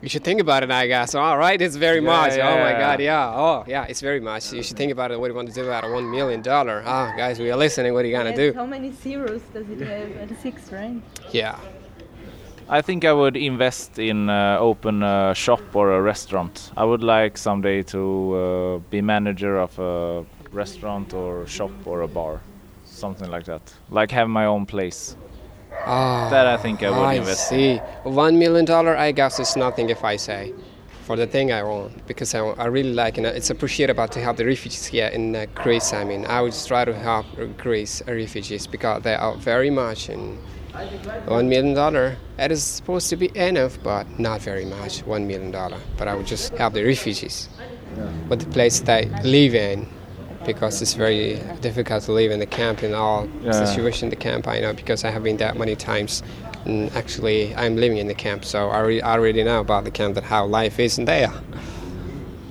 You 0.02 0.08
should 0.08 0.24
think 0.24 0.40
about 0.40 0.64
it, 0.64 0.72
I 0.72 0.88
guess. 0.88 1.14
All 1.14 1.38
right, 1.38 1.62
it's 1.62 1.76
very 1.76 2.00
Yeah, 2.00 2.06
much. 2.16 2.32
oh 2.34 2.58
my. 2.60 2.72
God, 2.72 3.02
yeah. 3.02 3.34
Oh, 3.36 3.66
yeah, 3.68 3.84
it's 3.90 4.00
very 4.00 4.22
much. 4.22 4.54
You 4.54 4.64
should 4.64 4.78
think 4.78 4.94
about 4.94 5.12
it. 5.12 5.20
What 5.20 5.28
do 5.28 5.32
you 5.34 5.36
want 5.36 5.50
to 5.50 5.54
do 5.54 5.66
about 5.66 5.84
a 5.84 5.90
one 5.92 6.10
million 6.10 6.42
dollar? 6.42 6.82
Ah, 6.86 7.14
guys, 7.18 7.38
we 7.38 7.52
are 7.52 7.58
listening. 7.58 7.94
What 7.94 8.06
are 8.06 8.08
you 8.08 8.16
gonna 8.16 8.34
do? 8.34 8.54
How 8.54 8.66
many 8.66 8.94
zeros 8.94 9.42
does 9.54 9.70
it 9.70 9.82
have? 9.82 10.38
Six, 10.42 10.72
right? 10.72 11.02
Yeah. 11.34 11.60
I 12.72 12.82
think 12.82 13.04
I 13.04 13.14
would 13.14 13.36
invest 13.36 13.98
in 13.98 14.30
uh, 14.30 14.58
open 14.60 15.02
a 15.02 15.34
shop 15.34 15.62
or 15.74 15.92
a 15.94 16.02
restaurant. 16.02 16.72
I 16.78 16.86
would 16.86 17.02
like 17.04 17.36
someday 17.38 17.82
to 17.84 18.00
uh, 18.36 18.78
be 18.92 19.02
manager 19.02 19.58
of 19.60 19.78
a 19.80 20.24
restaurant 20.52 21.14
or 21.14 21.48
shop 21.48 21.72
or 21.86 22.02
a 22.02 22.08
bar, 22.08 22.42
something 22.86 23.30
like 23.32 23.46
that. 23.46 23.62
Like 23.90 24.12
have 24.12 24.30
my 24.30 24.46
own 24.46 24.68
place. 24.68 25.16
Ah, 25.86 26.30
That 26.30 26.46
I 26.46 26.58
think 26.58 26.84
I 26.84 26.92
would 26.92 27.00
I 27.00 27.14
invest. 27.16 27.48
see. 27.50 27.78
One 28.04 28.38
million 28.38 28.66
dollar, 28.66 28.96
I 28.96 29.14
guess, 29.14 29.40
is 29.40 29.56
nothing 29.56 29.90
if 29.90 30.04
I 30.04 30.18
say, 30.18 30.54
for 31.06 31.16
the 31.16 31.26
thing 31.26 31.52
I 31.52 31.64
want, 31.64 32.06
because 32.06 32.36
I, 32.36 32.40
I 32.40 32.66
really 32.66 32.94
like, 32.94 33.18
you 33.18 33.24
know, 33.24 33.30
it's 33.30 33.50
appreciable 33.50 34.08
to 34.08 34.20
help 34.20 34.38
the 34.38 34.46
refugees 34.46 34.86
here 34.86 35.08
in 35.08 35.36
uh, 35.36 35.48
Greece. 35.56 35.92
I 35.94 36.04
mean, 36.04 36.26
I 36.28 36.42
would 36.42 36.54
try 36.68 36.86
to 36.86 36.94
help 36.94 37.26
Greece 37.58 38.04
refugees 38.06 38.68
because 38.68 39.02
they 39.02 39.16
are 39.16 39.36
very 39.38 39.72
much 39.72 40.10
in 40.10 40.38
One 41.27 41.49
million 41.49 41.75
dollar, 41.75 42.17
that 42.37 42.51
is 42.51 42.63
supposed 42.65 43.09
to 43.11 43.17
be 43.17 43.31
enough, 43.49 43.79
but 43.83 44.05
not 44.19 44.41
very 44.43 44.65
much. 44.65 45.01
One 45.07 45.27
million 45.27 45.51
dollar, 45.51 45.79
but 45.99 46.09
I 46.09 46.15
would 46.17 46.27
just 46.27 46.53
help 46.61 46.75
the 46.75 46.85
refugees, 46.85 47.49
but 48.29 48.41
the 48.41 48.47
place 48.47 48.81
they 48.81 49.03
live 49.23 49.55
in, 49.55 49.87
because 50.45 50.83
it's 50.83 50.95
very 50.95 51.39
difficult 51.61 52.03
to 52.05 52.13
live 52.13 52.31
in 52.33 52.41
the 52.41 52.47
camp 52.61 52.83
in 52.83 52.93
all 52.95 53.29
Yeah. 53.45 53.53
situation 53.65 54.07
in 54.07 54.11
the 54.11 54.23
camp. 54.29 54.43
I 54.49 54.61
know 54.61 54.73
because 54.83 55.01
I 55.05 55.11
have 55.11 55.23
been 55.23 55.37
there 55.37 55.55
many 55.55 55.77
times. 55.77 56.23
And 56.67 56.91
actually, 56.97 57.55
I'm 57.63 57.77
living 57.77 57.99
in 57.99 58.09
the 58.09 58.15
camp, 58.27 58.45
so 58.45 58.59
I 58.59 58.77
already, 58.81 59.03
I 59.03 59.13
already 59.19 59.43
know 59.45 59.61
about 59.61 59.85
the 59.85 59.91
camp 59.91 60.15
that 60.17 60.25
how 60.25 60.43
life 60.47 60.77
is 60.81 60.99
in 60.99 61.05
there. 61.05 61.33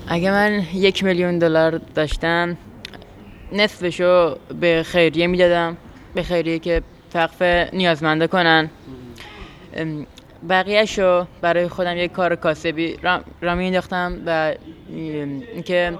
اگه 0.07 0.31
من 0.31 0.63
یک 0.73 1.03
میلیون 1.03 1.39
دلار 1.39 1.77
داشتم 1.95 2.57
نصفشو 3.51 4.35
به 4.59 4.83
خیریه 4.85 5.27
میدادم 5.27 5.77
به 6.15 6.23
خیریه 6.23 6.59
که 6.59 6.81
وقف 7.14 7.42
نیازمنده 7.72 8.26
کنن. 8.26 8.70
ام، 9.74 10.06
بقیهشو 10.48 11.26
برای 11.40 11.68
خودم 11.68 11.96
یک 11.96 12.12
کار 12.12 12.36
کاسبی 12.36 12.96
را, 13.02 13.20
را 13.40 13.54
و 14.26 14.54
اینکه 14.88 15.98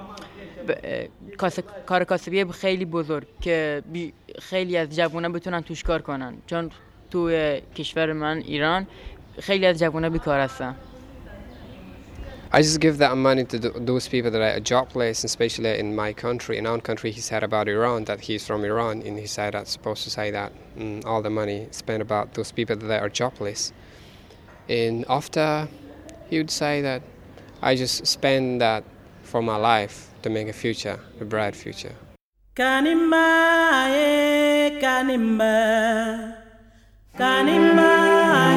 کار 1.87 2.05
کاسبی 2.05 2.45
خیلی 2.45 2.85
بزرگ 2.85 3.27
که 3.41 3.83
بی- 3.93 4.13
خیلی 4.39 4.77
از 4.77 4.97
جوونا 4.97 5.29
بتونن 5.29 5.61
توش 5.61 5.83
کار 5.83 6.03
کنن. 6.03 6.35
چون 6.47 6.71
توی 7.11 7.61
کشور 7.77 8.13
من 8.13 8.37
ایران 8.37 8.87
خیلی 9.41 9.67
از 9.67 9.79
جوونا 9.79 10.09
بیکار 10.09 10.41
هستن. 10.41 10.75
I 12.51 12.63
just 12.63 12.81
give 12.81 12.97
that 12.99 13.15
money 13.19 13.45
to 13.45 13.59
th- 13.59 13.75
those 13.77 14.09
people 14.09 14.31
that 14.31 14.41
are 14.41 14.61
jobless, 14.61 15.23
especially 15.23 15.79
in 15.79 15.95
my 15.95 16.15
country. 16.15 16.57
In 16.57 16.67
our 16.67 16.81
country, 16.81 17.11
he 17.11 17.21
said 17.21 17.43
about 17.43 17.69
Iran 17.69 18.05
that 18.05 18.21
he's 18.21 18.47
from 18.47 18.65
Iran, 18.65 19.03
and 19.03 19.19
he 19.19 19.27
said 19.27 19.53
that's 19.53 19.71
supposed 19.71 20.03
to 20.05 20.11
say 20.11 20.31
that 20.31 20.53
mm, 20.77 21.05
all 21.05 21.21
the 21.21 21.29
money 21.29 21.69
spent 21.73 22.01
about 22.01 22.33
those 22.35 22.51
people 22.51 22.75
that 22.77 23.03
are 23.03 23.11
jobless. 23.11 23.73
And 24.67 25.05
after, 25.11 25.69
he 26.31 26.39
would 26.39 26.51
say 26.51 26.81
that 26.81 27.03
I 27.61 27.77
just 27.77 28.07
spend 28.07 28.63
that 28.63 28.83
for 29.25 29.43
my 29.43 29.57
life 29.57 30.11
to 30.23 30.31
make 30.31 30.49
a 30.49 30.55
future, 30.55 30.99
a 31.21 31.27
bright 31.27 31.55
future. 31.55 31.95
Kanimba, 32.57 33.89
eh, 33.91 34.81
kanimba. 34.81 36.35
Kanimba, 37.15 37.91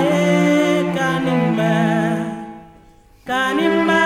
eh, 0.08 0.96
kanimba. 0.96 2.31
Kanimba, 3.32 4.02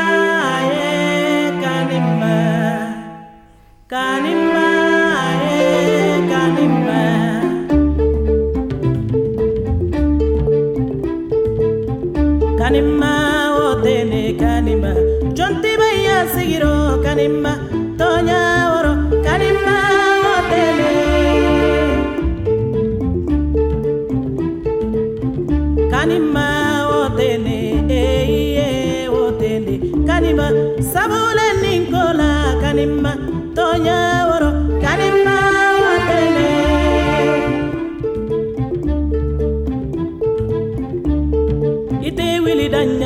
eh, 0.69 1.49
kanimba. 1.63 2.36
Kanimba, 3.89 4.45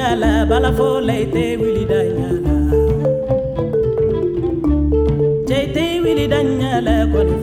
wili 0.10 0.22
danyala 0.22 0.46
bala 0.50 0.72
fola 0.74 1.14
ite 1.20 1.58
wili 1.58 1.86
danyala. 1.86 2.54
Je 5.48 5.58
ite 5.64 6.02
wili 6.04 6.28
danyala 6.28 7.08
koni 7.12 7.34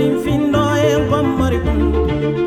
kun 0.00 0.12
musoninfin 0.12 0.42
dɔ 0.52 0.64
ye 0.82 0.92
n 0.98 1.02
kɔ 1.10 1.18
mɔri 1.38 1.58
kun 1.64 1.80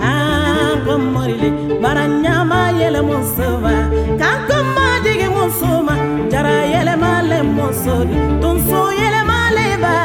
an 0.01 0.11
ah, 0.11 0.73
kɔ 0.85 0.93
mɔrile 1.13 1.49
bara 1.81 2.03
ɲama 2.23 2.59
yɛlɛ 2.79 3.01
muso 3.09 3.47
ma 3.63 3.73
k'an 4.19 4.37
kɔ 4.47 4.57
ma 4.75 4.85
jigi 5.03 5.27
muso 5.35 5.69
ma 5.87 5.95
jara 6.31 6.55
yɛlɛmale 6.73 7.37
muso 7.57 7.95
di 8.09 8.15
tonso 8.41 8.79
yɛlɛmale 8.99 9.65
ba 9.83 9.95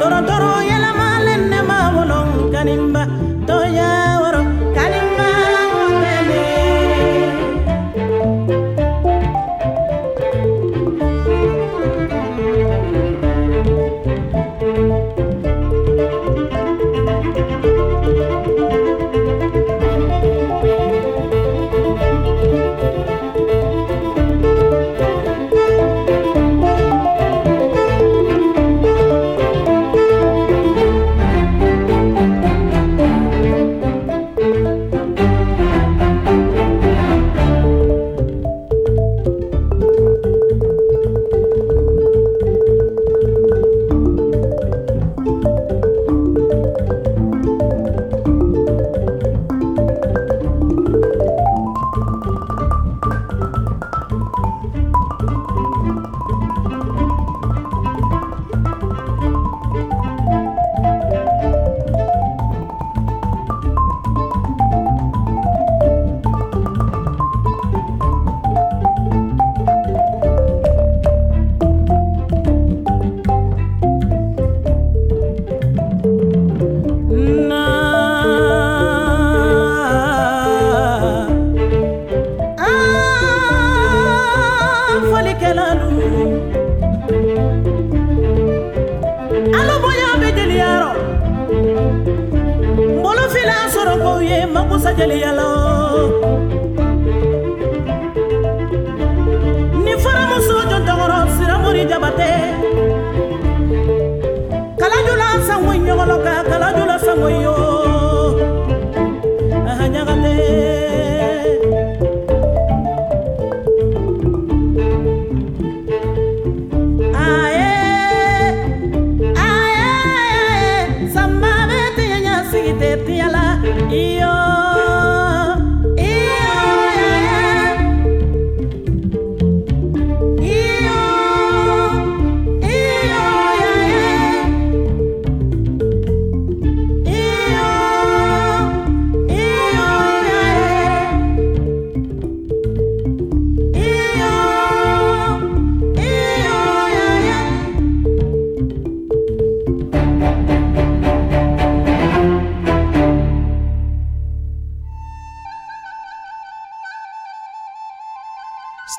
tɔrɔtɔrɔ 0.00 0.52
yɛlɛmale 0.70 1.34
nɛma 1.50 1.78
wolon 1.94 2.28
kaninba 2.52 3.02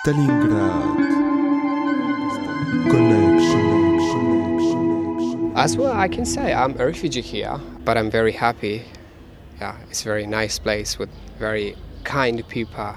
Stalingrad 0.09 0.97
Connection. 2.89 3.61
As 5.55 5.77
well, 5.77 5.93
I 5.93 6.07
can 6.07 6.25
say 6.25 6.51
I'm 6.51 6.73
a 6.81 6.85
refugee 6.87 7.21
here, 7.21 7.59
but 7.85 7.95
I'm 7.95 8.09
very 8.09 8.31
happy. 8.31 8.85
Yeah, 9.61 9.77
it's 9.87 10.01
a 10.01 10.05
very 10.05 10.25
nice 10.25 10.57
place 10.57 10.97
with 10.97 11.09
very 11.37 11.75
kind 12.05 12.43
people. 12.47 12.95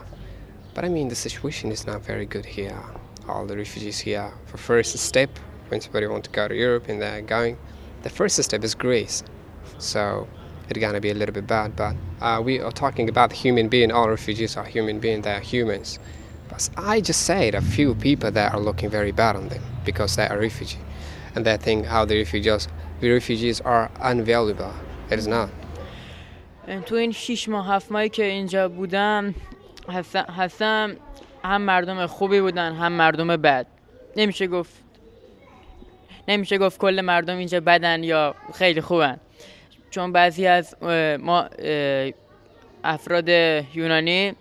But 0.73 0.87
I 0.87 0.89
mean, 0.89 1.09
the 1.09 1.15
situation 1.15 1.71
is 1.71 1.87
not 1.87 2.01
very 2.03 2.25
good 2.25 2.47
here. 2.47 2.83
All 3.29 3.45
the 3.45 3.59
refugees 3.59 3.99
here, 3.99 4.33
for 4.47 4.57
first 4.57 4.97
step, 4.97 5.39
when 5.69 5.83
somebody 5.83 6.07
want 6.07 6.25
to 6.25 6.31
go 6.31 6.49
to 6.49 6.57
Europe 6.57 6.89
and 6.89 7.03
they're 7.03 7.21
going, 7.21 7.59
the 8.05 8.11
first 8.11 8.43
step 8.43 8.65
is 8.65 8.75
Greece. 8.75 9.23
So 9.77 10.27
it's 10.71 10.79
gonna 10.79 10.99
be 11.01 11.11
a 11.11 11.15
little 11.15 11.35
bit 11.35 11.47
bad, 11.47 11.77
but 11.77 11.95
uh, 12.23 12.41
we 12.43 12.59
are 12.59 12.73
talking 12.73 13.11
about 13.11 13.33
human 13.33 13.69
being. 13.69 13.93
All 13.93 14.09
refugees 14.09 14.57
are 14.57 14.65
human 14.65 14.99
beings. 14.99 15.25
They 15.25 15.35
are 15.35 15.41
humans. 15.41 15.99
But 16.53 16.69
I 16.77 17.01
just 17.01 17.23
said 17.29 17.55
a 17.55 17.63
few 17.63 17.95
people 17.95 18.31
that 18.31 18.53
are 18.53 18.61
looking 18.61 18.91
very 18.91 19.13
bad 19.23 19.35
on 19.37 19.49
them 19.49 19.63
because 19.89 20.11
they 20.17 20.27
are 20.33 20.39
refugee, 20.39 20.83
and 21.35 21.41
they 21.47 21.57
think 21.57 21.87
how 21.87 22.05
the 22.05 22.17
refugees, 22.23 22.69
the 23.01 23.11
refugees 23.19 23.59
are 23.73 23.85
unvaluable. 24.11 24.75
It 25.11 25.19
is 25.19 25.27
not. 25.27 25.49
تو 26.87 26.95
این 26.95 27.13
شیش 27.13 27.49
ماه 27.49 27.69
هفت 27.69 27.93
ماهی 27.93 28.09
که 28.09 28.25
اینجا 28.25 28.69
بودم 28.69 29.35
هستم, 30.29 30.97
هم 31.45 31.63
مردم 31.63 32.07
خوبی 32.07 32.41
بودن 32.41 32.75
هم 32.75 32.93
مردم 32.93 33.37
بد 33.37 33.67
نمیشه 34.17 34.47
گفت 34.47 34.73
نمیشه 36.29 36.59
گفت 36.59 36.79
کل 36.79 37.01
مردم 37.01 37.37
اینجا 37.37 37.61
بدن 37.61 38.05
یا 38.05 38.35
خیلی 38.55 38.81
خوبن 38.81 39.21
چون 39.91 40.13
بعضی 40.13 40.47
از 40.47 40.77
ما 41.21 41.49
افراد 42.85 43.29
یونانی 43.75 44.35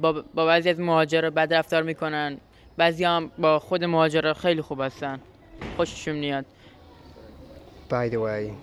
با, 0.00 0.24
با 0.34 0.46
بعضی 0.46 0.70
از 0.70 0.80
مهاجرا 0.80 1.30
بد 1.30 1.54
رفتار 1.54 1.82
میکنن 1.82 2.38
بعضی 2.76 3.04
هم 3.04 3.30
با 3.38 3.58
خود 3.58 3.84
مهاجرا 3.84 4.34
خیلی 4.34 4.62
خوب 4.62 4.80
هستن 4.80 5.20
خوششون 5.76 6.16
میاد 6.16 6.44
By 7.88 8.08
the 8.08 8.20
way, 8.20 8.54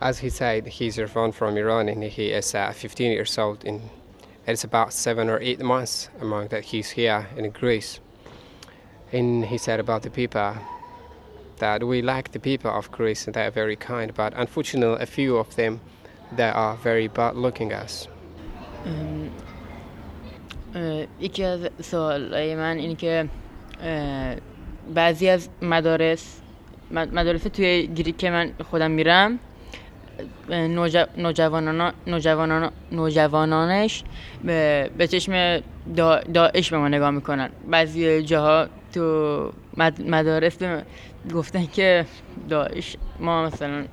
as 0.00 0.18
he 0.18 0.28
said, 0.28 0.66
he's 0.66 0.98
Irfan 0.98 1.32
from 1.32 1.56
Iran 1.56 1.88
and 1.88 2.02
he 2.04 2.26
is 2.38 2.54
uh, 2.54 2.70
15 2.70 3.12
years 3.12 3.38
old. 3.38 3.64
And 3.64 3.80
it's 4.46 4.62
about 4.62 4.92
seven 4.92 5.30
or 5.30 5.38
eight 5.40 5.62
months 5.62 6.10
among 6.20 6.48
that 6.48 6.64
he's 6.64 6.90
here 6.90 7.26
in 7.36 7.50
Greece. 7.50 8.00
And 9.10 9.46
he 9.46 9.56
said 9.56 9.80
about 9.80 10.02
the 10.02 10.10
people 10.10 10.54
that 11.58 11.82
we 11.82 12.02
like 12.02 12.32
the 12.32 12.38
people 12.38 12.70
of 12.70 12.90
Greece 12.90 13.26
and 13.26 13.34
they 13.34 13.46
are 13.46 13.50
very 13.50 13.76
kind, 13.76 14.12
but 14.14 14.34
unfortunately, 14.36 15.02
a 15.02 15.06
few 15.06 15.38
of 15.38 15.56
them 15.56 15.80
they 16.32 16.50
are 16.50 16.76
very 16.76 17.08
bad 17.08 17.36
looking 17.36 17.72
us. 17.72 18.08
یکی 21.19 21.43
از 21.43 21.59
سوالای 21.81 22.55
من 22.55 22.77
اینه 22.77 22.95
که 22.95 23.25
بعضی 24.93 25.29
از 25.29 25.49
مدارس 25.61 26.41
مد- 26.91 27.13
مدارس 27.13 27.43
توی 27.43 27.87
گریک 27.87 28.17
که 28.17 28.29
من 28.29 28.51
خودم 28.69 28.91
میرم 28.91 29.39
اه، 30.49 30.67
نوجو- 30.67 31.09
نوجوانانا- 31.17 31.93
نوجوانانا- 32.07 32.71
نوجوانانش 32.91 34.03
به 34.43 34.89
به 34.97 35.07
چشم 35.07 35.57
دا- 35.59 36.23
داعش 36.33 36.69
به 36.71 36.77
ما 36.77 36.87
نگاه 36.87 37.09
می‌کنن. 37.11 37.49
بعضی 37.71 38.21
جاها 38.23 38.67
تو 38.93 39.51
مد- 39.77 40.01
مدارس 40.09 40.55
به 40.57 40.83
گفتن 41.35 41.65
که 41.65 42.05
داعش 42.49 42.97
ما 43.19 43.45
مثلا 43.45 43.85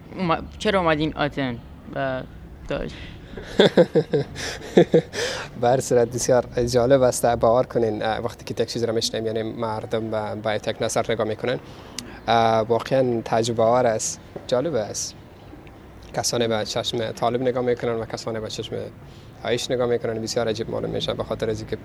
چرا 0.58 0.80
اومدین 0.80 1.12
آتن 1.16 1.58
و 1.94 2.22
داعش؟ 2.68 2.90
بر 5.60 5.80
صورت 5.80 6.08
بسیار 6.08 6.46
جالب 6.66 7.02
است 7.02 7.26
باور 7.26 7.64
کنین 7.64 8.02
وقتی 8.02 8.54
که 8.54 8.62
یک 8.62 8.68
چیز 8.68 8.84
را 8.84 8.92
میشنیم 8.92 9.26
یعنی 9.26 9.42
مردم 9.42 10.10
با 10.42 10.54
یک 10.54 10.76
نظر 10.80 11.12
نگاه 11.12 11.26
می‌کنن 11.26 11.58
واقعا 12.68 13.22
تجربه 13.24 13.62
آور 13.62 13.86
است 13.86 14.20
جالب 14.46 14.74
است. 14.74 15.14
کسانی 16.14 16.48
به 16.48 16.64
چشم 16.64 17.12
طالب 17.12 17.42
نگاه 17.42 17.64
می‌کنن 17.64 17.92
و 17.92 18.04
کسانی 18.04 18.40
به 18.40 18.48
چشم 18.48 18.76
داعش 19.42 19.70
نگاه 19.70 19.86
می‌کنن 19.86 20.22
بسیار 20.22 20.48
عجیب 20.48 20.70
معلوم 20.70 20.90
میشه 20.90 21.14
به 21.14 21.24
خاطر 21.24 21.50
از 21.50 21.60
اینکه 21.60 21.76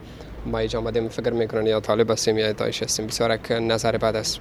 ما 0.45 0.57
اینجا 0.57 0.79
آمدیم 0.79 1.09
فکر 1.09 1.33
می‌کنن 1.33 1.65
یا 1.65 1.79
طالب 1.79 2.11
هستیم 2.11 2.37
یا 2.37 2.51
داعش 2.51 2.83
هستیم 2.83 3.07
بسیار 3.07 3.59
نظر 3.59 3.97
بد 3.97 4.15
است. 4.15 4.39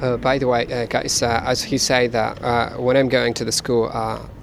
Uh, 0.00 0.16
by 0.16 0.38
the 0.38 0.46
way, 0.46 0.64
uh, 0.64 0.86
guys, 0.86 1.24
uh, 1.24 1.52
as 1.52 1.60
he 1.70 1.76
said 1.76 2.12
that 2.12 2.32
when 2.78 2.96
I'm 2.96 3.08
going 3.08 3.34
to 3.34 3.44
the 3.44 3.50
school, 3.50 3.90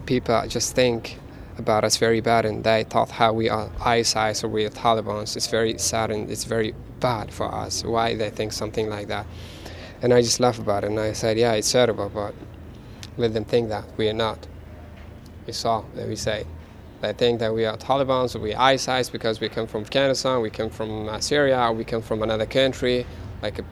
people 0.05 0.41
just 0.55 0.75
think 0.75 1.17
about 1.57 1.83
us 1.83 1.97
very 1.97 2.21
bad, 2.21 2.45
and 2.45 2.63
they 2.63 2.83
thought 2.83 3.11
how 3.11 3.33
we 3.33 3.49
are 3.49 3.69
ISIS 3.79 4.43
or 4.43 4.47
we 4.47 4.65
are 4.65 4.69
Taliban. 4.69 5.23
It's 5.35 5.47
very 5.47 5.77
sad 5.77 6.11
and 6.11 6.29
it's 6.29 6.43
very 6.43 6.73
bad 6.99 7.33
for 7.33 7.53
us. 7.53 7.83
Why 7.83 8.15
they 8.15 8.29
think 8.29 8.53
something 8.53 8.89
like 8.89 9.07
that? 9.07 9.25
And 10.01 10.13
I 10.13 10.21
just 10.21 10.39
laugh 10.39 10.59
about 10.59 10.83
it, 10.83 10.87
and 10.87 10.99
I 10.99 11.13
said, 11.13 11.37
yeah, 11.37 11.53
it's 11.53 11.71
terrible, 11.71 12.09
but 12.09 12.33
let 13.17 13.33
them 13.33 13.45
think 13.45 13.69
that 13.69 13.85
we 13.97 14.09
are 14.09 14.13
not. 14.13 14.47
You 15.47 15.53
saw 15.53 15.83
that 15.95 16.07
we 16.07 16.15
say. 16.15 16.45
They 17.01 17.13
think 17.13 17.39
that 17.39 17.53
we 17.53 17.65
are 17.65 17.77
Taliban, 17.77 18.35
or 18.35 18.39
we 18.39 18.53
are 18.53 18.71
ISIS 18.73 19.09
because 19.09 19.39
we 19.39 19.49
come 19.49 19.67
from 19.67 19.81
Afghanistan, 19.81 20.41
we 20.41 20.49
come 20.49 20.69
from 20.69 21.07
uh, 21.07 21.19
Syria, 21.19 21.71
we 21.71 21.83
come 21.83 22.01
from 22.01 22.23
another 22.23 22.45
country, 22.45 23.05
like 23.41 23.59
a 23.59 23.65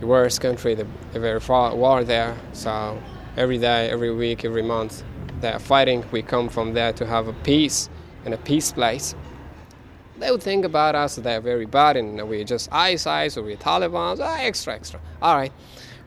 the 0.00 0.06
worst 0.06 0.40
country, 0.40 0.74
the, 0.74 0.86
the 1.12 1.20
very 1.20 1.40
far 1.40 1.74
war 1.74 2.04
there. 2.04 2.36
So 2.52 3.00
every 3.36 3.58
day, 3.58 3.88
every 3.90 4.14
week, 4.14 4.44
every 4.44 4.62
month, 4.62 5.02
they 5.41 5.51
are 5.51 5.59
fighting. 5.59 6.03
We 6.11 6.21
come 6.21 6.49
from 6.49 6.73
there 6.73 6.93
to 6.93 7.05
have 7.05 7.27
a 7.27 7.33
peace 7.33 7.89
in 8.25 8.33
a 8.33 8.37
peace 8.37 8.71
place. 8.71 9.15
They 10.19 10.29
would 10.29 10.43
think 10.43 10.65
about 10.65 10.93
us 10.93 11.15
that 11.15 11.23
they're 11.23 11.41
very 11.41 11.65
bad 11.65 11.97
and 11.97 12.29
we're 12.29 12.43
just 12.43 12.71
ISIS 12.71 13.37
or 13.37 13.43
we're 13.43 13.57
Taliban. 13.57 14.19
Ah, 14.21 14.37
extra, 14.39 14.75
extra. 14.75 14.99
All 15.21 15.35
right. 15.35 15.51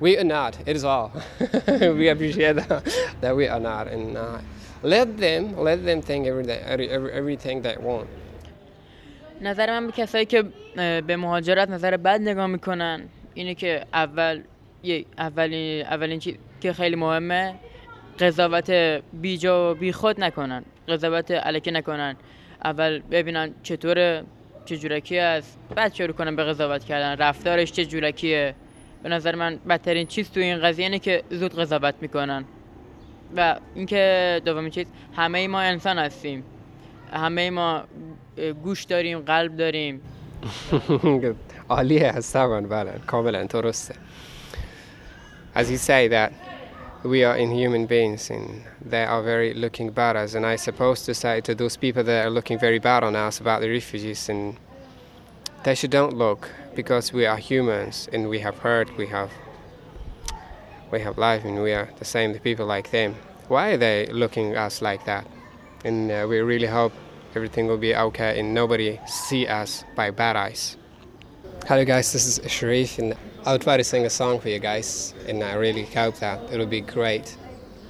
We 0.01 0.17
are 0.19 0.25
not. 0.25 0.57
It 0.67 0.77
is 0.77 0.85
all. 0.85 1.11
we 1.69 2.09
appreciate 2.09 2.57
that, 2.57 2.85
that 3.21 3.35
we 3.35 3.49
are 3.49 3.61
not. 3.61 3.89
And 3.89 4.17
uh, 4.17 4.39
let 4.83 5.17
them, 5.19 5.57
let 5.59 5.85
them 5.85 6.01
think 6.03 6.27
every 6.27 6.45
day, 6.45 6.61
every, 6.65 6.89
every, 6.91 7.13
everything 7.13 7.63
they 7.63 7.77
want. 7.77 8.09
نظر 9.41 9.81
من 9.81 9.87
به 9.87 9.93
کسایی 9.93 10.27
که 10.27 10.45
اه، 10.77 11.01
به 11.01 11.17
مهاجرت 11.17 11.71
نظر 11.71 11.97
بد 11.97 12.21
نگاه 12.21 12.47
میکنن 12.47 13.09
اینه 13.35 13.55
که 13.55 13.85
اول 13.95 14.43
یه 14.83 15.05
اولین 15.19 15.87
اولین 15.87 16.19
چیز 16.19 16.35
که 16.61 16.73
خیلی 16.73 16.97
مهمه 16.97 17.55
قضاوت 18.20 18.72
بیجا 19.14 19.72
و 19.72 19.76
بیخود 19.76 20.24
نکنن 20.24 20.64
قضاوت 20.88 21.32
علکی 21.32 21.72
نکنن. 21.72 22.16
اول 22.64 23.00
ببینن 23.00 23.54
چطوره 23.64 24.24
چه 24.66 24.78
جورکی 24.78 25.20
است 25.20 25.60
بعد 25.76 25.94
شروع 25.94 26.14
کنن 26.14 26.36
به 26.36 26.44
قضاوت 26.44 26.84
کردن. 26.84 27.16
رفتارش 27.16 27.72
چه 27.72 27.86
جورکیه. 27.86 28.56
به 29.04 29.10
نظر 29.10 29.36
من 29.36 29.60
بدترین 29.70 30.08
چیز 30.08 30.32
تو 30.32 30.40
این 30.40 30.62
قضیه 30.62 30.86
اینه 30.86 31.00
که 31.00 31.24
زود 31.30 31.60
قضاوت 31.60 31.96
می‌کنن. 32.02 32.46
و 33.36 33.56
اینکه 33.76 34.42
دومین 34.46 34.70
چیز 34.70 34.88
همه 35.16 35.48
ما 35.48 35.60
انسان 35.60 36.00
هستیم. 36.00 36.44
همه 37.14 37.50
ما 37.50 37.84
گوش 38.64 38.84
داریم 38.84 39.20
قلب 39.20 39.58
داریم. 39.58 40.02
عالیه 41.70 42.12
هست 42.12 42.34
طبعا 42.34 42.62
بله 42.62 42.92
کاملا 43.08 43.44
درسته. 43.44 43.96
say 45.56 46.08
that 46.08 46.32
we 47.04 47.24
are 47.24 47.38
inhuman 47.38 47.86
beings 47.86 48.30
and 48.30 48.64
they 48.84 49.06
are 49.06 49.24
very 49.24 49.54
looking 49.54 49.90
bad 49.90 50.16
us. 50.16 50.34
And 50.34 50.46
i 50.46 50.56
supposed 50.58 51.06
to 51.06 51.14
say 51.14 51.40
to 51.42 51.56
those 51.56 51.78
people 51.78 52.04
that 52.04 52.26
are 52.26 52.30
looking 52.30 52.60
very 52.60 52.80
bad 52.80 53.04
on 53.04 53.16
us 53.16 53.40
about 53.40 53.62
the 53.62 53.70
refugees 53.70 54.28
and 54.28 54.58
they 55.64 55.76
should 55.76 55.92
don't 55.92 56.14
look 56.14 56.50
because 56.76 57.14
we 57.14 57.26
are 57.26 57.38
humans 57.38 58.10
and 58.12 58.30
we 58.30 58.40
have 58.40 58.58
hurt 58.60 58.96
we 58.98 59.08
have 59.08 59.32
we 60.92 61.00
have 61.00 61.18
life 61.18 61.46
and 61.46 61.62
we 61.62 61.72
are 61.72 61.90
the 62.00 62.06
same 62.06 62.34
the 62.34 62.40
people 62.40 62.66
like 62.66 62.92
them. 62.92 63.16
Why 63.48 63.72
are 63.72 63.78
they 63.78 64.08
looking 64.08 64.58
us 64.58 64.82
like 64.82 65.06
that? 65.06 65.26
And 65.86 66.12
uh, 66.12 66.26
we 66.28 66.40
really 66.40 66.68
hope 66.68 66.94
everything 67.36 67.68
will 67.68 67.78
be 67.78 67.96
okay 67.96 68.40
and 68.40 68.54
nobody 68.54 69.00
see 69.06 69.48
us 69.48 69.86
by 69.96 70.12
bad 70.12 70.36
eyes. 70.36 70.78
Hello 71.68 71.86
guys. 71.86 72.12
This 72.12 72.26
is 72.26 72.52
sharif 72.52 73.00
and 73.00 73.16
I'll 73.47 73.59
try 73.59 73.77
to 73.77 73.85
sing 73.85 74.07
a 74.07 74.11
song 74.11 74.41
for 74.41 74.49
you 74.49 74.59
guys, 74.59 75.15
and 75.29 75.43
I 75.43 75.55
really 75.55 75.85
hope 75.85 76.17
that 76.21 76.39
it'll 76.53 76.67
be 76.67 76.81
great. 76.81 77.37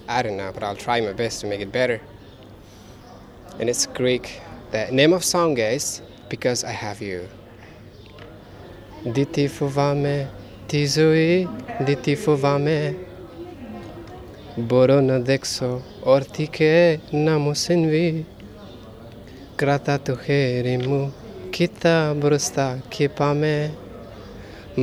I 0.08 0.22
don't 0.22 0.36
know, 0.36 0.50
but 0.52 0.62
I'll 0.62 0.76
try 0.76 1.00
my 1.00 1.12
best 1.12 1.40
to 1.40 1.46
make 1.46 1.60
it 1.60 1.72
better. 1.72 2.00
And 3.58 3.68
it's 3.68 3.86
Greek. 3.86 4.40
The 4.72 4.90
name 4.90 5.12
of 5.12 5.22
song 5.24 5.56
is 5.58 6.02
Because 6.28 6.64
I 6.64 6.72
Have 6.72 7.00
You. 7.00 7.28
Δίτη 9.04 9.48
φοβάμαι 9.48 10.30
τη 10.66 10.86
ζωή, 10.86 11.48
δίτη 11.78 12.14
φοβάμαι 12.16 12.96
Μπορώ 14.56 15.00
να 15.00 15.18
δέξω 15.18 15.82
ό,τι 16.02 16.46
και 16.46 16.98
να 17.10 17.38
μου 17.38 17.54
συμβεί 17.54 18.26
Κράτα 19.56 20.00
το 20.00 20.16
χέρι 20.16 20.76
μου, 20.76 21.14
κοίτα 21.50 22.14
μπροστά 22.16 22.82
και 22.88 23.08
πάμε 23.08 23.74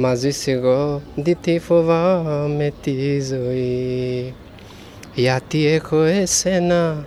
Μαζί 0.00 0.30
σου 0.30 0.50
εγώ 0.50 1.02
δεν 1.14 1.36
τη 1.40 1.58
φοβάμαι 1.58 2.72
τη 2.82 3.20
ζωή. 3.20 4.34
Γιατί 5.14 5.66
έχω 5.66 6.02
εσένα 6.02 7.06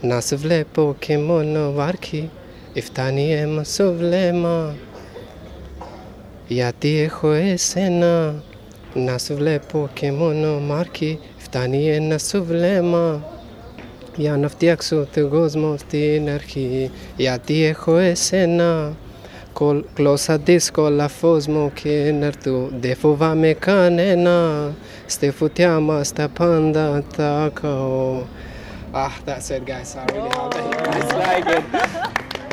Να 0.00 0.20
σε 0.20 0.36
βλέπω 0.36 0.96
και 0.98 1.18
μόνο 1.18 1.72
βάρκι 1.72 2.30
Φτάνει 2.74 3.34
αίμα 3.34 3.64
στο 3.64 3.92
βλέμμα. 3.92 4.74
Γιατί 6.46 6.98
έχω 6.98 7.30
εσένα 7.30 8.42
Να 8.94 9.18
σε 9.18 9.34
βλέπω 9.34 9.88
και 9.92 10.12
μόνο 10.12 10.60
μάρκι 10.60 11.18
Φτάνει 11.36 11.88
ένα 11.88 12.18
στο 12.18 12.44
βλέμμα. 12.44 13.24
Για 14.16 14.36
να 14.36 14.48
φτιάξω 14.48 15.06
τον 15.14 15.28
κόσμο 15.28 15.76
στην 15.76 16.30
αρχή. 16.30 16.90
Γιατί 17.16 17.64
έχω 17.64 17.96
εσένα 17.96 18.96
Γλώσσα 19.96 20.38
δύσκολα 20.38 21.08
φως 21.08 21.46
μου 21.46 21.72
και 21.74 22.14
να 22.18 22.26
έρθω 22.26 22.68
Δεν 22.80 22.96
φοβάμαι 22.96 23.52
κανένα 23.52 24.72
Στη 25.06 25.30
φωτιά 25.30 25.80
μας 25.80 26.12
τα 26.12 26.28
πάντα 26.28 27.02
τα 27.16 27.50
καώ 27.60 28.22
Ah, 28.92 29.14
that's 29.24 29.50
it 29.52 29.64
guys. 29.64 29.94
I 29.94 30.04
really 30.12 30.32
hope 30.36 30.52
that 30.54 30.64
you 30.70 30.78
guys 30.88 31.08
like 31.24 31.46
it. 31.56 31.64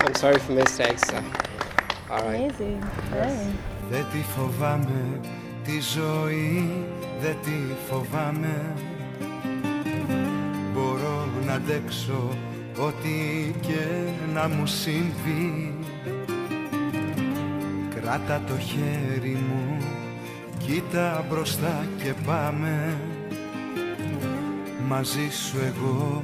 I'm 0.05 0.13
sorry 0.13 0.37
for 0.37 0.51
mistakes. 0.51 1.01
So. 1.09 1.17
All 2.11 2.21
right. 2.27 2.51
Amazing. 2.51 2.79
Δεν 3.89 4.05
τη 4.11 4.17
φοβάμαι 4.17 5.19
τη 5.63 5.79
ζωή, 5.81 6.85
δεν 7.21 7.35
τη 7.43 7.73
φοβάμαι 7.89 8.73
Μπορώ 10.73 11.27
να 11.45 11.53
αντέξω 11.53 12.29
ό,τι 12.79 13.51
και 13.61 13.79
να 14.33 14.47
μου 14.47 14.65
συμβεί 14.65 15.76
Κράτα 18.07 18.41
το 18.47 18.57
χέρι 18.57 19.37
μου, 19.49 19.77
κοίτα 20.57 21.25
μπροστά 21.29 21.85
και 22.03 22.13
πάμε. 22.25 22.97
Μαζί 24.87 25.29
σου 25.31 25.57
εγώ 25.57 26.23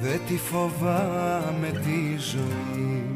δεν 0.00 0.20
τη 0.28 0.36
φοβάμαι 0.36 1.70
τη 1.70 2.16
ζωή. 2.16 3.12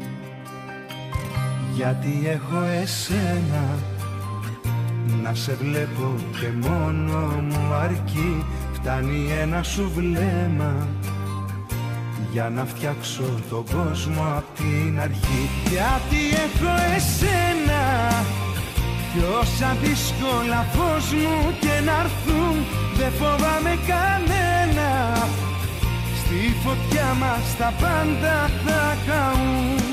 Γιατί 1.75 2.21
έχω 2.25 2.63
εσένα. 2.81 3.77
Να 5.23 5.33
σε 5.33 5.53
βλέπω 5.53 6.15
και 6.39 6.67
μόνο 6.67 7.17
μου 7.41 7.73
αρκεί. 7.73 8.45
Φτάνει 8.73 9.31
ένα 9.41 9.63
σου 9.63 9.91
βλέμμα 9.95 10.87
για 12.33 12.49
να 12.49 12.65
φτιάξω 12.65 13.23
τον 13.49 13.63
κόσμο 13.73 14.23
απ' 14.37 14.55
την 14.57 14.99
αρχή. 14.99 15.49
Γιατί 15.69 16.21
έχω 16.45 16.73
εσένα 16.95 17.83
κι 19.11 19.23
όσα 19.39 19.77
δύσκολα 19.83 20.65
φως 20.73 21.11
μου 21.13 21.57
και 21.59 21.75
να 21.85 21.95
έρθουν 22.03 22.55
δεν 22.97 23.11
φοβάμαι 23.11 23.73
κανένα. 23.87 24.89
Στη 26.19 26.55
φωτιά 26.63 27.13
μας 27.19 27.57
τα 27.57 27.73
πάντα 27.81 28.49
θα 28.65 28.97
καούν 29.05 29.92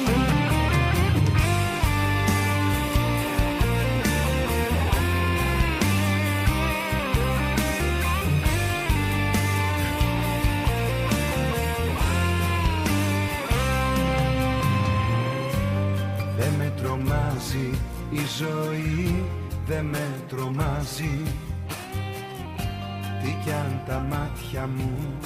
ζωή, 18.39 19.23
δεν 19.65 19.85
με 19.85 20.23
τρομάζει 20.27 21.21
Τι 23.21 23.35
κι 23.43 23.51
αν 23.51 23.81
τα 23.87 23.99
μάτια 23.99 24.67
μου 24.67 25.17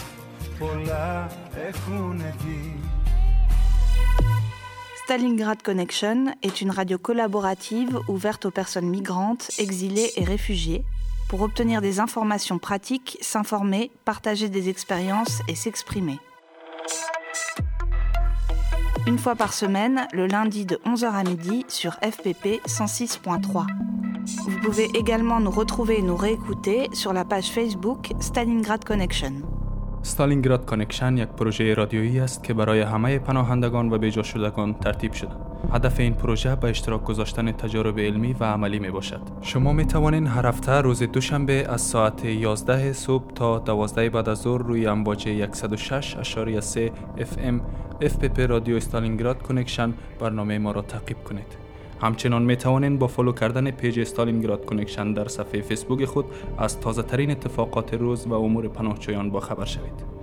πολλά 0.60 1.28
έχουν 1.68 2.18
δει 2.18 2.80
Stalingrad 5.08 5.64
Connection 5.64 6.36
est 6.44 6.62
une 6.62 6.70
radio 6.70 7.00
collaborative 7.00 8.00
ouverte 8.08 8.46
aux 8.46 8.52
personnes 8.52 8.88
migrantes, 8.88 9.50
exilées 9.58 10.12
et 10.16 10.24
réfugiées 10.24 10.84
pour 11.30 11.42
obtenir 11.42 11.82
des 11.82 12.00
informations 12.00 12.60
pratiques, 12.60 13.18
s'informer, 13.22 13.90
partager 14.06 14.50
des 14.50 14.70
expériences 14.70 15.42
et 15.48 15.56
s'exprimer. 15.56 16.20
Une 19.08 19.18
fois 19.18 19.36
par 19.36 19.54
semaine, 19.54 20.08
le 20.14 20.28
lundi 20.28 20.66
de 20.66 20.76
11h 20.86 21.06
à 21.22 21.24
midi 21.24 21.66
sur 21.68 21.94
FPP 22.14 22.46
106.3. 22.68 23.66
Vous 24.48 24.60
pouvez 24.64 24.88
également 25.02 25.40
nous 25.40 25.52
retrouver 25.52 26.00
et 26.00 26.02
nous 26.02 26.16
réécouter 26.16 26.90
sur 26.94 27.12
la 27.14 27.26
page 27.26 27.50
Facebook 27.50 28.02
Stalingrad 28.20 28.84
Connection. 28.84 29.34
ستالینگراد 30.04 30.66
کانکشن 30.66 31.18
یک 31.18 31.30
پروژه 31.30 31.74
رادیویی 31.74 32.20
است 32.20 32.44
که 32.44 32.54
برای 32.54 32.82
همه 32.82 33.20
پناهندگان 33.20 33.94
و 33.94 33.98
بیجا 33.98 34.24
شدگان 34.24 34.74
ترتیب 34.74 35.14
شده. 35.14 35.43
هدف 35.73 36.01
این 36.01 36.15
پروژه 36.15 36.57
به 36.57 36.69
اشتراک 36.69 37.05
گذاشتن 37.05 37.53
تجارب 37.53 37.99
علمی 37.99 38.33
و 38.41 38.45
عملی 38.45 38.79
می 38.79 38.91
باشد. 38.91 39.21
شما 39.41 39.73
می 39.73 39.87
توانید 39.87 40.27
هر 40.27 40.47
هفته 40.47 40.73
روز 40.73 41.03
دوشنبه 41.03 41.67
از 41.69 41.81
ساعت 41.81 42.25
11 42.25 42.93
صبح 42.93 43.33
تا 43.35 43.59
12 43.59 44.11
بعد 44.11 44.29
از 44.29 44.39
ظهر 44.39 44.63
روی 44.63 44.87
امواج 44.87 45.47
106.3 45.53 46.91
FM 47.19 47.61
FPP 48.01 48.39
رادیو 48.39 48.77
استالینگراد 48.77 49.43
کانکشن 49.43 49.95
برنامه 50.21 50.59
ما 50.59 50.73
را 50.73 50.83
تعقیب 50.83 51.25
کنید. 51.25 51.65
همچنان 52.01 52.43
می 52.43 52.57
توانید 52.57 52.99
با 52.99 53.07
فالو 53.07 53.33
کردن 53.33 53.71
پیج 53.71 54.01
استالینگراد 54.01 54.65
کنکشن 54.65 55.13
در 55.13 55.29
صفحه 55.29 55.61
فیسبوک 55.61 56.05
خود 56.05 56.25
از 56.59 56.81
تازه 56.81 57.03
ترین 57.03 57.31
اتفاقات 57.31 57.95
روز 57.95 58.27
و 58.27 58.35
امور 58.35 58.69
پناهجویان 58.69 59.31
با 59.31 59.41
خبر 59.41 59.65
شوید. 59.65 60.14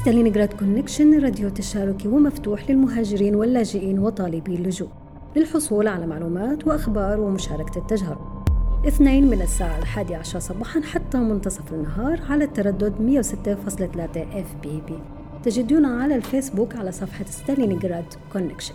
ستالينغراد 0.00 0.52
كونكشن 0.52 1.20
راديو 1.20 1.48
تشاركي 1.48 2.08
ومفتوح 2.08 2.70
للمهاجرين 2.70 3.34
واللاجئين 3.34 3.98
وطالبي 3.98 4.54
اللجوء. 4.54 4.88
للحصول 5.36 5.88
على 5.88 6.06
معلومات 6.06 6.66
وأخبار 6.66 7.20
ومشاركة 7.20 7.78
التجارب 7.78 8.44
اثنين 8.88 9.26
من 9.30 9.42
الساعة 9.42 9.78
الحادية 9.78 10.16
عشر 10.16 10.38
صباحا 10.38 10.80
حتى 10.80 11.18
منتصف 11.18 11.72
النهار 11.72 12.20
على 12.28 12.44
التردد 12.44 12.94
106.3 13.00 14.18
اف 14.18 14.54
بي 14.62 14.80
بي 14.88 14.98
تجدونا 15.42 16.02
على 16.02 16.14
الفيسبوك 16.14 16.76
على 16.76 16.92
صفحة 16.92 17.24
ستالينغراد 17.24 18.14
كونكشن. 18.32 18.74